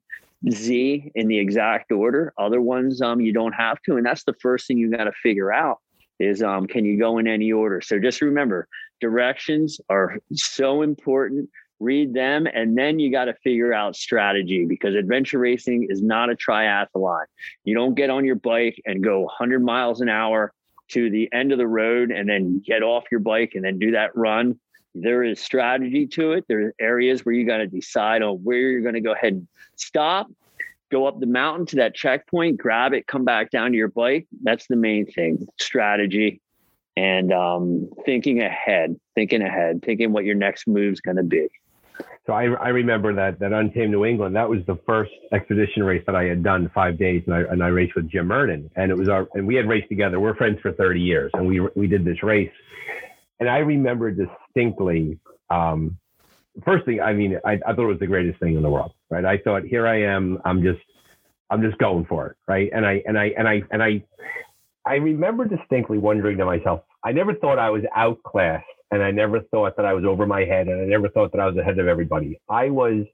Z 0.52 1.12
in 1.16 1.28
the 1.28 1.38
exact 1.38 1.92
order. 1.92 2.34
Other 2.38 2.62
ones 2.62 3.02
um 3.02 3.20
you 3.20 3.34
don't 3.34 3.54
have 3.54 3.82
to, 3.84 3.98
and 3.98 4.06
that's 4.06 4.24
the 4.24 4.36
first 4.40 4.68
thing 4.68 4.78
you 4.78 4.92
got 4.92 5.06
to 5.06 5.14
figure 5.24 5.52
out. 5.52 5.80
Is 6.20 6.42
um, 6.42 6.68
can 6.68 6.86
you 6.86 6.98
go 6.98 7.18
in 7.18 7.28
any 7.28 7.52
order? 7.52 7.82
So 7.82 8.00
just 8.00 8.22
remember, 8.22 8.68
directions 9.00 9.80
are 9.90 10.18
so 10.34 10.82
important. 10.82 11.50
Read 11.80 12.14
them, 12.14 12.48
and 12.52 12.76
then 12.76 12.98
you 12.98 13.12
got 13.12 13.26
to 13.26 13.36
figure 13.36 13.72
out 13.72 13.96
strategy 13.96 14.66
because 14.66 14.96
adventure 14.96 15.38
racing 15.38 15.88
is 15.90 16.02
not 16.02 16.32
a 16.32 16.36
triathlon. 16.36 17.26
You 17.66 17.76
don't 17.76 17.94
get 17.94 18.10
on 18.10 18.26
your 18.26 18.36
bike 18.36 18.82
and 18.86 19.04
go 19.04 19.22
100 19.22 19.64
miles 19.64 20.02
an 20.02 20.10
hour 20.10 20.54
to 20.90 21.10
the 21.10 21.30
end 21.32 21.52
of 21.52 21.60
the 21.60 21.68
road 21.68 22.12
and 22.12 22.28
then 22.28 22.64
get 22.66 22.82
off 22.82 23.04
your 23.12 23.20
bike 23.20 23.52
and 23.54 23.64
then 23.64 23.78
do 23.78 23.92
that 23.92 24.16
run. 24.16 24.60
There 24.96 25.24
is 25.24 25.40
strategy 25.40 26.08
to 26.08 26.32
it. 26.32 26.46
There 26.48 26.68
are 26.68 26.74
areas 26.80 27.24
where 27.24 27.36
you 27.36 27.46
got 27.46 27.58
to 27.58 27.68
decide 27.68 28.24
on 28.24 28.38
where 28.38 28.58
you're 28.58 28.82
going 28.82 28.96
to 28.96 29.02
go 29.02 29.14
ahead 29.14 29.34
and 29.34 29.48
stop, 29.76 30.28
go 30.92 31.06
up 31.06 31.20
the 31.20 31.26
mountain 31.26 31.66
to 31.68 31.76
that 31.78 31.96
checkpoint, 31.96 32.58
grab 32.58 32.94
it, 32.94 33.08
come 33.08 33.26
back 33.26 33.52
down 33.52 33.72
to 33.72 33.78
your 33.78 33.90
bike. 33.90 34.28
That's 34.44 34.68
the 34.68 34.76
main 34.76 35.06
thing 35.06 35.48
strategy 35.60 36.42
and 36.98 37.32
um, 37.32 37.90
thinking 38.06 38.42
ahead, 38.42 38.96
thinking 39.14 39.44
ahead, 39.44 39.84
thinking 39.84 40.12
what 40.12 40.26
your 40.26 40.36
next 40.36 40.68
move's 40.68 41.00
going 41.00 41.18
to 41.18 41.24
be. 41.24 41.48
So 42.26 42.34
I, 42.34 42.46
I 42.46 42.70
remember 42.70 43.14
that 43.14 43.40
that 43.40 43.54
Untamed 43.54 43.92
New 43.92 44.04
England. 44.04 44.36
That 44.36 44.50
was 44.50 44.60
the 44.68 44.76
first 44.86 45.12
expedition 45.32 45.84
race 45.84 46.04
that 46.08 46.16
I 46.16 46.26
had 46.26 46.44
done 46.44 46.70
five 46.74 46.98
days, 46.98 47.24
and 47.26 47.34
I 47.34 47.40
and 47.42 47.64
I 47.64 47.68
raced 47.68 47.96
with 47.96 48.10
Jim 48.10 48.28
Murden, 48.28 48.70
and 48.76 48.92
it 48.92 48.98
was 48.98 49.08
our 49.08 49.28
and 49.34 49.48
we 49.48 49.56
had 49.56 49.70
raced 49.70 49.88
together. 49.88 50.20
We're 50.20 50.36
friends 50.36 50.60
for 50.62 50.74
thirty 50.74 51.00
years, 51.00 51.32
and 51.34 51.48
we 51.48 51.62
we 51.76 51.88
did 51.88 52.04
this 52.04 52.22
race, 52.24 52.52
and 53.40 53.50
I 53.50 53.60
remember 53.60 54.12
distinctly. 54.12 55.20
Um, 55.50 55.98
first 56.66 56.86
thing, 56.86 57.00
I 57.00 57.14
mean, 57.14 57.40
I, 57.46 57.54
I 57.66 57.74
thought 57.74 57.84
it 57.84 57.94
was 57.94 58.00
the 58.00 58.08
greatest 58.08 58.40
thing 58.42 58.58
in 58.58 58.62
the 58.62 58.70
world, 58.70 58.92
right? 59.10 59.26
I 59.26 59.38
thought, 59.38 59.64
here 59.64 59.88
I 59.88 60.02
am, 60.04 60.40
I'm 60.46 60.62
just, 60.64 60.80
I'm 61.50 61.62
just 61.62 61.78
going 61.78 62.06
for 62.06 62.28
it, 62.28 62.38
right? 62.48 62.70
And 62.74 62.86
I 62.86 63.02
and 63.06 63.18
I 63.18 63.32
and 63.38 63.48
I 63.48 63.62
and 63.72 63.82
I, 63.82 64.04
I 64.86 64.96
remember 64.96 65.46
distinctly 65.46 65.98
wondering 65.98 66.38
to 66.38 66.46
myself, 66.46 66.82
I 67.04 67.12
never 67.14 67.34
thought 67.36 67.58
I 67.58 67.70
was 67.70 67.84
outclassed 67.96 68.66
and 68.92 69.04
I 69.04 69.12
never 69.12 69.42
thought 69.52 69.76
that 69.78 69.86
I 69.86 69.94
was 69.94 70.06
over 70.06 70.26
my 70.26 70.42
head, 70.46 70.68
and 70.68 70.82
I 70.82 70.86
never 70.86 71.10
thought 71.10 71.32
that 71.34 71.42
I 71.42 71.48
was 71.48 71.58
ahead 71.58 71.78
of 71.80 71.88
everybody. 71.88 72.40
I 72.50 72.70
was 72.70 73.06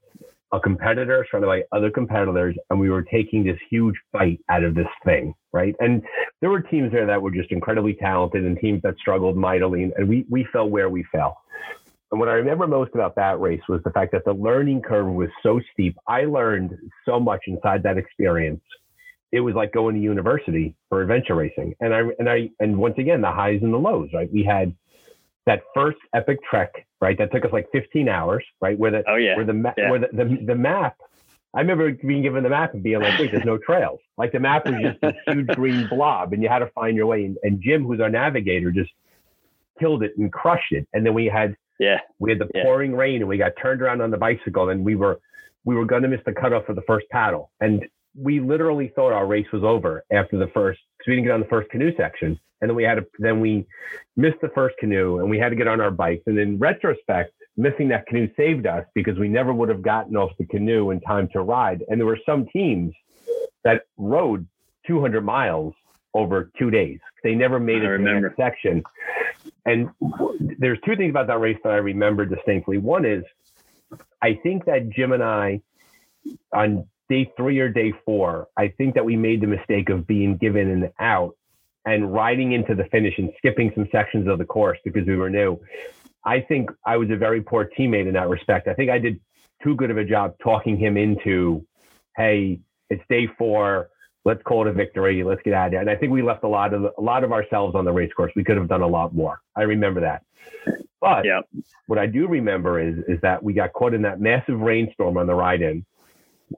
a 0.51 0.59
competitor 0.59 1.25
surrounded 1.29 1.47
by 1.47 1.63
other 1.75 1.89
competitors, 1.89 2.55
and 2.69 2.79
we 2.79 2.89
were 2.89 3.01
taking 3.01 3.43
this 3.43 3.57
huge 3.69 3.95
fight 4.11 4.39
out 4.49 4.63
of 4.63 4.75
this 4.75 4.87
thing, 5.03 5.33
right? 5.51 5.75
And 5.79 6.03
there 6.41 6.51
were 6.51 6.61
teams 6.61 6.91
there 6.91 7.07
that 7.07 7.19
were 7.19 7.31
just 7.31 7.51
incredibly 7.51 7.95
talented, 7.95 8.45
and 8.45 8.57
teams 8.59 8.81
that 8.83 8.95
struggled 8.99 9.35
mightily, 9.35 9.91
and 9.97 10.07
we 10.07 10.25
we 10.29 10.45
fell 10.53 10.69
where 10.69 10.89
we 10.89 11.03
fell. 11.11 11.37
And 12.13 12.19
what 12.19 12.29
I 12.29 12.33
remember 12.33 12.67
most 12.67 12.91
about 12.93 13.15
that 13.15 13.39
race 13.39 13.63
was 13.67 13.81
the 13.83 13.89
fact 13.89 14.11
that 14.11 14.23
the 14.23 14.33
learning 14.33 14.83
curve 14.83 15.07
was 15.07 15.29
so 15.41 15.59
steep. 15.73 15.97
I 16.07 16.25
learned 16.25 16.77
so 17.05 17.19
much 17.19 17.39
inside 17.47 17.81
that 17.83 17.97
experience. 17.97 18.61
It 19.31 19.39
was 19.39 19.55
like 19.55 19.73
going 19.73 19.95
to 19.95 19.99
university 19.99 20.75
for 20.89 21.01
adventure 21.01 21.33
racing. 21.33 21.73
And 21.79 21.91
I 21.91 22.01
and 22.19 22.29
I 22.29 22.51
and 22.59 22.77
once 22.77 22.99
again 22.99 23.21
the 23.21 23.31
highs 23.31 23.61
and 23.63 23.73
the 23.73 23.79
lows, 23.79 24.09
right? 24.13 24.31
We 24.31 24.43
had 24.43 24.75
that 25.47 25.63
first 25.73 25.97
epic 26.13 26.37
trek, 26.47 26.71
right? 27.01 27.17
That 27.17 27.31
took 27.31 27.45
us 27.45 27.51
like 27.51 27.65
15 27.71 28.07
hours, 28.07 28.45
right? 28.61 28.77
Where 28.77 28.91
the 28.91 29.03
oh 29.07 29.15
yeah, 29.15 29.35
where 29.35 29.45
the 29.45 29.53
ma- 29.53 29.73
yeah. 29.75 29.89
where 29.89 29.99
the, 30.01 30.09
the, 30.13 30.45
the 30.45 30.55
map. 30.55 30.97
I 31.55 31.61
remember 31.61 31.93
being 31.93 32.21
given 32.21 32.43
the 32.43 32.49
map 32.49 32.75
and 32.75 32.83
being 32.83 33.01
like, 33.01 33.17
wait, 33.17 33.31
there's 33.31 33.43
no 33.43 33.57
trails. 33.57 33.99
Like 34.19 34.33
the 34.33 34.39
map 34.39 34.67
was 34.67 34.75
just 34.83 35.01
this 35.01 35.15
huge 35.25 35.47
green 35.47 35.87
blob, 35.89 36.31
and 36.33 36.43
you 36.43 36.49
had 36.49 36.59
to 36.59 36.67
find 36.75 36.95
your 36.95 37.07
way. 37.07 37.25
And, 37.25 37.37
and 37.41 37.59
Jim, 37.59 37.83
who's 37.85 37.99
our 37.99 38.09
navigator, 38.09 38.69
just 38.69 38.91
killed 39.79 40.03
it 40.03 40.13
and 40.15 40.31
crushed 40.31 40.71
it. 40.71 40.87
And 40.93 41.03
then 41.03 41.15
we 41.15 41.25
had 41.25 41.55
yeah. 41.83 41.99
We 42.19 42.31
had 42.31 42.39
the 42.39 42.49
yeah. 42.53 42.63
pouring 42.63 42.95
rain, 42.95 43.17
and 43.17 43.27
we 43.27 43.37
got 43.37 43.53
turned 43.61 43.81
around 43.81 44.01
on 44.01 44.11
the 44.11 44.17
bicycle, 44.17 44.69
and 44.69 44.83
we 44.83 44.95
were 44.95 45.19
we 45.65 45.75
were 45.75 45.85
going 45.85 46.03
to 46.03 46.09
miss 46.09 46.21
the 46.25 46.33
cutoff 46.33 46.65
for 46.65 46.73
the 46.73 46.81
first 46.81 47.07
paddle, 47.09 47.51
and 47.61 47.85
we 48.15 48.39
literally 48.39 48.91
thought 48.95 49.11
our 49.11 49.25
race 49.25 49.47
was 49.51 49.63
over 49.63 50.03
after 50.11 50.37
the 50.37 50.47
first 50.53 50.79
because 50.97 51.09
we 51.09 51.15
didn't 51.15 51.25
get 51.25 51.33
on 51.33 51.39
the 51.39 51.47
first 51.47 51.69
canoe 51.69 51.95
section. 51.97 52.39
And 52.61 52.69
then 52.69 52.75
we 52.75 52.83
had 52.83 52.95
to 52.95 53.05
then 53.19 53.39
we 53.41 53.65
missed 54.15 54.39
the 54.41 54.49
first 54.49 54.75
canoe 54.79 55.19
and 55.19 55.29
we 55.29 55.37
had 55.37 55.49
to 55.49 55.55
get 55.55 55.67
on 55.67 55.81
our 55.81 55.91
bikes. 55.91 56.23
And 56.27 56.37
in 56.37 56.59
retrospect 56.59 57.33
missing 57.57 57.87
that 57.89 58.05
canoe 58.07 58.27
saved 58.35 58.65
us 58.65 58.85
because 58.95 59.17
we 59.17 59.27
never 59.27 59.53
would 59.53 59.69
have 59.69 59.81
gotten 59.81 60.15
off 60.15 60.31
the 60.39 60.45
canoe 60.45 60.91
in 60.91 60.99
time 61.01 61.27
to 61.33 61.41
ride. 61.41 61.83
And 61.87 61.99
there 61.99 62.05
were 62.05 62.19
some 62.25 62.45
teams 62.53 62.93
that 63.63 63.83
rode 63.97 64.47
200 64.87 65.21
miles 65.21 65.73
over 66.13 66.51
two 66.57 66.71
days. 66.71 66.99
They 67.23 67.35
never 67.35 67.59
made 67.59 67.83
it 67.83 67.97
to 67.97 68.03
the 68.03 68.19
next 68.19 68.37
section 68.37 68.83
and 69.65 69.89
there's 70.59 70.79
two 70.85 70.95
things 70.95 71.09
about 71.09 71.27
that 71.27 71.39
race 71.39 71.57
that 71.63 71.71
i 71.71 71.77
remember 71.77 72.25
distinctly 72.25 72.77
one 72.77 73.05
is 73.05 73.23
i 74.21 74.33
think 74.43 74.65
that 74.65 74.89
jim 74.89 75.11
and 75.11 75.23
i 75.23 75.61
on 76.53 76.85
day 77.09 77.31
three 77.37 77.59
or 77.59 77.69
day 77.69 77.93
four 78.05 78.47
i 78.57 78.67
think 78.67 78.95
that 78.95 79.05
we 79.05 79.15
made 79.15 79.41
the 79.41 79.47
mistake 79.47 79.89
of 79.89 80.05
being 80.07 80.37
given 80.37 80.69
an 80.69 80.91
out 80.99 81.35
and 81.85 82.13
riding 82.13 82.53
into 82.53 82.75
the 82.75 82.85
finish 82.85 83.13
and 83.17 83.31
skipping 83.37 83.71
some 83.75 83.87
sections 83.91 84.27
of 84.27 84.37
the 84.37 84.45
course 84.45 84.77
because 84.83 85.05
we 85.05 85.15
were 85.15 85.29
new. 85.29 85.59
I 86.25 86.39
think 86.39 86.69
I 86.85 86.97
was 86.97 87.09
a 87.09 87.17
very 87.17 87.41
poor 87.41 87.69
teammate 87.77 88.07
in 88.07 88.13
that 88.13 88.29
respect. 88.29 88.67
I 88.67 88.73
think 88.73 88.89
I 88.89 88.99
did 88.99 89.19
too 89.61 89.75
good 89.75 89.91
of 89.91 89.97
a 89.97 90.05
job 90.05 90.35
talking 90.41 90.77
him 90.77 90.95
into, 90.95 91.65
hey, 92.15 92.59
it's 92.89 93.03
day 93.09 93.27
four. 93.37 93.89
Let's 94.25 94.41
call 94.43 94.65
it 94.65 94.69
a 94.69 94.73
victory. 94.73 95.23
Let's 95.23 95.41
get 95.43 95.53
out 95.53 95.67
of 95.67 95.71
there. 95.71 95.81
And 95.81 95.89
I 95.89 95.95
think 95.95 96.11
we 96.11 96.21
left 96.21 96.43
a 96.43 96.47
lot 96.47 96.73
of 96.73 96.83
a 96.97 97.01
lot 97.01 97.23
of 97.23 97.31
ourselves 97.31 97.75
on 97.75 97.85
the 97.85 97.91
race 97.91 98.11
course. 98.13 98.31
We 98.35 98.43
could 98.43 98.57
have 98.57 98.67
done 98.67 98.81
a 98.81 98.87
lot 98.87 99.13
more. 99.13 99.41
I 99.55 99.63
remember 99.63 100.01
that. 100.01 100.23
But 101.01 101.25
Yep. 101.25 101.45
what 101.87 101.99
I 101.99 102.05
do 102.05 102.27
remember 102.27 102.79
is 102.79 102.97
is 103.07 103.19
that 103.21 103.43
we 103.43 103.53
got 103.53 103.73
caught 103.73 103.93
in 103.93 104.01
that 104.03 104.21
massive 104.21 104.59
rainstorm 104.59 105.17
on 105.17 105.27
the 105.27 105.35
ride 105.35 105.61
in. 105.61 105.85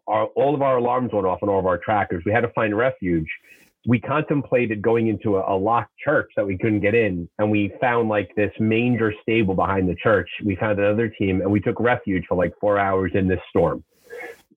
Our, 0.08 0.25
all 0.36 0.54
of 0.54 0.62
our 0.62 0.78
alarms 0.78 1.13
went 1.13 1.25
off 1.25 1.41
on 1.41 1.49
all 1.49 1.60
of 1.60 1.65
our 1.65 1.78
trackers. 1.78 2.23
We 2.25 2.32
had 2.32 2.41
to 2.41 2.49
find 2.49 2.78
refuge 2.78 3.30
we 3.88 3.99
contemplated 3.99 4.82
going 4.82 5.08
into 5.08 5.38
a, 5.38 5.56
a, 5.56 5.58
locked 5.58 5.95
church 5.97 6.32
that 6.36 6.45
we 6.45 6.58
couldn't 6.58 6.80
get 6.80 6.95
in 6.95 7.30
and 7.39 7.51
we 7.51 7.71
found 7.80 8.10
like 8.10 8.34
this 8.36 8.51
manger 8.60 9.13
stable 9.21 9.54
behind 9.54 9.88
the 9.88 9.95
church 9.95 10.30
we 10.43 10.56
found 10.56 10.80
another 10.80 11.08
team 11.08 11.41
and 11.41 11.51
we 11.51 11.60
took 11.60 11.80
refuge 11.80 12.25
for 12.28 12.36
like 12.36 12.54
four 12.60 12.80
hours 12.80 13.12
in 13.13 13.28
this 13.28 13.39
storm 13.49 13.84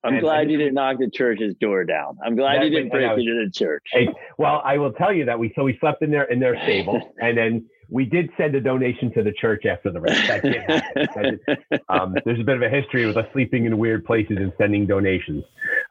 I'm 0.05 0.15
And- 0.15 0.23
glad 0.23 0.43
and- 0.43 0.51
you 0.53 0.59
didn't 0.59 0.75
knock 0.75 0.99
the 0.99 1.11
church's 1.11 1.55
door 1.57 1.85
down. 1.85 2.19
I'm 2.25 2.37
glad 2.37 2.63
you 2.63 2.71
didn't 2.71 2.91
break 2.91 3.11
was- 3.11 3.19
into 3.21 3.45
the 3.45 3.51
church. 3.51 3.85
hey, 3.93 4.09
well 4.39 4.63
i 4.65 4.79
will 4.79 4.93
tell 4.93 5.13
you 5.13 5.25
that 5.25 5.39
we 5.39 5.53
so 5.57 5.65
we 5.65 5.77
slept 5.79 6.03
in 6.03 6.11
their 6.11 6.25
in 6.25 6.39
their 6.39 6.57
stable 6.63 7.15
and 7.21 7.37
then 7.37 7.65
we 7.91 8.05
did 8.05 8.29
send 8.37 8.55
a 8.55 8.61
donation 8.61 9.11
to 9.15 9.23
the 9.23 9.33
church 9.33 9.65
after 9.65 9.91
the 9.91 9.99
race 10.01 10.27
that 10.29 10.43
did 10.43 10.57
happen 10.57 11.09
That 11.15 11.41
did- 11.71 11.81
um, 11.89 12.15
there's 12.25 12.39
a 12.39 12.45
bit 12.45 12.57
of 12.57 12.63
a 12.63 12.69
history 12.69 13.07
with 13.07 13.17
us 13.17 13.27
sleeping 13.33 13.65
in 13.65 13.79
weird 13.79 14.05
places 14.05 14.37
and 14.39 14.53
sending 14.59 14.87
donations 14.87 15.45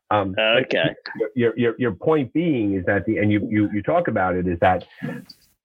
um, 0.10 0.34
okay. 0.40 0.96
your, 1.36 1.54
your 1.58 1.76
your 1.78 1.92
point 1.92 2.32
being 2.34 2.76
is 2.76 2.86
that 2.86 3.06
the 3.06 3.18
and 3.18 3.32
you 3.32 3.46
you 3.50 3.70
you 3.74 3.82
talk 3.84 4.08
about 4.08 4.36
it 4.36 4.48
is 4.48 4.58
that 4.60 4.86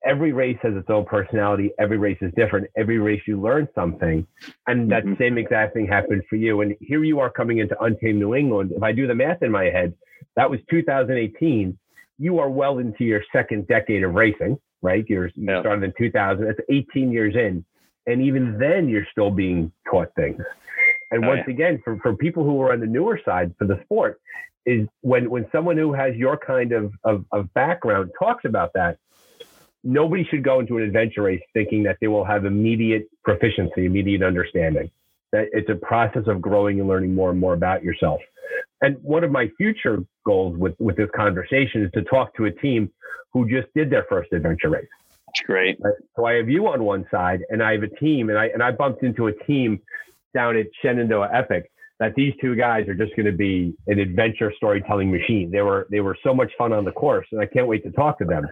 every 0.05 0.33
race 0.33 0.59
has 0.63 0.75
its 0.75 0.91
own 0.91 1.05
personality. 1.05 1.71
Every 1.79 1.99
race 1.99 2.19
is 2.21 2.33
different. 2.35 2.69
Every 2.77 2.99
race 2.99 3.23
you 3.27 3.41
learn 3.41 3.69
something 3.75 4.27
and 4.67 4.91
that 4.91 5.05
Mhm. 5.05 5.19
same 5.19 5.39
exact 5.39 5.75
thing 5.75 5.87
happened 5.87 6.25
for 6.29 6.37
you. 6.37 6.61
And 6.61 6.77
here 6.81 7.05
you 7.05 7.21
are 7.21 7.31
coming 7.31 7.59
into 7.59 7.81
untamed 7.83 8.19
new 8.19 8.35
england. 8.35 8.73
If 8.75 8.83
i 8.83 8.93
do 8.93 9.07
the 9.07 9.15
math 9.15 9.43
in 9.43 9.51
my 9.51 9.65
head 9.65 9.95
that 10.37 10.49
was 10.51 10.61
2018 10.71 11.77
you 12.19 12.39
are 12.39 12.51
well 12.51 12.79
into 12.79 13.05
your 13.05 13.23
second 13.33 13.67
decade 13.67 14.03
of 14.05 14.15
racing 14.15 14.59
right? 14.83 15.05
You're 15.09 15.29
you 15.29 15.47
Yeah. 15.47 15.61
started 15.61 15.85
in 15.85 15.93
2000 15.93 16.45
that's 16.47 16.61
18 16.69 17.11
years 17.13 17.37
in. 17.37 17.65
And 18.07 18.21
even 18.21 18.59
then 18.59 18.89
you're 18.89 19.07
still 19.07 19.31
being 19.31 19.71
taught 19.89 20.13
things. 20.17 20.43
And 21.13 21.25
Oh, 21.25 21.29
once 21.29 21.45
yeah. 21.47 21.55
again 21.55 21.79
for, 21.85 21.97
for 21.99 22.15
people 22.17 22.43
who 22.45 22.61
are 22.63 22.73
on 22.73 22.81
the 22.81 22.87
newer 22.87 23.19
side 23.25 23.55
for 23.59 23.65
the 23.65 23.81
sport 23.85 24.21
is 24.67 24.89
when 25.01 25.31
when 25.31 25.49
someone 25.53 25.77
who 25.77 25.93
has 25.93 26.17
your 26.17 26.37
kind 26.37 26.73
of, 26.73 26.93
of, 27.05 27.25
of 27.33 27.53
background 27.55 28.11
talks 28.19 28.45
about 28.45 28.73
that, 28.75 28.99
nobody 29.85 30.25
should 30.25 30.43
go 30.43 30.61
into 30.61 30.77
an 30.79 30.85
adventure 30.85 31.23
race 31.23 31.43
thinking 31.55 31.83
that 31.85 31.97
they 32.01 32.09
will 32.09 32.25
have 32.25 32.45
immediate 32.45 33.09
proficiency, 33.25 33.87
immediate 33.87 34.23
understanding. 34.23 34.91
That 35.33 35.49
it's 35.53 35.71
a 35.71 35.75
process 35.75 36.25
of 36.27 36.41
growing 36.41 36.79
and 36.81 36.89
learning 36.89 37.15
more 37.15 37.31
and 37.31 37.41
more 37.41 37.55
about 37.55 37.83
yourself. 37.83 38.21
And 38.83 38.97
one 39.03 39.25
of 39.25 39.31
my 39.31 39.49
future 39.57 40.05
goals 40.27 40.59
with, 40.59 40.75
with 40.79 40.97
this 40.97 41.09
conversation 41.15 41.83
is 41.85 41.91
to 41.93 42.03
talk 42.03 42.35
to 42.37 42.47
a 42.47 42.51
team 42.51 42.91
who 43.33 43.49
just 43.49 43.69
did 43.75 43.91
their 43.91 44.05
first 44.09 44.33
adventure 44.33 44.71
race. 44.71 44.87
That's 45.27 45.47
great. 45.47 45.79
Right? 45.81 45.95
So 46.17 46.27
I 46.27 46.35
have 46.35 46.49
you 46.49 46.67
on 46.69 46.85
one 46.85 47.07
side, 47.11 47.41
and 47.49 47.63
I 47.63 47.73
have 47.73 47.83
a 47.83 47.89
team, 47.89 48.29
and 48.29 48.39
I 48.39 48.47
and 48.47 48.63
I 48.63 48.73
bumped 48.73 49.03
into 49.03 49.29
a 49.29 49.33
team 49.45 49.81
down 50.35 50.57
at 50.57 50.67
Shenandoah 50.83 51.31
Epic 51.33 51.71
that 51.99 52.15
these 52.15 52.35
two 52.41 52.57
guys 52.57 52.89
are 52.89 52.95
just 52.95 53.15
going 53.17 53.27
to 53.27 53.33
be 53.33 53.75
an 53.87 53.99
adventure 53.99 54.53
storytelling 54.57 55.11
machine. 55.11 55.51
They 55.51 55.63
were 55.63 55.87
they 55.91 56.01
were 56.01 56.17
so 56.23 56.35
much 56.35 56.53
fun 56.59 56.73
on 56.73 56.85
the 56.85 56.93
course, 56.93 57.27
and 57.33 57.41
I 57.41 57.47
can't 57.47 57.67
wait 57.67 57.85
to 57.85 57.93
talk 57.93 58.19
to 58.19 58.25
them. 58.25 58.47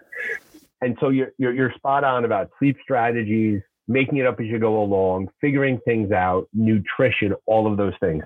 And 0.80 0.96
so 1.00 1.10
you're 1.10 1.32
you're, 1.38 1.52
you're 1.52 1.72
spot 1.74 2.04
on 2.04 2.24
about 2.24 2.50
sleep 2.58 2.76
strategies, 2.82 3.60
making 3.88 4.18
it 4.18 4.26
up 4.26 4.40
as 4.40 4.46
you 4.46 4.58
go 4.58 4.82
along, 4.82 5.28
figuring 5.40 5.78
things 5.84 6.12
out, 6.12 6.48
nutrition, 6.52 7.34
all 7.46 7.70
of 7.70 7.76
those 7.76 7.94
things. 8.00 8.24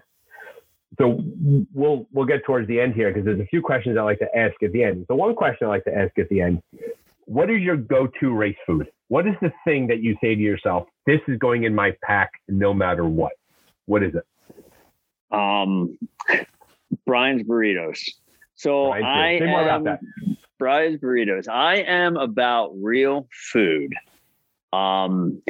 So 0.99 1.21
we'll 1.73 2.07
we'll 2.13 2.27
get 2.27 2.45
towards 2.45 2.69
the 2.69 2.81
end 2.81 2.95
here 2.95 3.11
because 3.11 3.25
there's 3.25 3.41
a 3.41 3.47
few 3.47 3.61
questions 3.61 3.97
I 3.99 4.03
like 4.03 4.21
to 4.21 4.37
ask 4.37 4.55
at 4.63 4.73
the 4.73 4.85
end. 4.85 5.07
So 5.09 5.17
one 5.17 5.35
question 5.35 5.67
I 5.67 5.71
like 5.71 5.85
to 5.85 5.95
ask 5.95 6.17
at 6.19 6.29
the 6.29 6.41
end 6.41 6.63
what 7.27 7.51
is 7.51 7.61
your 7.61 7.77
go-to 7.77 8.35
race 8.35 8.57
food? 8.67 8.89
What 9.09 9.27
is 9.27 9.35
the 9.41 9.53
thing 9.65 9.87
that 9.89 10.03
you 10.03 10.17
say 10.21 10.35
to 10.35 10.41
yourself, 10.41 10.87
this 11.07 11.21
is 11.27 11.39
going 11.39 11.65
in 11.65 11.75
my 11.75 11.93
pack 12.03 12.33
no 12.49 12.75
matter 12.75 13.05
what? 13.05 13.33
What 13.87 14.03
is 14.03 14.15
it? 14.15 15.37
Um, 15.37 15.99
Brian's 17.07 17.43
burritos. 17.43 17.99
So 18.55 18.89
Brian's 18.89 19.07
I. 19.07 19.39
Say 19.39 19.51
more 19.51 19.63
about 19.63 19.87
am- 19.87 20.37
Brian's 20.59 21.01
Burritos. 21.01 21.49
I 21.49 21.77
am 21.77 22.17
about 22.17 22.73
real 22.77 23.29
food. 23.31 23.95
Um, 24.73 25.43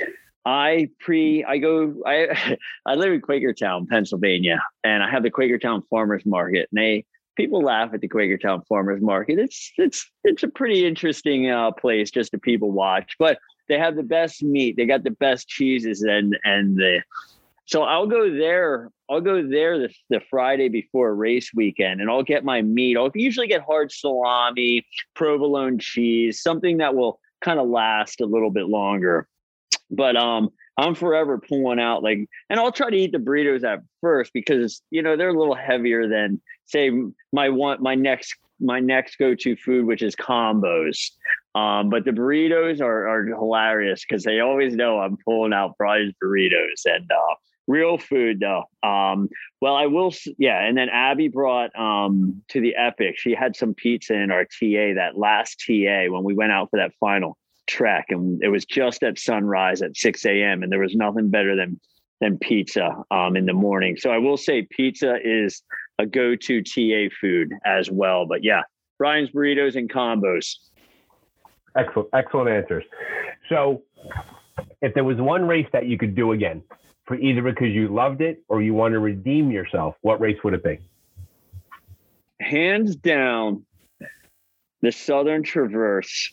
I 0.45 0.91
pre 1.01 1.45
I 1.45 1.59
go 1.59 1.95
I 2.07 2.57
I 2.87 2.95
live 2.95 3.13
in 3.13 3.21
Quakertown, 3.21 3.89
Pennsylvania, 3.89 4.63
and 4.83 5.03
I 5.03 5.11
have 5.11 5.23
the 5.23 5.31
Quakertown 5.31 5.83
Farmers 5.89 6.25
Market, 6.27 6.69
and 6.73 6.83
they 6.83 7.05
people 7.37 7.63
laugh 7.63 7.93
at 7.93 8.01
the 8.01 8.09
Quakertown 8.09 8.67
Farmers 8.67 9.01
Market. 9.01 9.39
It's 9.39 9.73
it's 9.79 10.11
it's 10.25 10.43
a 10.43 10.49
pretty 10.49 10.87
interesting 10.87 11.51
uh, 11.51 11.73
place 11.73 12.11
just 12.11 12.33
to 12.33 12.39
people 12.39 12.71
watch, 12.71 13.17
but 13.19 13.39
they 13.69 13.79
have 13.79 13.97
the 13.97 14.03
best 14.03 14.43
meat. 14.43 14.77
They 14.77 14.87
got 14.87 15.05
the 15.05 15.11
best 15.11 15.49
cheeses 15.49 16.03
and 16.03 16.37
and 16.45 16.77
the 16.77 17.03
so 17.67 17.83
I'll 17.83 18.07
go 18.07 18.31
there. 18.31 18.91
I'll 19.11 19.21
go 19.21 19.47
there 19.47 19.79
the, 19.79 19.91
the 20.11 20.21
Friday 20.31 20.69
before 20.69 21.15
race 21.15 21.51
weekend, 21.55 22.01
and 22.01 22.11
I'll 22.11 22.23
get 22.23 22.45
my 22.45 22.63
meat. 22.63 22.97
I'll 22.97 23.11
usually 23.15 23.47
get 23.47 23.63
hard 23.63 23.93
salami, 23.93 24.87
provolone 25.15 25.79
cheese, 25.79 26.43
something 26.43 26.79
that 26.79 26.95
will 26.95 27.21
kind 27.41 27.61
of 27.61 27.69
last 27.69 28.21
a 28.21 28.27
little 28.27 28.51
bit 28.51 28.67
longer. 28.67 29.29
But 29.91 30.17
um, 30.17 30.51
I'm 30.79 30.95
forever 30.95 31.39
pulling 31.39 31.79
out 31.79 32.03
like, 32.03 32.19
and 32.49 32.59
I'll 32.59 32.73
try 32.73 32.91
to 32.91 32.97
eat 32.97 33.13
the 33.13 33.19
burritos 33.19 33.63
at 33.65 33.81
first 34.01 34.33
because 34.33 34.83
you 34.91 35.03
know 35.03 35.17
they're 35.17 35.29
a 35.29 35.39
little 35.39 35.55
heavier 35.55 36.09
than 36.09 36.41
say 36.65 36.91
my 37.33 37.49
one 37.51 37.83
my 37.83 37.95
next 37.95 38.35
my 38.61 38.81
next 38.81 39.17
go-to 39.17 39.57
food, 39.57 39.85
which 39.85 40.03
is 40.03 40.17
combos. 40.17 41.11
Um, 41.55 41.91
but 41.91 42.05
the 42.05 42.11
burritos 42.11 42.81
are, 42.81 43.09
are 43.09 43.27
hilarious 43.27 44.05
because 44.09 44.25
they 44.25 44.41
always 44.41 44.75
know 44.75 45.01
I'm 45.01 45.17
pulling 45.25 45.53
out 45.53 45.77
Brian's 45.77 46.15
burritos 46.23 46.85
and 46.85 47.09
uh, 47.11 47.35
real 47.67 47.99
food 47.99 48.41
though. 48.41 48.65
Um, 48.87 49.29
well, 49.61 49.75
I 49.75 49.87
will, 49.87 50.13
yeah. 50.39 50.63
And 50.63 50.77
then 50.77 50.89
Abby 50.89 51.29
brought 51.29 51.77
um, 51.79 52.43
to 52.49 52.61
the 52.61 52.77
Epic. 52.77 53.15
She 53.19 53.35
had 53.35 53.57
some 53.57 53.75
pizza 53.75 54.15
in 54.15 54.31
our 54.31 54.45
TA 54.45 54.95
that 54.97 55.13
last 55.17 55.63
TA 55.67 56.13
when 56.13 56.25
we 56.25 56.35
went 56.35 56.53
out 56.53 56.71
for 56.71 56.79
that 56.79 56.93
final 57.01 57.37
trek, 57.67 58.07
and 58.11 58.43
it 58.43 58.49
was 58.49 58.65
just 58.65 59.03
at 59.03 59.19
sunrise 59.19 59.83
at 59.83 59.97
6 59.97 60.27
a.m. 60.27 60.63
And 60.63 60.71
there 60.71 60.81
was 60.81 60.95
nothing 60.95 61.31
better 61.31 61.57
than 61.57 61.81
than 62.21 62.39
pizza 62.39 62.91
um, 63.11 63.37
in 63.37 63.45
the 63.45 63.53
morning. 63.53 63.97
So 63.99 64.11
I 64.11 64.19
will 64.19 64.37
say 64.37 64.67
pizza 64.71 65.17
is 65.23 65.63
a 65.99 66.07
go-to 66.07 66.63
TA 66.63 67.15
food 67.21 67.53
as 67.65 67.91
well. 67.91 68.25
But 68.27 68.45
yeah, 68.45 68.63
Brian's 68.99 69.31
burritos 69.31 69.77
and 69.77 69.91
combos. 69.91 70.55
Excellent, 71.77 72.09
excellent 72.13 72.51
answers. 72.51 72.85
So, 73.49 73.83
if 74.81 74.95
there 74.95 75.05
was 75.05 75.19
one 75.19 75.47
race 75.49 75.67
that 75.73 75.87
you 75.87 75.99
could 75.99 76.15
do 76.15 76.33
again, 76.33 76.63
for 77.07 77.17
either 77.17 77.43
because 77.43 77.69
you 77.69 77.89
loved 77.89 78.21
it 78.21 78.43
or 78.49 78.63
you 78.63 78.75
want 78.75 78.93
to 78.93 78.99
redeem 78.99 79.51
yourself, 79.51 79.97
what 80.01 80.21
race 80.21 80.39
would 80.43 80.55
it 80.55 80.65
be? 80.65 80.79
Hands 82.41 82.95
down, 82.97 83.65
the 84.81 84.93
Southern 84.93 85.43
Traverse 85.43 86.33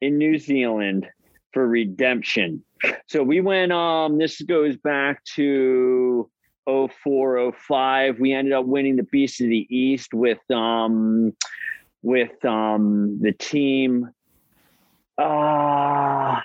in 0.00 0.18
New 0.18 0.38
Zealand 0.38 1.06
for 1.52 1.66
redemption. 1.66 2.62
So 3.06 3.22
we 3.22 3.40
went 3.40 3.72
um 3.72 4.18
this 4.18 4.40
goes 4.42 4.76
back 4.76 5.24
to 5.36 6.30
04 6.66 7.52
05 7.52 8.20
we 8.20 8.32
ended 8.32 8.52
up 8.52 8.66
winning 8.66 8.96
the 8.96 9.02
Beast 9.04 9.40
of 9.40 9.48
the 9.48 9.66
East 9.74 10.14
with 10.14 10.38
um 10.50 11.34
with 12.02 12.44
um 12.44 13.18
the 13.20 13.32
team 13.32 14.10
uh 15.16 16.40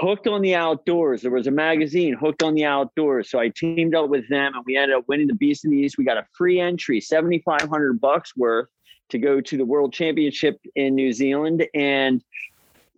Hooked 0.00 0.28
on 0.28 0.42
the 0.42 0.54
Outdoors. 0.54 1.22
There 1.22 1.30
was 1.32 1.48
a 1.48 1.50
magazine, 1.50 2.14
Hooked 2.14 2.44
on 2.44 2.54
the 2.54 2.64
Outdoors. 2.64 3.30
So 3.30 3.40
I 3.40 3.48
teamed 3.48 3.96
up 3.96 4.08
with 4.08 4.28
them 4.28 4.54
and 4.54 4.64
we 4.64 4.76
ended 4.76 4.96
up 4.96 5.04
winning 5.08 5.26
the 5.26 5.34
Beast 5.34 5.64
of 5.64 5.72
the 5.72 5.76
East. 5.76 5.98
We 5.98 6.04
got 6.04 6.16
a 6.16 6.26
free 6.36 6.60
entry, 6.60 7.00
7,500 7.00 8.00
bucks 8.00 8.36
worth 8.36 8.68
to 9.08 9.18
go 9.18 9.40
to 9.40 9.56
the 9.56 9.64
World 9.64 9.92
Championship 9.92 10.60
in 10.76 10.94
New 10.94 11.12
Zealand. 11.12 11.66
And 11.74 12.22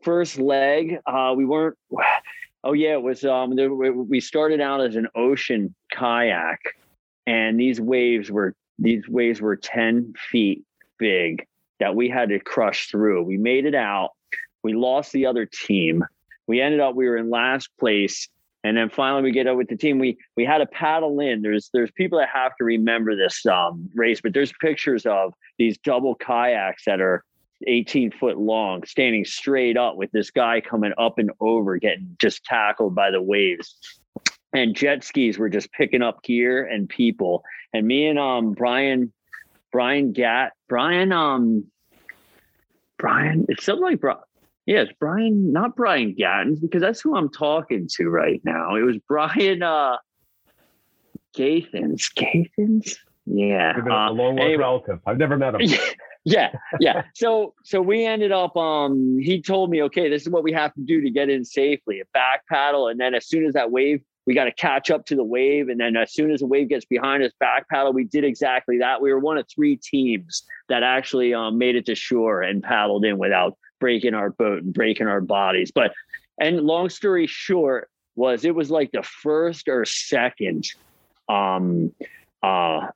first 0.03 0.39
leg, 0.39 0.99
uh, 1.07 1.33
we 1.35 1.47
weren't, 1.47 1.79
oh 2.65 2.75
yeah, 2.75 2.93
it 2.93 3.03
was, 3.03 3.25
um, 3.25 3.57
there, 3.57 3.73
we 3.73 4.21
started 4.21 4.61
out 4.61 4.83
as 4.83 4.97
an 4.97 5.09
ocean 5.15 5.75
kayak 5.91 6.61
and 7.27 7.59
these 7.59 7.81
waves 7.81 8.31
were, 8.31 8.55
these 8.79 9.09
waves 9.09 9.41
were 9.41 9.57
10 9.57 10.13
feet 10.31 10.65
big 10.99 11.47
that 11.79 11.95
we 11.95 12.11
had 12.11 12.29
to 12.29 12.39
crush 12.41 12.89
through. 12.89 13.23
We 13.23 13.39
made 13.39 13.65
it 13.65 13.75
out. 13.75 14.11
We 14.63 14.75
lost 14.75 15.13
the 15.13 15.25
other 15.25 15.47
team 15.47 16.05
we 16.51 16.61
ended 16.61 16.81
up 16.81 16.97
we 16.97 17.09
were 17.09 17.17
in 17.17 17.31
last 17.31 17.71
place 17.79 18.29
and 18.65 18.77
then 18.77 18.91
finally 18.91 19.23
we 19.23 19.31
get 19.31 19.47
out 19.47 19.57
with 19.57 19.69
the 19.69 19.77
team. 19.77 20.01
We 20.01 20.19
we 20.37 20.45
had 20.45 20.59
to 20.59 20.67
paddle 20.67 21.21
in. 21.21 21.43
There's 21.43 21.71
there's 21.73 21.93
people 21.93 22.19
that 22.19 22.29
have 22.33 22.57
to 22.57 22.65
remember 22.65 23.17
this 23.17 23.47
um, 23.47 23.89
race 23.95 24.21
but 24.21 24.35
there's 24.35 24.53
pictures 24.61 25.07
of 25.07 25.33
these 25.59 25.79
double 25.79 26.17
kayaks 26.17 26.85
that 26.87 27.01
are 27.01 27.25
18 27.67 28.11
foot 28.11 28.37
long 28.39 28.85
standing 28.85 29.25
straight 29.25 29.77
up 29.77 29.97
with 29.97 30.11
this 30.13 30.31
guy 30.31 30.61
coming 30.61 30.93
up 30.99 31.19
and 31.19 31.31
over 31.41 31.77
getting 31.77 32.17
just 32.21 32.45
tackled 32.45 32.95
by 32.95 33.11
the 33.13 33.23
waves. 33.23 33.77
And 34.53 34.75
jet 34.75 35.05
skis 35.05 35.39
were 35.39 35.49
just 35.49 35.71
picking 35.73 36.03
up 36.03 36.25
gear 36.25 36.67
and 36.67 36.89
people. 36.89 37.45
And 37.73 37.87
me 37.87 38.09
and 38.09 38.19
um 38.19 38.55
brian 38.55 39.13
brian 39.71 40.13
gat 40.13 40.53
brian 40.69 41.13
um 41.13 41.65
brian 42.99 43.47
it's 43.49 43.65
something 43.65 43.85
like 43.85 44.01
Yes, 44.71 44.87
Brian, 45.01 45.53
not 45.53 45.75
Brian 45.75 46.15
Gatens, 46.15 46.61
because 46.61 46.81
that's 46.81 47.01
who 47.01 47.17
I'm 47.17 47.29
talking 47.29 47.89
to 47.97 48.09
right 48.09 48.41
now. 48.45 48.77
It 48.77 48.83
was 48.83 48.99
Brian 49.09 49.65
uh 49.65 49.97
Gathens. 51.35 52.09
Gathens? 52.15 52.97
Yeah. 53.27 53.73
Uh, 53.77 54.11
a 54.11 54.13
long 54.13 54.39
anyway, 54.39 54.55
relative. 54.55 55.01
I've 55.05 55.19
never 55.19 55.37
met 55.37 55.57
him. 55.57 55.77
yeah, 56.25 56.53
yeah. 56.79 57.03
So 57.17 57.55
so 57.65 57.83
we 57.83 58.07
ended 58.07 58.31
up 58.31 58.57
um 58.57 59.19
he 59.19 59.43
told 59.43 59.71
me, 59.71 59.83
okay, 59.83 60.09
this 60.09 60.23
is 60.23 60.29
what 60.29 60.45
we 60.45 60.53
have 60.53 60.73
to 60.75 60.83
do 60.83 61.01
to 61.01 61.11
get 61.11 61.29
in 61.29 61.45
safely. 61.45 61.99
A 61.99 62.05
back 62.15 62.47
paddle, 62.49 62.87
and 62.87 63.01
then 63.01 63.13
as 63.17 63.27
soon 63.27 63.45
as 63.47 63.55
that 63.55 63.73
wave 63.73 64.03
we 64.25 64.35
got 64.35 64.45
to 64.45 64.53
catch 64.53 64.93
up 64.93 65.07
to 65.07 65.17
the 65.17 65.25
wave. 65.25 65.69
And 65.69 65.81
then 65.81 65.97
as 65.97 66.13
soon 66.13 66.31
as 66.31 66.39
the 66.39 66.47
wave 66.47 66.69
gets 66.69 66.85
behind 66.85 67.25
us, 67.25 67.33
back 67.41 67.69
paddle. 67.69 67.93
We 67.93 68.05
did 68.05 68.23
exactly 68.23 68.79
that. 68.79 69.01
We 69.01 69.13
were 69.13 69.19
one 69.19 69.39
of 69.39 69.47
three 69.53 69.77
teams 69.77 70.45
that 70.69 70.85
actually 70.85 71.35
um, 71.35 71.59
made 71.59 71.75
it 71.75 71.87
to 71.87 71.97
shore 71.97 72.43
and 72.43 72.63
paddled 72.63 73.05
in 73.05 73.19
without 73.19 73.57
breaking 73.81 74.15
our 74.15 74.31
boat 74.31 74.63
and 74.63 74.73
breaking 74.73 75.09
our 75.09 75.21
bodies. 75.21 75.73
But 75.75 75.93
and 76.39 76.61
long 76.61 76.89
story 76.89 77.27
short 77.27 77.91
was 78.15 78.45
it 78.45 78.55
was 78.55 78.71
like 78.71 78.93
the 78.93 79.03
first 79.03 79.69
or 79.69 79.85
second 79.85 80.67
um 81.29 81.93
uh, 82.43 82.87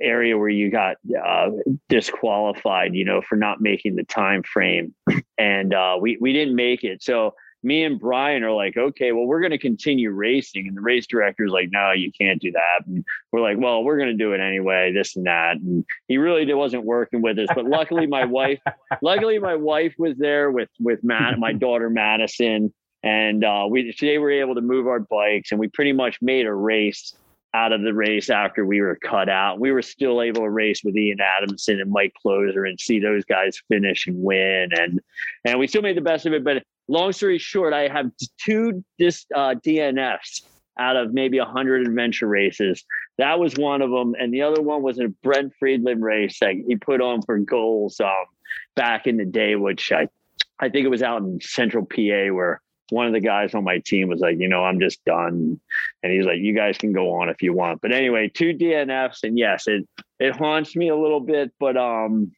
area 0.00 0.36
where 0.36 0.48
you 0.48 0.68
got 0.70 0.96
uh, 1.24 1.50
disqualified, 1.88 2.94
you 2.94 3.04
know, 3.04 3.20
for 3.20 3.36
not 3.36 3.60
making 3.60 3.94
the 3.94 4.04
time 4.04 4.42
frame, 4.42 4.94
and 5.38 5.72
uh, 5.74 5.96
we 6.00 6.18
we 6.20 6.32
didn't 6.32 6.56
make 6.56 6.82
it. 6.82 7.02
So 7.02 7.34
me 7.62 7.84
and 7.84 7.98
Brian 7.98 8.42
are 8.42 8.52
like, 8.52 8.76
okay, 8.76 9.12
well, 9.12 9.26
we're 9.26 9.40
going 9.40 9.50
to 9.50 9.58
continue 9.58 10.10
racing. 10.10 10.66
And 10.68 10.76
the 10.76 10.80
race 10.80 11.06
director 11.06 11.44
is 11.44 11.52
like, 11.52 11.68
no, 11.70 11.92
you 11.92 12.10
can't 12.12 12.40
do 12.40 12.52
that. 12.52 12.86
And 12.86 13.04
we're 13.32 13.40
like, 13.40 13.58
well, 13.58 13.84
we're 13.84 13.98
going 13.98 14.08
to 14.08 14.16
do 14.16 14.32
it 14.32 14.40
anyway, 14.40 14.92
this 14.92 15.16
and 15.16 15.26
that. 15.26 15.56
And 15.56 15.84
he 16.08 16.16
really 16.16 16.52
wasn't 16.54 16.84
working 16.84 17.22
with 17.22 17.38
us. 17.38 17.48
But 17.54 17.66
luckily, 17.66 18.06
my 18.06 18.24
wife, 18.24 18.60
luckily, 19.02 19.38
my 19.38 19.56
wife 19.56 19.94
was 19.98 20.16
there 20.16 20.50
with, 20.50 20.70
with 20.78 21.04
Matt, 21.04 21.38
my 21.38 21.52
daughter, 21.52 21.90
Madison. 21.90 22.72
And 23.02 23.44
uh, 23.44 23.66
we, 23.68 23.92
today 23.92 24.18
we 24.18 24.24
were 24.24 24.30
able 24.30 24.54
to 24.54 24.60
move 24.60 24.86
our 24.86 25.00
bikes 25.00 25.52
and 25.52 25.60
we 25.60 25.68
pretty 25.68 25.92
much 25.92 26.18
made 26.20 26.46
a 26.46 26.52
race 26.52 27.14
out 27.54 27.72
of 27.72 27.82
the 27.82 27.92
race 27.92 28.30
after 28.30 28.64
we 28.64 28.80
were 28.80 28.96
cut 28.96 29.28
out. 29.28 29.58
We 29.58 29.72
were 29.72 29.82
still 29.82 30.22
able 30.22 30.42
to 30.42 30.50
race 30.50 30.82
with 30.84 30.96
Ian 30.96 31.18
Adamson 31.20 31.80
and 31.80 31.90
Mike 31.90 32.14
Kloser 32.24 32.68
and 32.68 32.78
see 32.78 33.00
those 33.00 33.24
guys 33.24 33.60
finish 33.68 34.06
and 34.06 34.22
win. 34.22 34.70
And, 34.72 35.00
and 35.44 35.58
we 35.58 35.66
still 35.66 35.82
made 35.82 35.96
the 35.96 36.02
best 36.02 36.26
of 36.26 36.32
it. 36.32 36.44
But 36.44 36.62
long 36.88 37.12
story 37.12 37.38
short, 37.38 37.72
I 37.72 37.88
have 37.88 38.10
two 38.38 38.84
dis, 38.98 39.26
uh, 39.34 39.54
DNFs 39.66 40.42
out 40.78 40.96
of 40.96 41.12
maybe 41.12 41.38
100 41.38 41.86
adventure 41.86 42.28
races. 42.28 42.84
That 43.18 43.38
was 43.38 43.56
one 43.56 43.82
of 43.82 43.90
them. 43.90 44.14
And 44.18 44.32
the 44.32 44.42
other 44.42 44.62
one 44.62 44.82
was 44.82 45.00
a 45.00 45.08
Brent 45.08 45.52
Friedland 45.58 46.02
race 46.02 46.38
that 46.40 46.54
he 46.54 46.76
put 46.76 47.00
on 47.00 47.22
for 47.22 47.38
goals 47.38 48.00
um, 48.00 48.10
back 48.76 49.06
in 49.06 49.16
the 49.16 49.24
day, 49.24 49.56
which 49.56 49.90
I, 49.92 50.08
I 50.60 50.68
think 50.68 50.84
it 50.84 50.90
was 50.90 51.02
out 51.02 51.22
in 51.22 51.40
central 51.40 51.84
PA 51.84 52.32
where 52.32 52.60
one 52.90 53.06
of 53.06 53.12
the 53.12 53.20
guys 53.20 53.54
on 53.54 53.64
my 53.64 53.78
team 53.78 54.08
was 54.08 54.20
like, 54.20 54.38
you 54.38 54.48
know, 54.48 54.64
I'm 54.64 54.80
just 54.80 55.04
done. 55.04 55.60
And 56.02 56.12
he's 56.12 56.24
like, 56.24 56.38
you 56.38 56.54
guys 56.54 56.78
can 56.78 56.92
go 56.92 57.12
on 57.20 57.28
if 57.28 57.42
you 57.42 57.52
want. 57.52 57.80
But 57.80 57.92
anyway, 57.92 58.30
two 58.32 58.52
DNFs. 58.54 59.22
And 59.22 59.38
yes, 59.38 59.66
it, 59.66 59.86
it 60.18 60.36
haunts 60.36 60.76
me 60.76 60.88
a 60.88 60.96
little 60.96 61.20
bit, 61.20 61.52
but 61.58 61.76
um, 61.76 62.32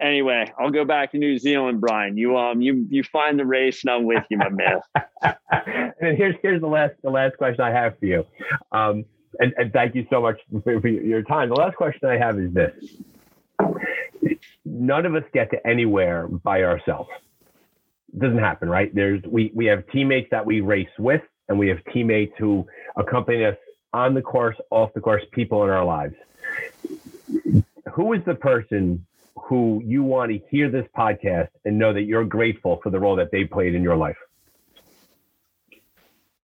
anyway, 0.00 0.52
I'll 0.58 0.70
go 0.70 0.84
back 0.84 1.12
to 1.12 1.18
New 1.18 1.38
Zealand, 1.38 1.80
Brian. 1.80 2.16
You 2.16 2.36
um 2.36 2.60
you 2.60 2.86
you 2.88 3.02
find 3.02 3.38
the 3.38 3.46
race 3.46 3.82
and 3.82 3.90
I'm 3.90 4.04
with 4.04 4.24
you, 4.28 4.38
my 4.38 4.48
man. 4.48 4.80
and 6.00 6.16
here's 6.16 6.36
here's 6.42 6.60
the 6.60 6.66
last 6.66 6.94
the 7.02 7.10
last 7.10 7.36
question 7.36 7.62
I 7.62 7.70
have 7.70 7.98
for 7.98 8.06
you. 8.06 8.26
Um 8.72 9.04
and, 9.38 9.52
and 9.58 9.72
thank 9.72 9.94
you 9.94 10.06
so 10.08 10.22
much 10.22 10.40
for, 10.64 10.80
for 10.80 10.88
your 10.88 11.22
time. 11.22 11.50
The 11.50 11.56
last 11.56 11.76
question 11.76 12.08
I 12.08 12.16
have 12.16 12.38
is 12.38 12.52
this. 12.54 12.72
None 14.64 15.04
of 15.04 15.14
us 15.14 15.24
get 15.32 15.50
to 15.50 15.66
anywhere 15.66 16.26
by 16.26 16.62
ourselves. 16.62 17.10
Doesn't 18.18 18.38
happen, 18.38 18.68
right? 18.68 18.94
There's 18.94 19.22
we 19.24 19.50
we 19.54 19.66
have 19.66 19.86
teammates 19.88 20.28
that 20.30 20.44
we 20.44 20.60
race 20.60 20.88
with 20.98 21.22
and 21.48 21.58
we 21.58 21.68
have 21.68 21.78
teammates 21.92 22.32
who 22.38 22.66
accompany 22.96 23.44
us 23.44 23.56
on 23.92 24.14
the 24.14 24.22
course, 24.22 24.56
off 24.70 24.92
the 24.94 25.00
course, 25.00 25.22
people 25.32 25.64
in 25.64 25.70
our 25.70 25.84
lives. 25.84 26.14
Who 27.92 28.12
is 28.12 28.20
the 28.26 28.34
person 28.34 29.06
who 29.36 29.82
you 29.84 30.02
want 30.02 30.32
to 30.32 30.40
hear 30.50 30.70
this 30.70 30.86
podcast 30.96 31.48
and 31.64 31.78
know 31.78 31.92
that 31.92 32.02
you're 32.02 32.24
grateful 32.24 32.80
for 32.82 32.90
the 32.90 32.98
role 32.98 33.16
that 33.16 33.30
they 33.30 33.44
played 33.44 33.74
in 33.74 33.82
your 33.82 33.96
life? 33.96 34.16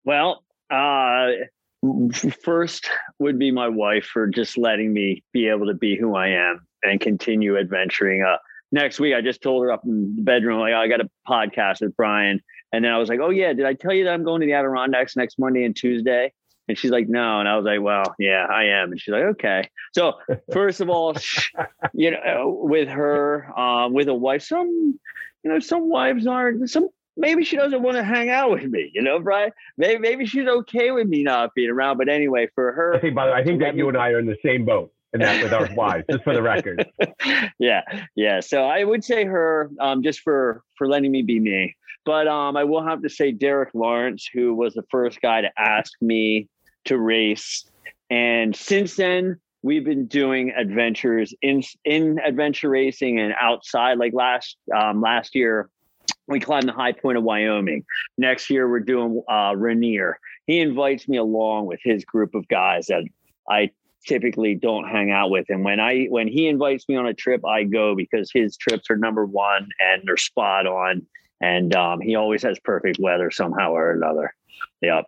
Well, 0.04 0.44
uh, 0.70 1.28
first 2.44 2.90
would 3.20 3.40
be 3.40 3.52
my 3.52 3.68
wife 3.68 4.06
for 4.06 4.28
just 4.28 4.58
letting 4.58 4.94
me 4.94 5.24
be 5.32 5.48
able 5.48 5.68
to 5.68 5.74
be 5.74 5.98
who 5.98 6.16
I 6.16 6.30
am 6.30 6.68
and 6.84 7.00
continue 7.00 7.58
adventuring. 7.58 8.24
Uh, 8.24 8.38
next 8.72 9.00
week, 9.00 9.14
I 9.14 9.22
just 9.22 9.42
told 9.42 9.64
her 9.64 9.72
up 9.72 9.84
in 9.86 10.16
the 10.16 10.22
bedroom, 10.22 10.60
like, 10.60 10.74
I 10.74 10.88
got 10.88 11.02
a 11.02 11.10
podcast 11.28 11.82
with 11.82 11.96
Brian. 11.96 12.42
And 12.74 12.86
then 12.86 12.92
I 12.92 12.98
was 12.98 13.10
like, 13.10 13.20
oh, 13.22 13.30
yeah, 13.30 13.54
did 13.54 13.66
I 13.66 13.74
tell 13.74 13.94
you 13.94 14.06
that 14.06 14.12
I'm 14.14 14.24
going 14.24 14.42
to 14.42 14.48
the 14.48 14.54
Adirondacks 14.54 15.16
next 15.16 15.38
Monday 15.38 15.66
and 15.66 15.76
Tuesday? 15.76 16.32
And 16.68 16.78
she's 16.78 16.92
like, 16.92 17.10
no. 17.10 17.40
And 17.40 17.50
I 17.50 17.58
was 17.58 17.66
like, 17.66 17.82
well, 17.82 18.16
yeah, 18.18 18.46
I 18.50 18.66
am. 18.66 18.92
And 18.92 19.00
she's 19.00 19.12
like, 19.12 19.24
okay. 19.24 19.70
So 19.94 20.14
first 20.54 20.80
of 20.80 20.90
all, 20.90 21.16
you 21.94 22.12
know, 22.12 22.60
with 22.62 22.88
her, 22.88 23.60
um, 23.60 23.94
with 23.94 24.08
a 24.08 24.14
wife, 24.14 24.44
some, 24.44 24.98
you 25.44 25.52
know, 25.52 25.60
some 25.60 25.90
wives 25.90 26.28
aren't, 26.28 26.70
some 26.70 26.90
maybe 27.18 27.44
she 27.44 27.58
doesn't 27.58 27.82
want 27.82 27.98
to 27.98 28.04
hang 28.04 28.30
out 28.30 28.52
with 28.52 28.64
me, 28.64 28.90
you 28.94 29.02
know, 29.02 29.20
Brian. 29.20 29.52
Maybe 29.78 30.00
maybe 30.00 30.26
she's 30.26 30.48
okay 30.48 30.92
with 30.92 31.08
me 31.08 31.24
not 31.24 31.54
being 31.54 31.70
around. 31.70 31.98
But 31.98 32.10
anyway, 32.10 32.48
for 32.56 32.72
her, 32.72 33.00
by 33.12 33.26
the 33.26 33.32
way, 33.32 33.38
I 33.38 33.44
think 33.44 33.62
that 33.62 33.76
you 33.76 33.90
and 33.90 33.98
I 33.98 34.10
are 34.10 34.20
in 34.20 34.26
the 34.26 34.38
same 34.44 34.66
boat. 34.66 34.94
And 35.14 35.22
that 35.22 35.44
with 35.44 35.54
our 35.54 35.70
wives, 35.76 36.06
just 36.10 36.24
for 36.24 36.34
the 36.34 36.42
record. 36.42 36.90
yeah, 37.60 37.82
yeah. 38.16 38.40
So 38.40 38.64
I 38.64 38.84
would 38.84 39.04
say 39.04 39.26
her, 39.26 39.70
um, 39.80 40.04
just 40.04 40.22
for 40.22 40.64
for 40.78 40.88
letting 40.88 41.12
me 41.12 41.22
be 41.22 41.40
me. 41.40 41.76
But 42.06 42.28
um, 42.28 42.56
I 42.56 42.64
will 42.64 42.84
have 42.84 43.02
to 43.04 43.10
say 43.10 43.32
Derek 43.32 43.70
Lawrence, 43.74 44.28
who 44.34 44.56
was 44.56 44.74
the 44.74 44.84
first 44.90 45.22
guy 45.22 45.42
to 45.42 45.50
ask 45.58 45.92
me 46.02 46.48
to 46.86 46.98
race, 46.98 47.66
and 48.10 48.56
since 48.56 48.96
then 48.96 49.40
we've 49.64 49.86
been 49.86 50.08
doing 50.08 50.52
adventures 50.58 51.34
in 51.42 51.62
in 51.86 52.20
adventure 52.20 52.70
racing 52.70 53.20
and 53.20 53.34
outside. 53.40 53.98
Like 53.98 54.14
last 54.14 54.58
um, 54.76 55.02
last 55.02 55.36
year, 55.36 55.70
we 56.28 56.40
climbed 56.40 56.68
the 56.68 56.74
high 56.74 56.94
point 56.94 57.18
of 57.18 57.24
Wyoming. 57.24 57.86
Next 58.18 58.50
year, 58.50 58.70
we're 58.70 58.80
doing 58.80 59.22
uh, 59.30 59.54
Rainier. 59.56 60.20
He 60.48 60.60
invites 60.60 61.08
me 61.08 61.18
along 61.18 61.68
with 61.68 61.80
his 61.84 62.06
group 62.06 62.34
of 62.34 62.48
guys 62.48 62.88
that 62.88 63.04
I 63.50 63.72
typically 64.06 64.56
don't 64.56 64.88
hang 64.88 65.12
out 65.12 65.30
with. 65.30 65.46
And 65.50 65.64
when 65.64 65.80
I 65.80 66.06
when 66.06 66.28
he 66.28 66.48
invites 66.48 66.88
me 66.90 66.96
on 66.96 67.06
a 67.06 67.14
trip, 67.14 67.46
I 67.46 67.64
go 67.64 67.96
because 67.96 68.32
his 68.34 68.58
trips 68.58 68.90
are 68.90 68.98
number 68.98 69.26
one 69.26 69.70
and 69.80 70.04
they're 70.06 70.18
spot 70.18 70.68
on. 70.68 71.06
And 71.40 71.76
um, 71.76 72.02
he 72.02 72.16
always 72.16 72.44
has 72.44 72.60
perfect 72.60 73.00
weather 73.00 73.32
somehow 73.32 73.72
or 73.72 73.92
another. 73.92 74.36
Yep. 74.82 75.06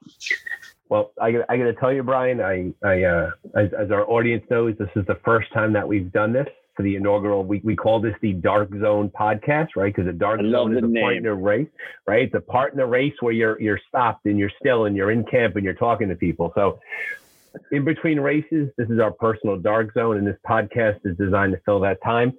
Well, 0.89 1.11
I, 1.21 1.27
I 1.49 1.57
got 1.57 1.65
to 1.65 1.73
tell 1.73 1.93
you, 1.93 2.03
Brian. 2.03 2.41
I, 2.41 2.73
I, 2.83 3.03
uh, 3.03 3.31
as, 3.55 3.71
as 3.73 3.91
our 3.91 4.09
audience 4.09 4.43
knows, 4.49 4.75
this 4.77 4.89
is 4.95 5.05
the 5.05 5.19
first 5.23 5.51
time 5.53 5.73
that 5.73 5.87
we've 5.87 6.11
done 6.11 6.33
this 6.33 6.47
for 6.75 6.83
the 6.83 6.95
inaugural. 6.95 7.43
We, 7.43 7.61
we 7.63 7.75
call 7.75 7.99
this 7.99 8.15
the 8.21 8.33
Dark 8.33 8.69
Zone 8.79 9.09
podcast, 9.09 9.69
right? 9.75 9.93
Because 9.93 10.07
the 10.07 10.13
Dark 10.13 10.41
Zone 10.41 10.75
is 10.75 10.83
a 10.83 10.87
name. 10.87 11.03
partner 11.03 11.35
race, 11.35 11.67
right? 12.07 12.23
It's 12.23 12.35
a 12.35 12.41
partner 12.41 12.87
race 12.87 13.13
where 13.19 13.33
you're 13.33 13.61
you're 13.61 13.79
stopped 13.87 14.25
and 14.25 14.37
you're 14.37 14.51
still 14.59 14.85
and 14.85 14.95
you're 14.95 15.11
in 15.11 15.23
camp 15.23 15.55
and 15.55 15.63
you're 15.63 15.73
talking 15.73 16.09
to 16.09 16.15
people. 16.15 16.51
So 16.55 16.79
in 17.71 17.85
between 17.85 18.19
races, 18.19 18.69
this 18.77 18.89
is 18.89 18.99
our 18.99 19.11
personal 19.11 19.57
dark 19.57 19.93
zone, 19.93 20.17
and 20.17 20.25
this 20.25 20.37
podcast 20.47 20.99
is 21.05 21.17
designed 21.17 21.53
to 21.53 21.59
fill 21.65 21.79
that 21.81 22.01
time. 22.03 22.33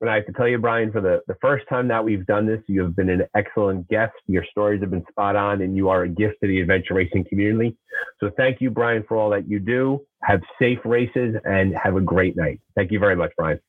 And 0.00 0.08
I 0.08 0.14
have 0.16 0.26
to 0.26 0.32
tell 0.32 0.48
you, 0.48 0.58
Brian, 0.58 0.92
for 0.92 1.00
the, 1.00 1.22
the 1.26 1.36
first 1.40 1.66
time 1.68 1.88
that 1.88 2.04
we've 2.04 2.24
done 2.26 2.46
this, 2.46 2.60
you 2.66 2.82
have 2.82 2.94
been 2.94 3.10
an 3.10 3.22
excellent 3.34 3.88
guest. 3.88 4.12
Your 4.26 4.44
stories 4.50 4.80
have 4.80 4.90
been 4.90 5.04
spot 5.10 5.36
on, 5.36 5.62
and 5.62 5.76
you 5.76 5.88
are 5.88 6.02
a 6.02 6.08
gift 6.08 6.36
to 6.42 6.48
the 6.48 6.60
adventure 6.60 6.94
racing 6.94 7.24
community. 7.28 7.76
So 8.20 8.30
thank 8.36 8.60
you, 8.60 8.70
Brian, 8.70 9.04
for 9.06 9.16
all 9.16 9.30
that 9.30 9.48
you 9.48 9.58
do. 9.58 10.00
Have 10.22 10.40
safe 10.58 10.78
races 10.84 11.36
and 11.44 11.74
have 11.76 11.96
a 11.96 12.00
great 12.00 12.36
night. 12.36 12.60
Thank 12.76 12.92
you 12.92 12.98
very 12.98 13.16
much, 13.16 13.32
Brian. 13.36 13.60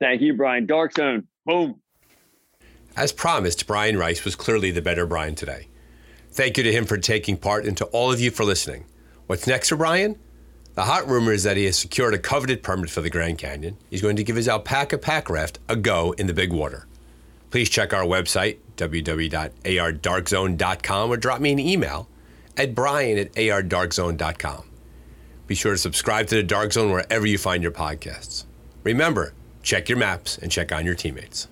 Thank 0.00 0.20
you, 0.20 0.34
Brian. 0.34 0.66
Dark 0.66 0.92
Zone. 0.92 1.26
Boom. 1.46 1.80
As 2.96 3.12
promised, 3.12 3.66
Brian 3.66 3.96
Reiss 3.96 4.24
was 4.24 4.36
clearly 4.36 4.70
the 4.70 4.82
better 4.82 5.06
Brian 5.06 5.34
today. 5.34 5.68
Thank 6.30 6.56
you 6.56 6.62
to 6.62 6.72
him 6.72 6.84
for 6.84 6.96
taking 6.96 7.36
part 7.36 7.64
and 7.64 7.76
to 7.78 7.84
all 7.86 8.12
of 8.12 8.20
you 8.20 8.30
for 8.30 8.44
listening. 8.44 8.84
What's 9.32 9.46
next 9.46 9.70
for 9.70 9.76
Brian? 9.76 10.18
The 10.74 10.84
hot 10.84 11.08
rumor 11.08 11.32
is 11.32 11.44
that 11.44 11.56
he 11.56 11.64
has 11.64 11.78
secured 11.78 12.12
a 12.12 12.18
coveted 12.18 12.62
permit 12.62 12.90
for 12.90 13.00
the 13.00 13.08
Grand 13.08 13.38
Canyon. 13.38 13.78
He's 13.88 14.02
going 14.02 14.16
to 14.16 14.24
give 14.24 14.36
his 14.36 14.46
Alpacka 14.46 15.00
pack 15.00 15.30
raft 15.30 15.58
a 15.70 15.76
go 15.76 16.12
in 16.18 16.26
the 16.26 16.34
big 16.34 16.52
water. 16.52 16.86
Please 17.50 17.70
check 17.70 17.94
our 17.94 18.04
website, 18.04 18.58
www.ardarkzone.com, 18.76 21.10
or 21.10 21.16
drop 21.16 21.40
me 21.40 21.52
an 21.52 21.58
email 21.58 22.08
at 22.58 22.74
brian 22.74 23.16
at 23.16 23.32
ardarkzone.com. 23.32 24.64
Be 25.46 25.54
sure 25.54 25.72
to 25.72 25.78
subscribe 25.78 26.26
to 26.26 26.34
the 26.34 26.42
Dark 26.42 26.74
Zone 26.74 26.92
wherever 26.92 27.26
you 27.26 27.38
find 27.38 27.62
your 27.62 27.72
podcasts. 27.72 28.44
Remember, 28.84 29.32
check 29.62 29.88
your 29.88 29.96
maps 29.96 30.36
and 30.36 30.52
check 30.52 30.72
on 30.72 30.84
your 30.84 30.94
teammates. 30.94 31.48